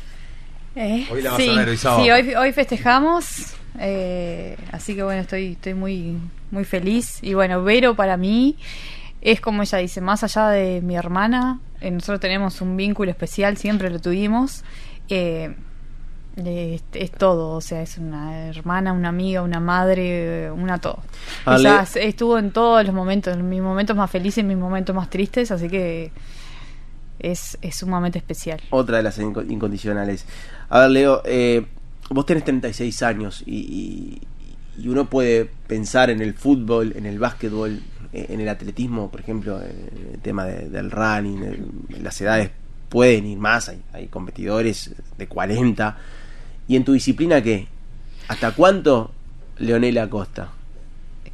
Eh, 0.75 1.07
Hoy 1.11 1.21
la 1.23 1.31
vas 1.31 1.41
sí, 1.41 1.49
a 1.49 1.53
ver, 1.55 1.69
hoy 1.69 1.77
sábado. 1.77 2.03
Sí, 2.03 2.11
hoy, 2.11 2.35
hoy 2.35 2.51
festejamos. 2.53 3.55
eh, 3.79 4.55
así 4.71 4.93
que 4.95 5.01
bueno, 5.01 5.21
estoy, 5.21 5.53
estoy 5.53 5.73
muy, 5.73 6.17
muy 6.51 6.63
feliz. 6.63 7.17
Y 7.23 7.33
bueno, 7.33 7.63
Vero 7.63 7.95
para 7.95 8.17
mí 8.17 8.55
es 9.21 9.41
como 9.41 9.63
ella 9.63 9.79
dice, 9.79 9.99
más 10.01 10.23
allá 10.23 10.49
de 10.49 10.81
mi 10.81 10.95
hermana, 10.95 11.59
eh, 11.81 11.89
nosotros 11.89 12.19
tenemos 12.19 12.61
un 12.61 12.77
vínculo 12.77 13.09
especial, 13.09 13.57
siempre 13.57 13.89
lo 13.89 13.99
tuvimos. 13.99 14.63
eh, 15.09 15.55
eh, 16.37 16.75
es, 16.75 16.83
es 17.01 17.11
todo, 17.11 17.55
o 17.55 17.61
sea, 17.61 17.81
es 17.81 17.97
una 17.97 18.47
hermana, 18.49 18.91
una 18.93 19.09
amiga, 19.09 19.41
una 19.41 19.59
madre, 19.61 20.51
una 20.51 20.77
todo. 20.77 20.99
Ale- 21.45 21.61
Ella 21.69 21.85
estuvo 21.95 22.37
en 22.37 22.51
todos 22.51 22.85
los 22.85 22.93
momentos, 22.93 23.33
en 23.35 23.47
mis 23.49 23.61
momentos 23.61 23.95
más 23.95 24.11
felices, 24.11 24.39
en 24.39 24.47
mis 24.49 24.57
momentos 24.57 24.93
más 24.95 25.09
tristes, 25.09 25.49
así 25.51 25.67
que 25.69 26.11
es, 27.19 27.57
es 27.61 27.75
sumamente 27.75 28.17
especial. 28.19 28.61
Otra 28.69 28.97
de 28.97 29.03
las 29.03 29.19
inco- 29.19 29.49
incondicionales. 29.49 30.25
A 30.69 30.81
ver, 30.81 30.89
Leo, 30.91 31.21
eh, 31.25 31.65
vos 32.09 32.25
tenés 32.25 32.43
36 32.43 33.01
años 33.03 33.43
y, 33.45 33.55
y- 33.57 34.21
y 34.83 34.87
uno 34.89 35.09
puede 35.09 35.45
pensar 35.67 36.09
en 36.09 36.21
el 36.21 36.33
fútbol, 36.33 36.93
en 36.95 37.05
el 37.05 37.17
básquetbol, 37.19 37.81
eh, 38.13 38.27
en 38.29 38.41
el 38.41 38.49
atletismo, 38.49 39.09
por 39.09 39.21
ejemplo, 39.21 39.61
en 39.61 40.13
el 40.13 40.19
tema 40.21 40.45
de- 40.45 40.69
del 40.69 40.91
running, 40.91 41.85
las 42.01 42.19
edades 42.21 42.51
pueden 42.89 43.25
ir 43.25 43.37
más, 43.37 43.69
hay, 43.69 43.81
hay 43.93 44.07
competidores 44.07 44.91
de 45.17 45.27
40. 45.27 45.97
¿Y 46.67 46.75
en 46.75 46.83
tu 46.83 46.93
disciplina 46.93 47.41
qué? 47.41 47.67
¿Hasta 48.27 48.51
cuánto 48.51 49.11
Leonela 49.57 50.03
Acosta? 50.03 50.49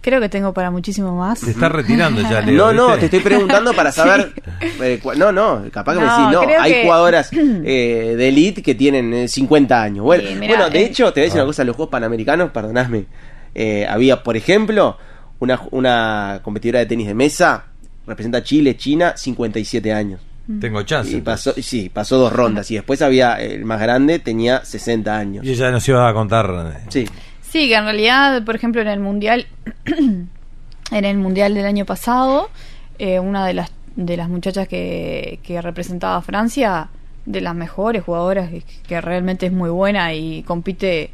Creo 0.02 0.20
que 0.20 0.30
tengo 0.30 0.52
para 0.54 0.72
muchísimo 0.72 1.16
más. 1.16 1.40
Se 1.40 1.52
está 1.52 1.70
retirando 1.70 2.22
ya, 2.22 2.42
Leo. 2.46 2.56
No, 2.58 2.74
no, 2.74 2.86
¿viste? 2.88 3.00
te 3.02 3.06
estoy 3.18 3.20
preguntando 3.20 3.74
para 3.74 3.92
saber. 3.94 4.34
eh, 4.82 5.00
no, 5.18 5.32
no, 5.32 5.64
capaz 5.72 5.94
que 5.94 6.00
me 6.00 6.06
No, 6.08 6.18
decís, 6.18 6.32
no, 6.58 6.62
hay 6.64 6.74
que- 6.74 6.84
jugadoras 6.86 7.30
eh, 7.34 8.16
de 8.18 8.28
elite 8.30 8.64
que 8.64 8.74
tienen 8.76 9.14
eh, 9.14 9.28
50 9.28 9.82
años. 9.82 10.04
Bueno, 10.04 10.28
Sí, 10.28 10.36
mirá, 10.36 10.56
bueno 10.58 10.70
de 10.72 10.80
eh. 10.80 10.86
hecho, 10.86 11.14
te 11.14 11.20
voy 11.20 11.26
a 11.26 11.26
decir 11.26 11.40
una 11.40 11.46
cosa: 11.48 11.62
en 11.62 11.68
los 11.68 11.76
Juegos 11.76 11.92
Panamericanos, 11.92 12.50
perdonadme, 12.52 13.06
eh, 13.54 13.86
había, 13.88 14.24
por 14.24 14.36
ejemplo, 14.36 14.98
una, 15.40 15.62
una 15.72 16.40
competidora 16.44 16.80
de 16.80 16.88
tenis 16.88 17.08
de 17.08 17.14
mesa, 17.14 17.66
representa 18.08 18.40
a 18.40 18.44
Chile, 18.44 18.76
China, 18.78 19.14
57 19.16 19.94
años. 19.94 20.20
Tengo 20.60 20.82
chance. 20.82 21.16
Y 21.16 21.22
pasó, 21.22 21.54
sí, 21.54 21.90
pasó 21.94 22.18
dos 22.18 22.34
rondas. 22.34 22.70
Y 22.72 22.74
después 22.76 23.02
había 23.04 23.36
el 23.36 23.64
más 23.64 23.80
grande, 23.80 24.20
tenía 24.20 24.66
60 24.66 25.16
años. 25.18 25.46
Y 25.46 25.52
ella 25.52 25.72
nos 25.72 25.88
iba 25.88 26.10
a 26.10 26.14
contar. 26.14 26.74
eh, 26.76 26.86
Sí. 26.90 27.08
Sí, 27.52 27.68
que 27.68 27.76
en 27.76 27.84
realidad, 27.84 28.44
por 28.44 28.56
ejemplo, 28.56 28.82
en 28.82 28.88
el 28.88 29.00
mundial, 29.00 29.46
en 29.86 31.06
el 31.06 31.18
mundial 31.18 31.54
del 31.54 31.66
año 31.66 31.86
pasado, 31.86 32.50
eh, 32.98 33.20
una 33.20 33.46
de 33.46 33.54
las 33.54 33.72
de 33.98 34.16
las 34.16 34.30
muchachas 34.30 34.70
que, 34.70 35.40
que 35.44 35.62
representaba 35.62 36.16
a 36.16 36.22
Francia, 36.22 36.88
de 37.26 37.42
las 37.42 37.54
mejores 37.54 38.04
jugadoras, 38.04 38.50
que, 38.50 38.64
que 38.88 39.02
realmente 39.02 39.48
es 39.48 39.52
muy 39.52 39.70
buena 39.70 40.14
y 40.14 40.44
compite 40.44 41.12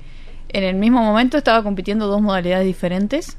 en 0.49 0.63
el 0.63 0.75
mismo 0.75 1.01
momento 1.01 1.38
estaba 1.38 1.63
compitiendo 1.63 2.07
dos 2.07 2.21
modalidades 2.21 2.65
diferentes 2.65 3.38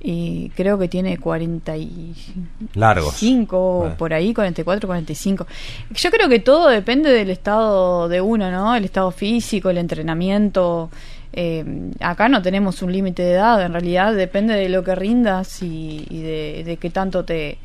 y 0.00 0.50
creo 0.56 0.78
que 0.78 0.88
tiene 0.88 1.16
45 1.18 2.40
Largos. 2.74 3.14
Cinco, 3.14 3.92
por 3.96 4.12
ahí, 4.12 4.34
44, 4.34 4.88
45. 4.88 5.46
Yo 5.94 6.10
creo 6.10 6.28
que 6.28 6.40
todo 6.40 6.68
depende 6.68 7.10
del 7.10 7.30
estado 7.30 8.08
de 8.08 8.20
uno, 8.20 8.50
¿no? 8.50 8.74
El 8.74 8.84
estado 8.84 9.12
físico, 9.12 9.70
el 9.70 9.78
entrenamiento. 9.78 10.90
Eh, 11.32 11.64
acá 12.00 12.28
no 12.28 12.42
tenemos 12.42 12.82
un 12.82 12.92
límite 12.92 13.22
de 13.22 13.32
edad, 13.32 13.62
en 13.64 13.72
realidad 13.72 14.14
depende 14.14 14.54
de 14.54 14.68
lo 14.68 14.84
que 14.84 14.94
rindas 14.94 15.62
y, 15.62 16.04
de 16.64 16.76
qué 16.78 16.90
tanto 16.90 17.24
te, 17.24 17.58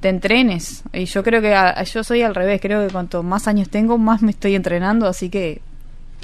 te 0.00 0.08
entrenes. 0.10 0.82
Y 0.92 1.06
yo 1.06 1.22
creo 1.22 1.40
que 1.40 1.54
a- 1.54 1.82
yo 1.84 2.04
soy 2.04 2.22
al 2.22 2.34
revés, 2.34 2.60
creo 2.60 2.86
que 2.86 2.92
cuanto 2.92 3.22
más 3.22 3.48
años 3.48 3.68
tengo, 3.70 3.96
más 3.98 4.20
me 4.22 4.30
estoy 4.30 4.54
entrenando, 4.54 5.06
así 5.06 5.30
que 5.30 5.60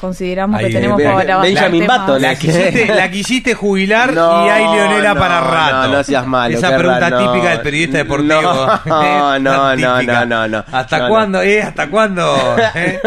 consideramos 0.00 0.60
Ahí, 0.60 0.66
que 0.66 0.72
tenemos 0.72 1.00
eh, 1.00 1.04
para 1.04 1.38
Benjamin 1.40 1.86
más. 1.86 2.20
La 2.20 2.34
quisiste, 2.34 2.86
la 2.94 3.10
quisiste 3.10 3.54
jubilar 3.54 4.12
No, 4.12 4.46
y 4.46 4.50
hay 4.50 4.64
Leonela 4.76 5.14
no, 5.14 5.20
para 5.20 5.40
rato. 5.40 5.88
no, 5.88 5.96
no 5.96 6.04
seas 6.04 6.26
malo, 6.26 6.56
Esa 6.58 6.76
pregunta 6.76 7.18
típica 7.18 7.50
del 7.50 7.60
periodista 7.60 7.98
deportivo. 7.98 8.24
No, 8.42 8.80
no, 9.38 9.76
no, 9.76 9.76
no, 9.76 10.26
no, 10.26 10.48
no. 10.48 10.64
¿Hasta 10.72 10.98
No, 10.98 11.04
no. 11.04 11.08
cuándo? 11.10 11.42
¿Eh? 11.42 11.62
¿Hasta 11.62 11.88
cuándo? 11.90 12.56
¿Eh? 12.74 12.98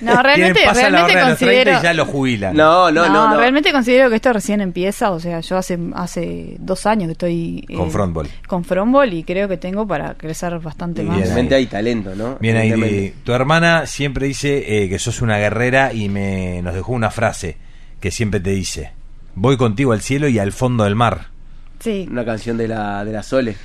No, 0.00 0.22
realmente, 0.22 0.60
realmente 0.60 0.64
barrera 0.66 0.86
de 0.86 0.90
los 0.92 1.06
30 1.06 1.26
considero... 1.28 1.78
y 1.78 1.82
ya 1.82 1.94
lo 1.94 2.04
jubilan. 2.06 2.56
No, 2.56 2.90
no, 2.90 3.08
no. 3.08 3.30
no. 3.30 3.36
realmente 3.38 3.72
considero 3.72 4.10
que 4.10 4.16
esto 4.16 4.32
recién 4.32 4.60
empieza, 4.60 5.10
o 5.10 5.20
sea, 5.20 5.40
yo 5.40 5.56
hace 5.56 5.78
hace 5.94 6.56
dos 6.58 6.86
años 6.86 7.06
que 7.08 7.12
estoy 7.12 7.64
eh, 7.68 7.76
Con 7.76 7.90
frontball. 7.90 8.28
con 8.46 8.64
frontball 8.64 9.12
y 9.12 9.24
creo 9.24 9.48
que 9.48 9.56
tengo 9.56 9.86
para 9.86 10.14
crecer 10.14 10.58
bastante 10.58 11.02
más. 11.02 11.16
Evidentemente 11.16 11.54
hay 11.54 11.66
talento, 11.66 12.14
¿no? 12.14 12.36
Bien 12.40 12.56
ahí, 12.56 13.14
tu 13.24 13.32
hermana 13.32 13.86
siempre 13.86 14.26
dice 14.26 14.82
eh, 14.84 14.88
que 14.88 14.98
sos 14.98 15.22
una 15.22 15.38
guerrera 15.38 15.92
y 15.92 16.08
me 16.08 16.33
nos 16.62 16.74
dejó 16.74 16.92
una 16.92 17.10
frase 17.10 17.56
que 18.00 18.10
siempre 18.10 18.40
te 18.40 18.50
dice: 18.50 18.92
Voy 19.34 19.56
contigo 19.56 19.92
al 19.92 20.00
cielo 20.00 20.28
y 20.28 20.38
al 20.38 20.52
fondo 20.52 20.84
del 20.84 20.94
mar. 20.94 21.28
Sí, 21.80 22.06
Una 22.10 22.24
canción 22.24 22.56
de 22.56 22.68
la, 22.68 23.04
de 23.04 23.12
la 23.12 23.22
Sole. 23.22 23.56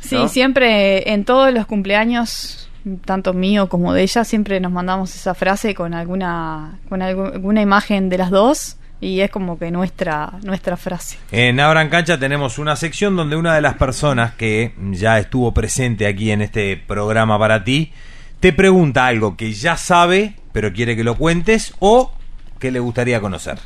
sí, 0.00 0.16
¿no? 0.16 0.28
siempre 0.28 1.12
en 1.12 1.24
todos 1.24 1.52
los 1.52 1.66
cumpleaños, 1.66 2.68
tanto 3.04 3.32
mío 3.32 3.68
como 3.68 3.92
de 3.92 4.02
ella, 4.02 4.24
siempre 4.24 4.58
nos 4.60 4.72
mandamos 4.72 5.14
esa 5.14 5.34
frase 5.34 5.74
con 5.74 5.94
alguna 5.94 6.78
con 6.88 7.00
algu- 7.00 7.32
alguna 7.34 7.62
imagen 7.62 8.08
de 8.08 8.18
las 8.18 8.30
dos 8.30 8.76
y 9.00 9.20
es 9.20 9.30
como 9.30 9.58
que 9.58 9.70
nuestra 9.70 10.32
nuestra 10.42 10.76
frase. 10.76 11.18
En 11.30 11.60
Abran 11.60 11.90
Cancha 11.90 12.18
tenemos 12.18 12.58
una 12.58 12.74
sección 12.76 13.14
donde 13.16 13.36
una 13.36 13.54
de 13.54 13.60
las 13.60 13.74
personas 13.74 14.34
que 14.34 14.72
ya 14.92 15.18
estuvo 15.18 15.52
presente 15.54 16.06
aquí 16.06 16.30
en 16.30 16.40
este 16.42 16.76
programa 16.76 17.38
para 17.38 17.62
ti 17.64 17.92
te 18.40 18.52
pregunta 18.52 19.06
algo 19.06 19.36
que 19.36 19.52
ya 19.52 19.76
sabe, 19.76 20.34
pero 20.54 20.72
quiere 20.72 20.96
que 20.96 21.04
lo 21.04 21.16
cuentes 21.16 21.74
o 21.80 22.12
que 22.60 22.70
le 22.70 22.78
gustaría 22.78 23.20
conocer. 23.20 23.58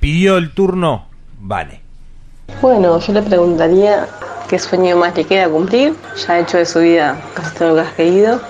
Pidió 0.00 0.38
el 0.38 0.54
turno, 0.54 1.06
vale. 1.38 1.82
Bueno, 2.62 2.98
yo 2.98 3.12
le 3.12 3.20
preguntaría 3.20 4.08
qué 4.48 4.58
sueño 4.58 4.96
más 4.96 5.14
le 5.14 5.26
queda 5.26 5.50
cumplir. 5.50 5.94
Ya 6.26 6.32
ha 6.32 6.40
hecho 6.40 6.56
de 6.56 6.64
su 6.64 6.78
vida 6.80 7.20
casi 7.34 7.54
todo 7.56 7.68
lo 7.68 7.74
que 7.74 7.80
has 7.82 7.92
querido. 7.92 8.40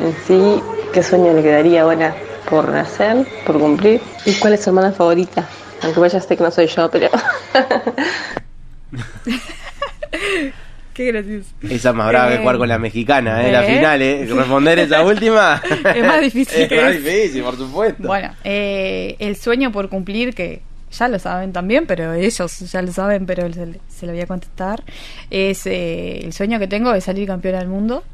En 0.00 0.14
sí, 0.24 0.62
qué 0.94 1.02
sueño 1.02 1.32
le 1.32 1.42
quedaría 1.42 1.82
ahora 1.82 2.14
por 2.48 2.76
hacer, 2.76 3.26
por 3.44 3.58
cumplir. 3.58 4.00
¿Y 4.24 4.34
cuál 4.34 4.52
es 4.52 4.62
su 4.62 4.70
hermana 4.70 4.92
favorita? 4.92 5.44
Aunque 5.82 5.98
vaya 5.98 6.20
sé 6.20 6.36
que 6.36 6.44
no 6.44 6.52
soy 6.52 6.68
yo, 6.68 6.88
pero... 6.92 7.08
Qué 10.94 11.06
gracioso. 11.12 11.48
Esa 11.62 11.88
es 11.90 11.94
más 11.94 12.08
brava 12.08 12.28
que 12.30 12.34
Eh, 12.36 12.38
jugar 12.38 12.58
con 12.58 12.68
la 12.68 12.78
mexicana, 12.78 13.46
¿eh? 13.46 13.52
La 13.52 13.66
eh. 13.66 13.76
final, 13.76 14.02
¿eh? 14.02 14.26
Responder 14.30 14.78
esa 14.78 15.02
última. 15.06 15.62
Es 15.94 16.06
más 16.06 16.20
difícil 16.20 16.62
Es 16.62 16.68
que 16.68 16.76
más 16.82 16.94
es. 16.94 17.04
difícil, 17.04 17.42
por 17.42 17.56
supuesto. 17.56 18.02
Bueno, 18.06 18.34
eh, 18.44 19.16
el 19.18 19.36
sueño 19.36 19.72
por 19.72 19.88
cumplir, 19.88 20.34
que 20.34 20.60
ya 20.90 21.08
lo 21.08 21.18
saben 21.18 21.52
también, 21.52 21.86
pero 21.86 22.12
ellos 22.12 22.58
ya 22.70 22.82
lo 22.82 22.92
saben, 22.92 23.24
pero 23.24 23.50
se, 23.52 23.80
se 23.88 24.06
lo 24.06 24.12
voy 24.12 24.20
a 24.20 24.26
contestar, 24.26 24.82
es 25.30 25.66
eh, 25.66 26.20
el 26.24 26.32
sueño 26.34 26.58
que 26.58 26.68
tengo 26.68 26.92
de 26.92 27.00
salir 27.00 27.26
campeona 27.26 27.60
del 27.60 27.68
mundo, 27.68 28.04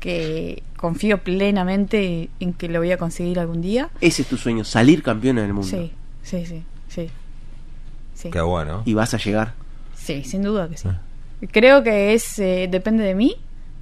que 0.00 0.62
confío 0.76 1.18
plenamente 1.18 2.30
en 2.40 2.52
que 2.54 2.68
lo 2.68 2.78
voy 2.78 2.92
a 2.92 2.96
conseguir 2.98 3.38
algún 3.38 3.60
día. 3.60 3.90
Ese 4.00 4.22
es 4.22 4.28
tu 4.28 4.36
sueño, 4.38 4.64
salir 4.64 5.02
campeona 5.02 5.42
del 5.42 5.52
mundo. 5.52 5.68
Sí, 5.68 5.92
sí, 6.22 6.46
sí, 6.46 6.62
sí. 6.88 7.10
Sí, 8.14 8.30
Qué 8.30 8.40
bueno. 8.40 8.82
Y 8.86 8.94
vas 8.94 9.12
a 9.12 9.18
llegar. 9.18 9.52
sí 9.96 10.24
sin 10.24 10.42
duda 10.42 10.68
que 10.68 10.76
sí. 10.78 10.88
Creo 11.52 11.82
que 11.82 12.14
es 12.14 12.38
eh, 12.38 12.68
depende 12.70 13.04
de 13.04 13.14
mí, 13.14 13.36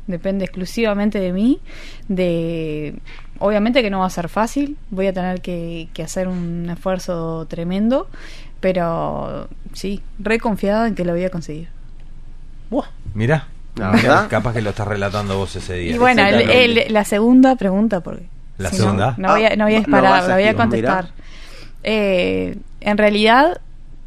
depende 0.06 0.44
exclusivamente 0.44 1.20
de 1.20 1.32
mí, 1.32 1.60
de 2.08 2.94
obviamente 3.38 3.82
que 3.82 3.90
no 3.90 4.00
va 4.00 4.06
a 4.06 4.10
ser 4.10 4.28
fácil, 4.28 4.76
voy 4.90 5.06
a 5.06 5.12
tener 5.12 5.40
que, 5.40 5.88
que 5.92 6.02
hacer 6.02 6.28
un 6.28 6.68
esfuerzo 6.70 7.46
tremendo, 7.48 8.08
pero 8.60 9.48
sí, 9.72 10.00
re 10.18 10.38
confiada 10.38 10.86
en 10.88 10.94
que 10.94 11.04
lo 11.04 11.12
voy 11.12 11.24
a 11.24 11.30
conseguir. 11.30 11.68
Mirá. 13.14 13.48
La 13.76 13.90
verdad. 13.90 14.28
Capaz 14.28 14.52
que 14.54 14.60
lo 14.62 14.70
estás 14.70 14.86
relatando 14.86 15.38
vos 15.38 15.54
ese 15.56 15.74
día. 15.74 15.94
Y 15.94 15.98
bueno, 15.98 16.22
el- 16.26 16.92
la 16.92 17.04
segunda 17.04 17.56
pregunta, 17.56 18.00
porque 18.00 18.26
¿La 18.58 18.68
si 18.70 18.76
segunda? 18.76 19.14
No, 19.16 19.28
voy 19.32 19.44
a, 19.46 19.56
no 19.56 19.64
voy 19.64 19.74
a 19.74 19.76
Ah, 19.76 19.80
disparar, 19.80 20.04
no 20.04 20.10
vas 20.10 20.24
a 20.24 20.28
la 20.28 20.34
voy 20.34 20.44
a 20.44 20.54
contestar. 20.54 21.08
Eh, 21.82 22.58
en 22.80 22.98
realidad, 22.98 23.60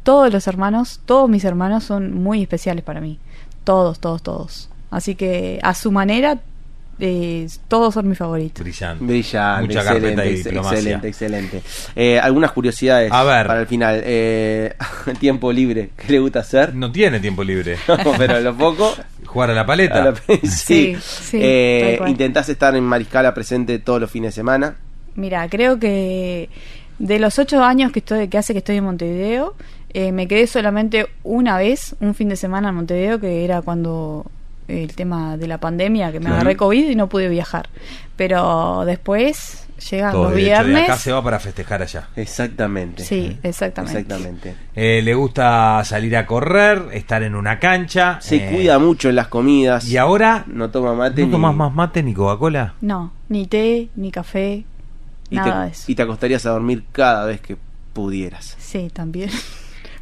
todos 0.04 0.32
los 0.32 0.46
hermanos, 0.46 1.00
todos 1.04 1.28
mis 1.28 1.44
hermanos 1.44 1.82
son 1.84 2.14
muy 2.14 2.42
especiales 2.42 2.84
para 2.84 3.00
mí. 3.00 3.18
Todos, 3.66 3.98
todos, 3.98 4.22
todos. 4.22 4.68
Así 4.90 5.16
que 5.16 5.58
a 5.62 5.74
su 5.74 5.90
manera, 5.90 6.38
eh, 7.00 7.46
todos 7.68 7.92
son 7.94 8.08
mis 8.08 8.16
favoritos. 8.16 8.62
Brillante. 8.62 9.04
Brillante, 9.04 9.66
Mucha 9.66 9.80
excelente, 9.80 10.06
carpeta 10.14 10.26
y 10.26 10.34
diplomacia. 10.36 10.78
excelente, 10.78 11.08
excelente. 11.08 11.62
Eh, 11.96 12.18
algunas 12.20 12.52
curiosidades 12.52 13.10
A 13.12 13.24
ver. 13.24 13.46
para 13.48 13.60
el 13.60 13.66
final. 13.66 14.00
Eh, 14.04 14.72
tiempo 15.20 15.52
libre, 15.52 15.90
¿qué 15.96 16.12
le 16.12 16.18
gusta 16.20 16.38
hacer? 16.40 16.74
No 16.76 16.90
tiene 16.92 17.18
tiempo 17.20 17.42
libre. 17.42 17.76
No, 17.88 18.12
pero 18.16 18.40
lo 18.40 18.56
poco. 18.56 18.94
Jugar 19.26 19.50
a 19.50 19.54
la 19.54 19.66
paleta. 19.66 20.00
a 20.00 20.04
la- 20.06 20.14
sí. 20.42 20.46
Sí, 20.46 20.96
sí, 21.00 21.38
Eh, 21.42 21.98
intentás 22.06 22.48
estar 22.48 22.74
en 22.76 22.84
Mariscala 22.84 23.34
presente 23.34 23.80
todos 23.80 24.00
los 24.00 24.10
fines 24.10 24.28
de 24.28 24.36
semana. 24.40 24.76
Mira, 25.16 25.48
creo 25.48 25.78
que 25.80 26.48
de 27.00 27.18
los 27.18 27.38
ocho 27.40 27.62
años 27.64 27.90
que 27.92 27.98
estoy, 27.98 28.28
que 28.28 28.38
hace 28.38 28.52
que 28.54 28.58
estoy 28.60 28.76
en 28.76 28.84
Montevideo, 28.84 29.54
eh, 29.96 30.12
me 30.12 30.28
quedé 30.28 30.46
solamente 30.46 31.06
una 31.24 31.56
vez, 31.56 31.96
un 32.00 32.14
fin 32.14 32.28
de 32.28 32.36
semana 32.36 32.68
en 32.68 32.74
Montevideo, 32.74 33.18
que 33.18 33.44
era 33.44 33.62
cuando 33.62 34.26
el 34.68 34.94
tema 34.94 35.36
de 35.36 35.46
la 35.46 35.58
pandemia, 35.58 36.10
que 36.12 36.18
me 36.18 36.24
Claro. 36.26 36.36
agarré 36.36 36.56
COVID 36.56 36.90
y 36.90 36.94
no 36.96 37.08
pude 37.08 37.28
viajar. 37.28 37.68
Pero 38.16 38.84
después, 38.84 39.66
llega 39.90 40.10
Todo 40.10 40.24
los 40.24 40.34
de 40.34 40.52
acá 40.54 40.62
viernes. 40.64 40.98
se 41.00 41.12
va 41.12 41.22
para 41.22 41.38
festejar 41.38 41.82
allá. 41.82 42.08
Exactamente. 42.16 43.04
Sí, 43.04 43.38
exactamente. 43.42 44.00
Exactamente. 44.00 44.54
Eh, 44.74 45.00
le 45.04 45.14
gusta 45.14 45.82
salir 45.84 46.16
a 46.16 46.26
correr, 46.26 46.82
estar 46.92 47.22
en 47.22 47.34
una 47.34 47.58
cancha. 47.58 48.18
Se 48.20 48.36
eh, 48.36 48.50
cuida 48.52 48.78
mucho 48.78 49.08
en 49.08 49.16
las 49.16 49.28
comidas. 49.28 49.88
Y 49.88 49.96
ahora 49.96 50.44
no 50.48 50.70
toma 50.70 50.94
mate. 50.94 51.20
¿No 51.22 51.26
ni- 51.28 51.32
tomas 51.32 51.54
más 51.54 51.72
mate 51.72 52.02
ni 52.02 52.12
Coca-Cola? 52.12 52.74
No, 52.80 53.12
ni 53.28 53.46
té, 53.46 53.88
ni 53.96 54.10
café, 54.10 54.64
y 55.30 55.36
nada 55.36 55.62
de 55.62 55.66
te, 55.68 55.72
eso. 55.72 55.84
y 55.92 55.94
te 55.94 56.02
acostarías 56.02 56.44
a 56.44 56.50
dormir 56.50 56.84
cada 56.92 57.24
vez 57.26 57.40
que 57.40 57.56
pudieras. 57.92 58.56
Sí, 58.58 58.90
también. 58.92 59.30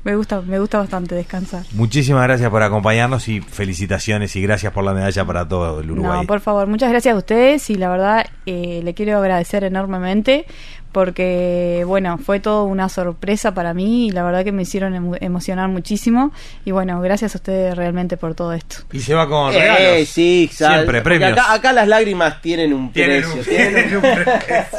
me 0.05 0.15
gusta, 0.17 0.41
me 0.43 0.59
gusta 0.59 0.79
bastante 0.79 1.15
descansar. 1.15 1.63
Muchísimas 1.73 2.23
gracias 2.25 2.51
por 2.51 2.63
acompañarnos 2.63 3.27
y 3.29 3.41
felicitaciones 3.41 4.37
y 4.37 4.43
gracias 4.43 4.73
por 4.73 4.85
la 4.85 4.93
medalla 4.93 5.25
para 5.25 5.49
todo 5.49 5.81
el 5.81 5.91
Uruguay. 5.91 6.21
No, 6.21 6.27
por 6.27 6.41
favor, 6.41 6.67
muchas 6.67 6.91
gracias 6.91 7.15
a 7.15 7.19
ustedes 7.19 7.69
y 7.71 7.75
la 7.77 7.89
verdad 7.89 8.27
eh, 8.47 8.81
le 8.85 8.95
quiero 8.95 9.19
agradecer 9.19 9.65
enormemente 9.65 10.45
porque, 10.93 11.83
bueno, 11.87 12.19
fue 12.19 12.39
todo 12.39 12.65
una 12.65 12.89
sorpresa 12.89 13.53
para 13.53 13.75
mí 13.75 14.07
y 14.07 14.11
la 14.11 14.23
verdad 14.23 14.45
que 14.45 14.53
me 14.53 14.63
hicieron 14.63 14.95
emo- 14.95 15.19
emocionar 15.21 15.69
muchísimo 15.69 16.33
y 16.65 16.71
bueno, 16.71 17.01
gracias 17.01 17.35
a 17.35 17.39
ustedes 17.39 17.75
realmente 17.77 18.17
por 18.17 18.35
todo 18.37 18.53
esto. 18.53 18.77
Y 18.93 19.01
se 19.01 19.13
va 19.13 19.29
con 19.29 19.53
Eh, 19.53 19.59
regalos. 19.59 20.09
sí, 20.09 20.49
sal- 20.53 20.75
Siempre, 20.75 21.03
premios. 21.03 21.33
Acá, 21.33 21.53
acá 21.53 21.73
las 21.73 21.89
lágrimas 21.89 22.41
tienen 22.41 22.73
un 22.73 22.93
Tienen 22.93 23.23
precio. 23.23 23.41
un- 23.41 23.45
tienen 23.45 23.73
tienen 23.89 23.97
un- 23.97 24.05
un 24.05 24.15
precio. 24.25 24.79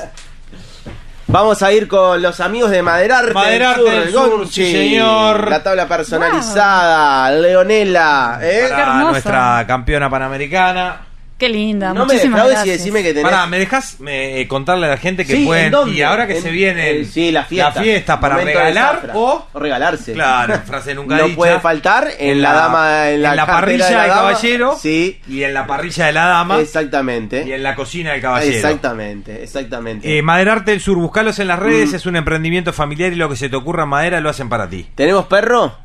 Vamos 1.27 1.61
a 1.63 1.71
ir 1.73 1.87
con 1.87 2.21
los 2.21 2.39
amigos 2.39 2.69
de 2.69 2.81
Maderarte, 2.83 3.33
Maderarte 3.33 3.81
del 3.81 3.93
Sur, 3.93 3.99
del 4.03 4.11
Sur, 4.13 4.37
Gonchi. 4.37 4.65
sí, 4.65 4.71
señor. 4.71 5.49
La 5.49 5.63
tabla 5.63 5.87
personalizada, 5.87 7.31
Leonela. 7.31 8.39
¿eh? 8.41 8.67
Para 8.69 8.93
nuestra 8.99 9.63
campeona 9.67 10.09
panamericana. 10.09 11.04
Qué 11.37 11.49
linda, 11.49 11.89
No 11.93 12.05
me 12.05 12.13
muchísimas 12.13 12.45
y 12.45 12.49
gracias. 12.51 12.77
decime 12.77 13.03
que 13.03 13.09
tenés... 13.09 13.23
Pará, 13.29 13.45
¿me 13.45 13.59
dejas 13.59 13.97
eh, 14.07 14.45
contarle 14.47 14.85
a 14.85 14.89
la 14.91 14.97
gente 14.97 15.25
que 15.25 15.33
Sí, 15.33 15.41
¿en 15.41 15.45
pueden 15.45 15.93
y 15.93 16.01
ahora 16.01 16.27
que 16.27 16.37
En- 16.37 16.41
se 16.41 16.49
viene 16.49 16.91
eh, 16.91 17.03
sí, 17.05 17.29
la 17.29 17.43
fiesta. 17.43 18.21
para 18.21 18.37
regalar 18.37 19.11
o 19.13 19.45
O 19.51 19.59
regalarse. 19.59 20.13
claro, 20.13 20.61
frase 20.65 20.95
nunca 20.95 21.17
no 21.17 21.23
dicha. 21.25 21.35
puede 21.35 21.59
faltar 21.59 22.07
en, 22.19 22.41
la, 22.41 22.53
dama 22.53 23.09
en 23.09 23.21
la, 23.21 23.45
parrilla 23.45 23.85
de 23.87 23.93
la 23.95 24.01
del 24.03 24.09
dama. 24.11 24.21
caballero 24.21 24.77
Sí, 24.81 25.19
y 25.27 25.43
en 25.43 25.53
la 25.53 25.67
parrilla 25.67 26.05
de 26.05 26.13
la 26.13 26.25
dama 26.25 26.59
exactamente. 26.61 27.43
y 27.45 27.51
en 27.51 27.63
la 27.63 27.75
cocina 27.75 28.13
del 28.13 28.21
caballero. 28.21 28.55
Exactamente, 28.55 29.43
exactamente. 29.43 30.17
Eh, 30.17 30.21
Maderarte 30.21 30.71
del 30.71 30.79
Sur, 30.79 30.95
buscalos 30.95 31.37
en 31.39 31.49
las 31.49 31.59
redes, 31.59 31.91
Mm. 31.91 31.95
es 31.95 32.05
un 32.05 32.15
emprendimiento 32.15 32.71
familiar 32.71 33.11
y 33.11 33.15
lo 33.17 33.27
que 33.27 33.35
se 33.35 33.49
te 33.49 33.57
ocurra 33.57 33.83
en 33.83 33.89
madera 33.89 34.21
lo 34.21 34.29
hacen 34.29 34.47
para 34.47 34.69
ti. 34.69 34.87
¿Tenemos 34.95 35.25
perro? 35.25 35.75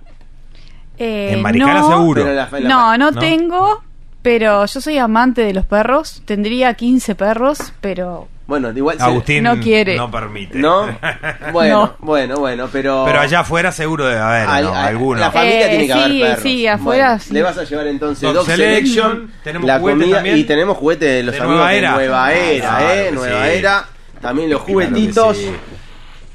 Eh, 0.96 1.30
en 1.32 1.42
Maricana 1.42 1.80
no, 1.80 1.88
seguro. 1.88 2.22
Pero 2.22 2.30
en 2.30 2.36
la- 2.36 2.48
en 2.56 2.62
la- 2.64 2.68
No, 2.68 2.98
no, 2.98 3.10
¿No? 3.10 3.18
tengo, 3.20 3.82
pero 4.22 4.64
yo 4.66 4.80
soy 4.80 4.98
amante 4.98 5.42
de 5.42 5.52
los 5.54 5.64
perros. 5.66 6.22
Tendría 6.24 6.74
15 6.74 7.14
perros, 7.14 7.72
pero 7.80 8.28
Bueno, 8.46 8.70
igual 8.70 8.96
se- 8.98 9.04
Agustín 9.04 9.44
No 9.44 9.58
quiere. 9.60 9.96
no 9.96 10.10
permite. 10.10 10.58
¿No? 10.58 10.86
Bueno, 11.52 11.80
No. 11.86 11.94
bueno, 12.06 12.36
bueno, 12.36 12.68
pero... 12.72 13.04
Pero 13.06 13.20
allá 13.20 13.40
afuera 13.40 13.70
seguro 13.72 14.06
debe 14.06 14.20
haber 14.20 14.48
Al- 14.48 14.64
¿no? 14.64 14.74
al- 14.74 14.88
alguno. 14.88 15.20
La 15.20 15.30
familia 15.30 15.66
Eh, 15.66 15.68
tiene 15.70 15.86
que 15.86 15.92
haber 15.92 16.10
sí, 16.10 16.20
perros. 16.20 16.42
sí, 16.42 16.66
afuera 16.66 17.06
Bueno, 17.08 17.22
sí. 17.22 17.32
Le 17.34 17.42
vas 17.42 17.58
a 17.58 17.64
llevar 17.64 17.86
entonces 17.86 18.22
Dog 18.22 18.34
Dog, 18.34 18.46
Selection, 18.46 18.84
Selection, 19.10 19.32
tenemos 19.44 19.66
la 19.68 19.78
juguetes 19.78 20.00
comida 20.02 20.16
también. 20.16 20.36
y 20.38 20.44
tenemos 20.44 20.76
juguetes 20.76 21.08
de 21.08 21.22
los 21.22 21.34
De 21.34 21.40
amigos 21.40 21.56
Nueva 21.56 21.70
de 21.70 21.78
Era. 21.78 21.90
Nueva 21.92 22.32
Era, 22.32 22.68
Claro 22.68 22.90
¿eh? 22.94 23.10
Nueva 23.12 23.44
sí. 23.46 23.52
Era. 23.58 23.84
También 24.20 24.50
los 24.50 24.60
juguetitos. 24.62 25.36
sí. 25.36 25.50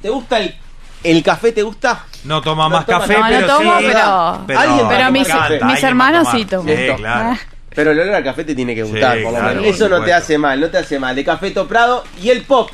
¿Te 0.02 0.10
gusta 0.10 0.40
el, 0.40 0.56
el 1.04 1.24
café? 1.24 1.52
¿Te 1.52 1.64
gusta? 1.64 2.06
No 2.24 2.42
toma 2.42 2.64
No 2.64 2.70
más 2.78 2.86
toma- 2.86 3.00
café, 3.00 3.14
no, 3.14 3.20
no 3.20 3.28
pero 3.30 3.48
tomo, 3.48 3.80
sí. 3.80 3.86
pero- 3.88 4.44
pero 4.48 5.04
me 5.12 5.12
mis, 5.12 5.28
mis 5.66 5.84
hermanos 5.84 6.28
sí 6.32 6.46
toman. 6.46 6.76
Sí, 6.76 6.88
claro. 6.98 7.38
Pero 7.76 7.92
el 7.92 8.00
olor 8.00 8.16
al 8.16 8.24
café 8.24 8.44
te 8.46 8.56
tiene 8.56 8.74
que 8.74 8.84
gustar, 8.84 9.18
Sí, 9.18 9.24
por 9.24 9.34
lo 9.34 9.40
claro, 9.40 9.62
menos. 9.62 9.76
Eso 9.76 9.90
no 9.90 10.04
te 10.04 10.14
hace 10.14 10.38
mal, 10.38 10.60
no 10.60 10.70
te 10.70 10.78
hace 10.78 10.98
mal. 10.98 11.16
De 11.16 11.24
café 11.26 11.52
Prado 11.68 12.04
y 12.22 12.30
el 12.30 12.44
pop. 12.44 12.70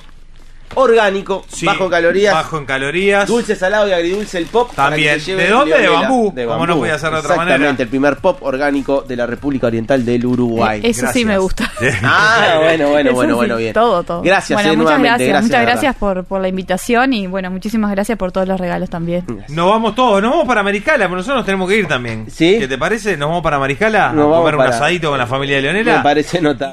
Orgánico, 0.76 1.46
Sí, 1.52 1.66
bajo 1.66 1.86
en 1.86 1.90
calorías. 1.92 2.34
Bajo 2.34 2.58
en 2.58 2.66
calorías. 2.66 3.28
Dulce, 3.28 3.56
salado 3.56 3.88
y 3.88 3.94
agridulce 3.94 4.38
el 4.38 4.46
pop. 4.46 4.72
También. 4.76 5.24
¿De 5.26 5.48
dónde? 5.50 5.76
De 5.76 5.82
Leonela. 5.82 6.02
bambú, 6.10 6.34
como 6.48 6.68
no 6.68 6.78
podía 6.78 6.98
ser 6.98 7.12
de 7.12 7.18
otra 7.18 7.32
Exactamente, 7.32 7.66
manera. 7.68 7.84
el 7.84 7.88
primer 7.90 8.18
pop 8.18 8.38
orgánico 8.42 9.02
de 9.08 9.16
la 9.16 9.26
República 9.28 9.68
Oriental 9.68 10.04
del 10.06 10.26
Uruguay. 10.26 10.82
Eh, 10.84 10.90
eso 10.90 11.08
sí 11.14 11.26
me 11.26 11.38
gusta. 11.38 11.72
Ah, 12.04 12.60
bueno, 12.62 12.90
bueno, 12.90 13.10
Eso 13.10 13.16
bueno, 13.16 13.34
sí, 13.34 13.38
bueno, 13.38 13.58
bien. 13.58 13.74
Todo, 13.74 14.04
todo. 14.04 14.22
Gracias, 14.22 14.56
bueno, 14.58 14.74
eh, 14.74 14.78
muchas 14.78 15.00
nuevamente, 15.00 15.26
gracias, 15.26 15.30
gracias, 15.30 15.44
muchas 15.44 15.60
de 15.60 15.66
gracias 15.66 15.96
por, 15.96 16.24
por 16.26 16.42
la 16.42 16.48
invitación 16.48 17.14
y 17.14 17.28
bueno, 17.28 17.52
muchísimas 17.52 17.92
gracias 17.92 18.18
por 18.18 18.32
todos 18.32 18.48
los 18.48 18.60
regalos 18.60 18.90
también. 18.90 19.24
Nos 19.50 19.70
vamos 19.70 19.96
todos, 19.96 20.22
nos 20.22 20.32
vamos 20.32 20.48
para 20.48 20.64
Mariscala, 20.64 21.06
pero 21.06 21.16
nosotros 21.18 21.38
nos 21.38 21.46
tenemos 21.46 21.70
que 21.70 21.78
ir 21.78 21.88
también. 21.88 22.26
¿Sí? 22.30 22.58
¿Qué 22.60 22.68
te 22.68 22.78
parece? 22.78 23.18
¿Nos 23.18 23.30
vamos 23.30 23.44
para 23.44 23.60
Mariscala? 23.60 24.12
Nos 24.14 24.34
a 24.34 24.38
comer 24.40 24.56
un 24.56 24.58
para- 24.60 24.70
asadito 24.76 25.10
con 25.10 25.18
la 25.20 25.28
familia 25.28 25.56
de 25.58 25.62
Leonela. 25.64 25.98
Me 25.98 26.04
parece 26.04 26.42
notable. 26.42 26.70